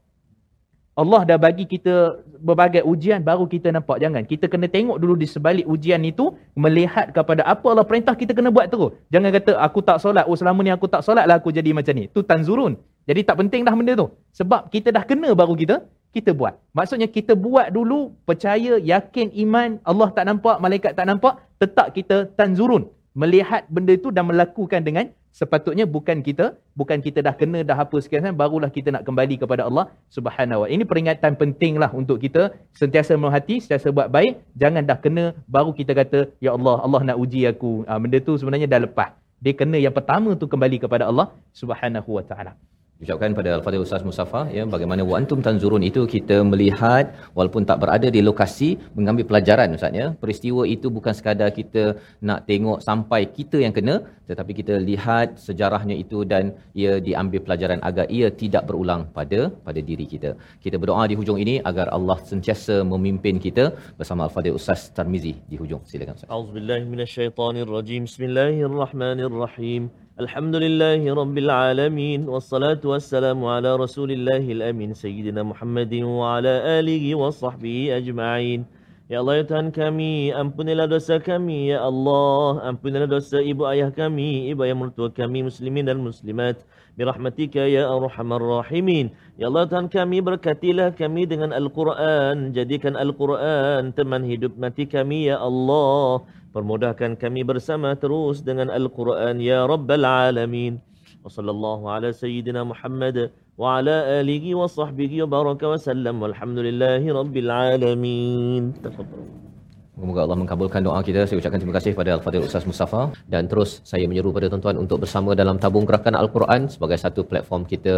Allah 0.95 1.27
dah 1.27 1.35
bagi 1.35 1.67
kita 1.67 2.23
berbagai 2.39 2.79
ujian 2.87 3.19
baru 3.19 3.51
kita 3.51 3.67
nampak. 3.67 3.99
Jangan. 3.99 4.23
Kita 4.23 4.47
kena 4.47 4.71
tengok 4.71 4.95
dulu 4.95 5.19
di 5.19 5.27
sebalik 5.27 5.67
ujian 5.67 5.99
itu 6.07 6.31
melihat 6.55 7.11
kepada 7.11 7.43
apa 7.43 7.67
Allah 7.67 7.83
perintah 7.83 8.15
kita 8.15 8.31
kena 8.31 8.47
buat 8.47 8.71
terus. 8.71 8.95
Jangan 9.11 9.29
kata 9.35 9.59
aku 9.59 9.83
tak 9.83 9.99
solat. 9.99 10.23
Oh 10.23 10.39
selama 10.39 10.63
ni 10.63 10.71
aku 10.71 10.87
tak 10.87 11.03
solat 11.03 11.27
lah 11.27 11.35
aku 11.43 11.51
jadi 11.51 11.75
macam 11.75 11.91
ni. 11.99 12.07
Tu 12.07 12.23
tanzurun. 12.23 12.79
Jadi 13.09 13.21
tak 13.27 13.37
penting 13.41 13.61
dah 13.67 13.73
benda 13.77 13.93
tu. 14.01 14.07
Sebab 14.39 14.61
kita 14.73 14.89
dah 14.95 15.03
kena 15.09 15.29
baru 15.37 15.53
kita 15.53 15.85
kita 16.15 16.31
buat. 16.31 16.55
Maksudnya 16.71 17.07
kita 17.11 17.35
buat 17.35 17.67
dulu, 17.75 18.15
percaya, 18.23 18.79
yakin, 18.79 19.35
iman, 19.43 19.69
Allah 19.83 20.07
tak 20.15 20.25
nampak, 20.29 20.63
malaikat 20.63 20.91
tak 20.95 21.07
nampak, 21.11 21.43
tetap 21.59 21.91
kita 21.91 22.31
tanzurun. 22.39 22.87
Melihat 23.21 23.67
benda 23.67 23.91
itu 23.99 24.15
dan 24.15 24.23
melakukan 24.31 24.79
dengan 24.87 25.11
sepatutnya 25.39 25.83
bukan 25.95 26.17
kita 26.27 26.45
bukan 26.79 26.99
kita 27.05 27.19
dah 27.27 27.35
kena 27.39 27.59
dah 27.69 27.75
apa 27.83 27.97
sekian 28.03 28.31
barulah 28.41 28.71
kita 28.77 28.89
nak 28.95 29.03
kembali 29.07 29.35
kepada 29.41 29.67
Allah 29.67 29.85
Subhanahu 30.15 30.63
wa 30.63 30.67
ini 30.75 30.83
peringatan 30.91 31.35
pentinglah 31.41 31.91
untuk 32.01 32.23
kita 32.23 32.55
sentiasa 32.81 33.19
merhati 33.23 33.59
sentiasa 33.63 33.91
buat 33.97 34.07
baik 34.15 34.33
jangan 34.55 34.87
dah 34.89 34.95
kena 35.05 35.23
baru 35.55 35.75
kita 35.79 35.91
kata 35.99 36.19
ya 36.45 36.55
Allah 36.55 36.75
Allah 36.85 37.01
nak 37.09 37.17
uji 37.23 37.43
aku 37.51 37.83
ha, 37.83 37.99
benda 38.03 38.23
tu 38.27 38.39
sebenarnya 38.39 38.67
dah 38.73 38.79
lepas 38.87 39.11
dia 39.43 39.51
kena 39.61 39.75
yang 39.85 39.91
pertama 39.91 40.39
tu 40.39 40.47
kembali 40.53 40.79
kepada 40.83 41.03
Allah 41.11 41.27
Subhanahu 41.51 42.15
wa 42.15 42.23
taala 42.23 42.55
ucapkan 43.03 43.31
pada 43.37 43.49
Al-Fadhil 43.57 43.83
Ustaz 43.85 44.03
Mustafa 44.09 44.41
ya 44.57 44.63
bagaimana 44.73 45.01
wa 45.09 45.15
antum 45.19 45.39
tanzurun 45.47 45.83
itu 45.89 46.01
kita 46.13 46.37
melihat 46.51 47.05
walaupun 47.37 47.63
tak 47.69 47.79
berada 47.83 48.07
di 48.15 48.21
lokasi 48.27 48.69
mengambil 48.97 49.25
pelajaran 49.29 49.75
Ustaz 49.77 49.99
ya. 50.01 50.07
Peristiwa 50.21 50.63
itu 50.75 50.87
bukan 50.97 51.13
sekadar 51.19 51.49
kita 51.59 51.83
nak 52.29 52.39
tengok 52.49 52.79
sampai 52.87 53.21
kita 53.39 53.59
yang 53.65 53.73
kena 53.77 53.95
tetapi 54.29 54.51
kita 54.59 54.75
lihat 54.89 55.27
sejarahnya 55.47 55.95
itu 56.03 56.19
dan 56.31 56.43
ia 56.83 56.93
diambil 57.07 57.41
pelajaran 57.47 57.81
agar 57.89 58.05
ia 58.17 58.29
tidak 58.41 58.63
berulang 58.69 59.03
pada 59.17 59.41
pada 59.67 59.79
diri 59.89 60.07
kita. 60.13 60.31
Kita 60.63 60.75
berdoa 60.83 61.03
di 61.11 61.17
hujung 61.19 61.39
ini 61.43 61.55
agar 61.71 61.87
Allah 61.97 62.17
sentiasa 62.31 62.77
memimpin 62.93 63.37
kita 63.47 63.65
bersama 63.99 64.21
Al-Fadhil 64.27 64.57
Ustaz 64.61 64.81
Tarmizi 64.97 65.35
di 65.51 65.57
hujung. 65.61 65.83
Silakan 65.91 66.15
Ustaz. 66.17 66.31
Auzubillahi 66.37 66.83
minasyaitonirrajim 66.93 68.01
bismillahirrahmanirrahim 68.09 69.83
الحمد 70.19 70.55
لله 70.55 71.13
رب 71.13 71.37
العالمين 71.37 72.29
والصلاة 72.29 72.79
والسلام 72.85 73.39
على 73.45 73.75
رسول 73.75 74.11
الله 74.11 74.43
الأمين 74.51 74.93
سيدنا 74.93 75.43
محمد 75.43 75.93
وعلى 75.93 76.53
آله 76.79 77.15
وصحبه 77.15 77.97
أجمعين 77.99 78.65
يا 79.11 79.19
الله 79.19 79.35
يا 79.35 79.41
تهان 79.41 79.71
كامي 79.71 80.31
أمبني 80.41 80.73
لا 80.79 80.85
دوسا 80.85 81.17
كامي 81.17 81.67
يا 81.67 81.87
الله 81.87 82.69
أمبني 82.69 82.99
لا 82.99 83.05
دوسا 83.05 83.39
إبو 83.51 83.67
أيه 83.69 83.89
كامي 83.91 84.51
إبو 84.51 84.63
أيه 84.63 84.73
مرتوى 84.73 85.09
كامي 85.09 85.43
مسلمين 85.43 85.89
المسلمات 85.89 86.57
Birahmatika 86.95 87.67
ya 87.67 87.91
arhamar 87.91 88.39
rahimin. 88.39 89.11
Ya 89.35 89.51
Allah 89.51 89.67
Tuhan 89.67 89.91
kami 89.91 90.23
berkatilah 90.23 90.95
kami 90.95 91.27
dengan 91.27 91.51
Al-Quran. 91.51 92.55
Jadikan 92.55 92.95
Al-Quran 92.95 93.91
teman 93.91 94.23
hidup 94.23 94.55
mati 94.55 94.87
kami 94.87 95.27
ya 95.27 95.35
Allah. 95.43 96.23
Permudahkan 96.55 97.19
kami 97.19 97.43
bersama 97.43 97.99
terus 97.99 98.39
dengan 98.39 98.71
Al-Quran 98.71 99.43
ya 99.43 99.67
Rabbal 99.67 100.07
Alamin. 100.07 100.79
Wa 101.19 101.27
sallallahu 101.27 101.83
ala 101.91 102.15
sayyidina 102.15 102.63
Muhammad 102.63 103.27
wa 103.59 103.83
ala 103.83 104.23
alihi 104.23 104.55
wa 104.55 104.63
sahbihi 104.63 105.27
wa 105.27 105.35
baraka 105.35 105.67
wa 105.67 105.75
sallam. 105.75 106.23
Walhamdulillahi 106.23 107.11
rabbil 107.11 107.51
alamin. 107.51 108.71
Tafadhal. 108.79 109.54
Semoga 109.95 110.21
Allah 110.27 110.35
mengkabulkan 110.39 110.81
doa 110.85 110.99
kita. 111.07 111.21
Saya 111.27 111.37
ucapkan 111.39 111.59
terima 111.61 111.75
kasih 111.77 111.91
kepada 111.95 112.09
Al-Fadhil 112.15 112.43
Ustaz 112.47 112.63
Mustafa. 112.69 113.01
Dan 113.33 113.43
terus 113.51 113.69
saya 113.89 114.03
menyeru 114.11 114.29
pada 114.35 114.47
tuan-tuan 114.51 114.75
untuk 114.83 114.97
bersama 115.03 115.31
dalam 115.41 115.55
tabung 115.63 115.85
gerakan 115.89 116.15
Al-Quran 116.21 116.67
sebagai 116.73 116.97
satu 117.03 117.23
platform 117.29 117.61
kita 117.63 117.95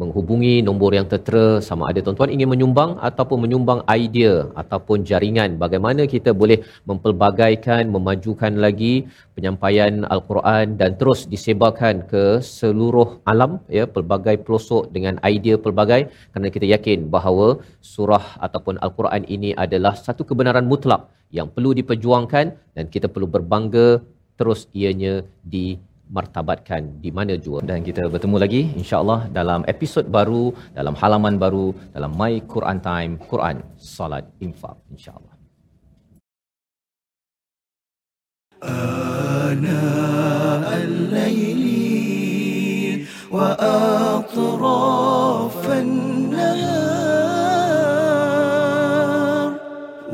menghubungi 0.00 0.54
nombor 0.68 0.90
yang 0.98 1.06
tertera. 1.12 1.58
Sama 1.68 1.90
ada 1.90 1.98
tuan-tuan 2.06 2.30
ingin 2.36 2.48
menyumbang 2.52 2.92
ataupun 3.08 3.38
menyumbang 3.44 3.80
idea 4.02 4.46
ataupun 4.62 5.02
jaringan 5.10 5.58
bagaimana 5.64 6.06
kita 6.14 6.30
boleh 6.42 6.58
mempelbagaikan, 6.86 7.90
memajukan 7.96 8.54
lagi 8.66 8.94
penyampaian 9.34 10.06
Al-Quran 10.14 10.78
dan 10.78 10.94
terus 11.02 11.26
disebarkan 11.34 12.06
ke 12.12 12.24
seluruh 12.58 13.08
alam 13.32 13.58
ya 13.78 13.90
pelbagai 13.90 14.36
pelosok 14.46 14.94
dengan 14.94 15.18
idea 15.34 15.58
pelbagai. 15.66 16.00
Kerana 16.30 16.48
kita 16.54 16.66
yakin 16.74 17.10
bahawa 17.10 17.58
surah 17.94 18.38
ataupun 18.46 18.78
Al-Quran 18.78 19.26
ini 19.26 19.50
adalah 19.66 19.94
satu 20.06 20.22
kebenaran 20.22 20.43
kebenaran 20.43 20.65
mutlak 20.71 21.01
yang 21.37 21.47
perlu 21.55 21.71
diperjuangkan 21.79 22.45
dan 22.75 22.85
kita 22.93 23.07
perlu 23.13 23.27
berbangga 23.35 24.01
terus 24.39 24.65
ianya 24.73 25.13
di 25.53 25.65
martabatkan 26.09 26.81
di 27.03 27.09
mana 27.17 27.33
jua 27.45 27.59
dan 27.61 27.79
kita 27.87 28.01
bertemu 28.13 28.37
lagi 28.43 28.61
insyaallah 28.81 29.29
dalam 29.39 29.61
episod 29.73 30.05
baru 30.17 30.43
dalam 30.77 30.97
halaman 31.01 31.35
baru 31.43 31.67
dalam 31.95 32.11
my 32.21 32.33
Quran 32.53 32.79
time 32.81 33.11
Quran 33.31 33.57
salat 33.77 34.25
infak 34.41 34.77
insyaallah 34.95 35.35
آناء 39.49 40.67
الليل 40.83 41.63
وأطراف 43.31 44.69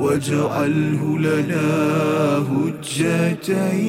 واجعله 0.00 1.18
لنا 1.18 1.68
هجتين. 2.50 3.80